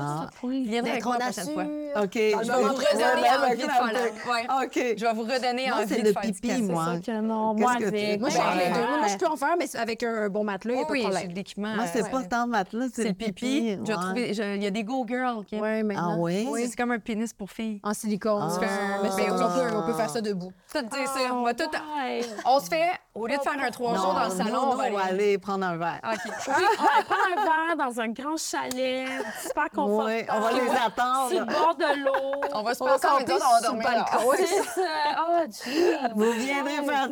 Ah, 0.00 0.30
viendrai 0.42 0.90
avec 0.92 1.04
moi 1.04 1.16
la 1.18 1.24
prochaine 1.26 1.52
fois. 1.54 1.64
OK. 2.02 2.10
Je 2.14 2.20
vais- 2.20 2.50
a 2.50 3.40
ouais, 3.40 3.50
envie 3.50 3.56
de 3.56 3.62
faire 3.62 3.92
la-. 3.92 4.64
OK. 4.64 4.94
Je 4.96 5.04
vais 5.04 5.12
vous 5.12 5.22
redonner 5.22 5.72
envie 5.72 5.84
c'est 5.88 6.02
de 6.02 6.12
faire 6.12 6.22
du 6.22 6.32
pipi, 6.32 6.62
moi. 6.62 6.86
C'est 7.04 7.20
non, 7.22 7.54
moi 7.54 7.72
avec. 7.72 8.20
Moi, 8.20 8.28
je 8.30 9.16
peux 9.18 9.26
en 9.26 9.36
faire, 9.36 9.54
mais 9.58 9.76
avec 9.76 10.02
un 10.02 10.28
bon 10.28 10.44
matelas, 10.44 10.74
il 10.74 10.76
n'y 10.78 10.82
a 10.82 10.86
pas 10.86 10.94
de 10.94 11.00
problème. 11.00 11.28
de 11.28 11.34
l'équipement. 11.34 11.74
Moi, 11.74 11.84
c'est 11.92 12.10
pas 12.10 12.22
tant 12.24 12.46
matelas, 12.46 12.86
C'est 12.92 13.04
le 13.04 13.12
pipi. 13.14 13.70
Je 13.70 13.76
vais 13.76 13.92
ouais. 13.94 14.00
trouver- 14.00 14.34
je- 14.34 14.54
Il 14.56 14.62
y 14.62 14.66
a 14.66 14.70
des 14.70 14.84
Go 14.84 15.04
Girls. 15.08 15.44
qui 15.44 15.56
Oui, 15.56 15.68
Ah 15.80 15.82
maintenant. 15.82 16.16
oui? 16.20 16.48
C'est- 16.56 16.68
C'est 16.68 16.76
comme 16.76 16.90
un 16.92 16.98
pénis 16.98 17.32
pour 17.32 17.50
filles. 17.50 17.80
En 17.82 17.94
silicone. 17.94 18.42
Ah. 18.44 18.48
c'est- 18.50 18.60
Ben 18.60 19.32
on, 19.32 19.86
peut, 19.86 19.92
faire 19.94 20.10
ça 20.10 20.20
debout. 20.20 20.52
Tout 20.72 20.80
dire 20.82 21.08
ça. 21.08 21.20
On 21.32 21.42
va 21.42 21.54
tout. 21.54 21.64
Ouais. 21.64 22.20
On 22.46 22.58
se 22.60 22.66
fait, 22.66 22.90
au 23.14 23.26
lieu 23.26 23.36
de 23.36 23.42
faire 23.42 23.52
un 23.62 23.70
trois 23.70 23.94
jours 23.96 24.14
dans 24.14 24.24
le 24.24 24.30
salon, 24.30 24.70
on 24.72 24.76
va 24.76 24.84
aller. 25.04 25.38
prendre 25.38 25.64
un 25.66 25.76
verre. 25.76 26.00
OK. 26.04 26.32
On 26.48 27.04
prend 27.04 27.14
un 27.14 27.44
verre 27.44 27.76
dans 27.86 28.00
un 28.00 28.08
grand 28.08 28.36
chalet, 28.36 29.06
super 29.42 29.68
confortable. 29.86 30.14
Oui, 30.14 30.26
on 30.30 30.40
va 30.40 30.52
les 30.52 30.60
Sur 30.60 30.72
le 30.72 30.78
attendre. 30.86 31.46
bord 31.46 31.74
de 31.76 32.04
l'eau. 32.04 32.40
On 32.54 32.62
va 32.62 32.74
se 32.74 32.78
passer 32.84 33.06
même 33.08 33.24
temps, 33.24 33.34
on 33.34 33.38
va 33.38 33.60
sur 33.60 33.72
le 33.74 33.82
dormir 33.82 33.90
là. 33.90 34.04
balcon. 34.10 34.30
C'est 34.36 34.62
ça. 34.62 35.26
Oh, 35.28 35.46
Dieu. 35.46 35.98
Vous 36.14 36.32
viendrez 36.32 36.84
faire 36.84 37.08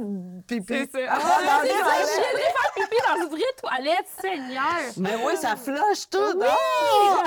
pipi. 0.47 0.89
C'est 0.93 1.07
ça. 1.07 1.13
Ah, 1.13 1.19
Ah, 1.23 1.61
je 1.63 1.67
viendrais 1.69 2.43
faire 2.43 2.73
pipi 2.75 2.97
dans 3.09 3.17
une 3.23 3.29
vraie 3.29 3.55
toilette, 3.61 4.07
Seigneur. 4.21 4.81
Mais 4.97 5.15
oui, 5.25 5.37
ça 5.37 5.57
flush 5.57 6.09
tout. 6.11 6.19
Ah! 6.45 7.25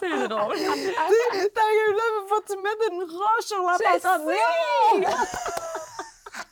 C'est 0.00 0.28
drôle. 0.28 0.54
Tu 0.54 0.60
sais, 0.62 1.48
T'arrives 1.50 1.96
là, 1.96 2.02
il 2.12 2.26
faut 2.28 2.40
que 2.40 2.52
tu 2.52 2.58
mettes 2.60 2.82
une 2.92 3.02
roche 3.02 3.46
sur 3.46 3.62
la 3.62 3.78
passerelle. 3.78 4.36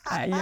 Aïe. 0.07 0.35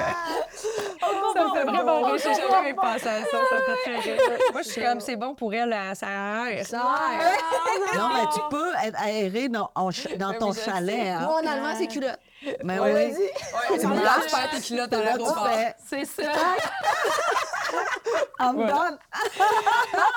Ça 1.34 1.44
me 1.44 1.50
fait 1.54 1.64
vraiment 1.64 2.02
rire. 2.04 2.16
J'ai 2.24 2.50
jamais 2.52 2.74
pensé 2.74 3.08
à 3.08 3.22
ça. 3.22 3.26
Ça 3.32 3.56
me 3.56 3.62
fait 3.76 3.84
très 3.84 4.00
rire. 4.12 4.22
Moi, 4.52 4.62
je 4.62 4.70
suis 4.70 4.84
comme, 4.84 5.00
c'est 5.00 5.16
bon 5.16 5.36
pour 5.36 5.54
elle, 5.54 5.74
euh, 5.74 5.94
ça 5.94 6.08
aère. 6.08 6.66
Ça 6.66 6.80
aère. 6.82 7.98
Non, 7.98 8.10
mais 8.14 8.26
tu 8.34 8.40
peux 8.50 8.72
être 8.86 9.02
aéré 9.02 9.50
dans, 9.50 9.70
dans 9.76 9.88
Oui, 10.32 10.38
ton 10.40 10.54
chalet. 10.54 11.08
Hein? 11.10 11.20
Moi, 11.26 11.36
en 11.42 11.48
allemand, 11.48 11.74
c'est 11.78 11.88
culotte. 11.88 12.20
Mais 12.64 12.78
Ouais, 12.80 13.14
oui. 13.18 13.26
Ouais, 13.72 13.80
tu 13.80 13.88
marches. 13.88 14.04
marches, 14.04 14.26
faire 14.32 14.50
tes 14.52 14.62
culottes 14.62 14.94
à 14.94 14.98
l'aéroport. 15.04 15.48
C'est 15.86 16.06
ça. 16.06 16.24
Voilà. 18.40 18.68
dedans. 18.68 18.98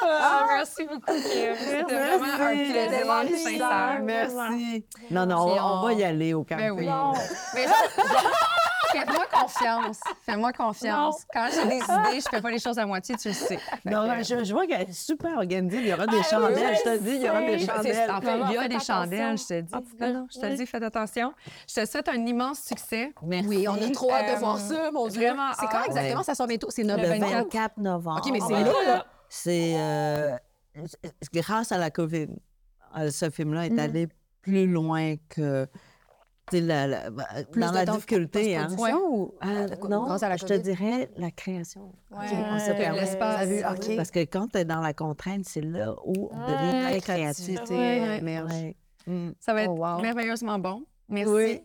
Ah, 0.02 0.44
merci 0.56 0.84
beaucoup, 0.84 1.12
Kim. 1.12 1.54
C'était 1.56 1.82
vraiment 1.82 2.24
un 2.24 2.54
Merci. 2.54 2.72
plaisir 2.72 3.58
sincère. 3.60 3.98
Merci. 4.02 4.84
Non, 5.10 5.26
non, 5.26 5.36
on, 5.36 5.52
on 5.52 5.78
on- 5.80 5.82
va 5.86 5.92
y 5.92 6.04
aller 6.04 6.34
au 6.34 6.42
camping. 6.42 6.56
Ben 6.58 6.70
oui. 6.72 6.86
Non. 6.86 7.12
Mais 7.54 7.62
je- 7.64 7.68
je- 8.02 8.02
Fais-moi 9.00 9.24
confiance. 9.32 10.00
Fais-moi 10.22 10.52
confiance. 10.52 11.24
Quand 11.32 11.48
j'ai 11.52 11.66
des 11.68 11.76
idées, 12.10 12.20
je 12.20 12.28
fais 12.30 12.40
pas 12.40 12.50
les 12.50 12.58
choses 12.58 12.78
à 12.78 12.86
moitié, 12.86 13.16
tu 13.16 13.28
le 13.28 13.34
sais. 13.34 13.58
Non, 13.84 14.08
que- 14.08 14.22
je, 14.24 14.44
je 14.44 14.52
vois 14.52 14.66
qu'elle 14.66 14.82
est 14.88 14.92
super 14.92 15.36
organisée. 15.36 15.78
Il 15.78 15.86
y 15.88 15.92
aura 15.92 16.06
des 16.06 16.22
chandelles. 16.22 16.76
Je 16.76 16.82
te 16.82 16.98
dis, 16.98 17.10
il 17.16 17.22
y 17.22 17.28
aura 17.28 17.40
des 17.42 17.58
chandelles. 17.58 18.10
En 18.10 18.20
fait, 18.20 18.38
il 18.48 18.52
y 18.52 18.58
a 18.58 18.68
des 18.68 18.80
chandelles, 18.80 19.38
je 19.38 19.44
te 19.46 19.60
dis. 19.60 19.74
En 19.74 19.80
tout 19.80 19.88
Non, 19.92 19.98
cas, 19.98 20.12
non, 20.12 20.26
je 20.34 20.40
te 20.40 20.46
oui. 20.46 20.56
dis, 20.56 20.66
faites 20.66 20.82
attention. 20.82 21.32
Je 21.68 21.74
te 21.80 21.86
souhaite 21.86 22.08
un 22.08 22.26
immense 22.26 22.60
succès. 22.60 23.12
Merci. 23.22 23.48
Oui, 23.48 23.66
on 23.68 23.74
a 23.74 23.90
trop 23.90 24.10
hâte 24.12 24.26
de 24.26 24.32
Euh, 24.32 24.36
voir 24.36 24.58
ça, 24.58 24.90
mon 24.92 25.08
Dieu. 25.08 25.20
vraiment 25.22 25.52
C'est 25.58 25.66
quand 25.66 25.84
exactement? 25.84 26.22
Ça 26.22 26.34
sort 26.34 26.46
bientôt? 26.46 26.68
C'est 26.70 26.82
Le 26.82 26.88
novembre. 26.96 27.26
24 27.32 27.76
novembre. 27.78 28.22
OK, 28.24 28.32
mais 28.32 28.40
c'est 28.40 28.52
va 28.52 28.60
là, 28.60 28.70
être 28.70 28.86
là. 28.86 29.06
C'est 29.28 29.74
euh, 29.76 30.36
c'est 31.22 31.32
grâce 31.34 31.72
à 31.72 31.78
la 31.78 31.90
COVID. 31.90 32.28
euh, 32.98 33.10
Ce 33.10 33.28
film-là 33.30 33.66
est 33.66 33.70
Mhm. 33.70 33.78
allé 33.78 34.08
plus 34.42 34.66
loin 34.66 35.16
que 35.28 35.66
tu 36.50 36.56
sais, 36.58 36.60
la- 36.62 36.86
la- 36.86 37.10
bah, 37.10 37.24
Plus 37.50 37.60
dans 37.60 37.70
de 37.70 37.74
la 37.74 37.84
temps 37.86 37.94
difficulté. 37.94 38.56
Hein. 38.56 38.68
ou 38.78 39.34
Ah, 39.40 39.66
co- 39.80 39.88
non, 39.88 40.16
je 40.16 40.44
te 40.44 40.54
dirais 40.54 41.10
la 41.16 41.30
création. 41.30 41.92
Ouais. 42.10 42.26
On 42.32 42.58
se 42.58 42.72
permet. 42.72 43.00
L'espace. 43.00 43.36
T'as 43.38 43.44
vu? 43.46 43.58
Ok. 43.64 43.96
Parce 43.96 44.10
que 44.10 44.20
quand 44.20 44.48
tu 44.48 44.58
es 44.58 44.64
dans 44.64 44.80
la 44.80 44.92
contrainte, 44.94 45.44
c'est 45.44 45.60
là 45.60 45.94
où 46.04 46.28
on 46.32 46.36
devient 46.46 46.84
très 46.90 47.00
créatif. 47.00 47.60
Mm. 49.06 49.30
Ça 49.40 49.54
va 49.54 49.62
être 49.62 49.70
Oh, 49.70 49.78
wow. 49.84 50.00
merveilleusement 50.00 50.58
bon. 50.58 50.82
Merci. 51.08 51.32
Oui. 51.32 51.60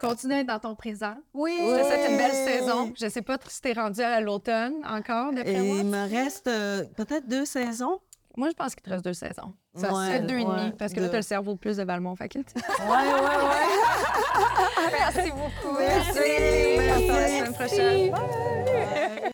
Continue 0.00 0.34
à 0.34 0.38
être 0.40 0.46
dans 0.48 0.58
ton 0.58 0.74
présent. 0.74 1.14
Oui. 1.34 1.54
Je 1.60 1.80
te 1.80 1.84
souhaite 1.86 2.10
une 2.10 2.16
belle 2.16 2.32
saison. 2.32 2.92
Je 2.98 3.08
sais 3.08 3.22
pas 3.22 3.38
si 3.46 3.60
t'es 3.60 3.72
rendu 3.74 4.00
à 4.00 4.20
l'automne 4.20 4.74
encore, 4.88 5.32
d'après 5.32 5.52
il 5.68 5.84
me 5.84 6.08
reste 6.10 6.48
euh, 6.48 6.84
peut-être 6.96 7.28
deux 7.28 7.44
saisons. 7.44 7.98
Moi, 8.36 8.48
je 8.50 8.54
pense 8.54 8.74
qu'il 8.74 8.82
te 8.82 8.90
reste 8.90 9.04
deux 9.04 9.12
saisons. 9.12 9.52
Ouais, 9.74 9.82
Peut-être 9.82 10.26
deux 10.26 10.38
et 10.38 10.44
ouais, 10.44 10.56
demi, 10.56 10.72
parce 10.78 10.92
que 10.92 11.00
là, 11.00 11.06
deux. 11.06 11.12
t'as 11.12 11.18
le 11.18 11.22
cerveau 11.22 11.56
plus 11.56 11.76
de 11.76 11.84
Valmont. 11.84 12.16
Fait 12.16 12.28
que... 12.28 12.38
Ouais, 12.38 12.44
ouais, 12.88 13.20
ouais. 13.20 14.90
Merci 14.90 15.30
beaucoup. 15.30 15.76
Merci. 15.78 16.18
À 16.18 17.20
la 17.20 17.28
semaine 17.28 17.52
prochaine. 17.54 18.10
Bye. 18.10 19.28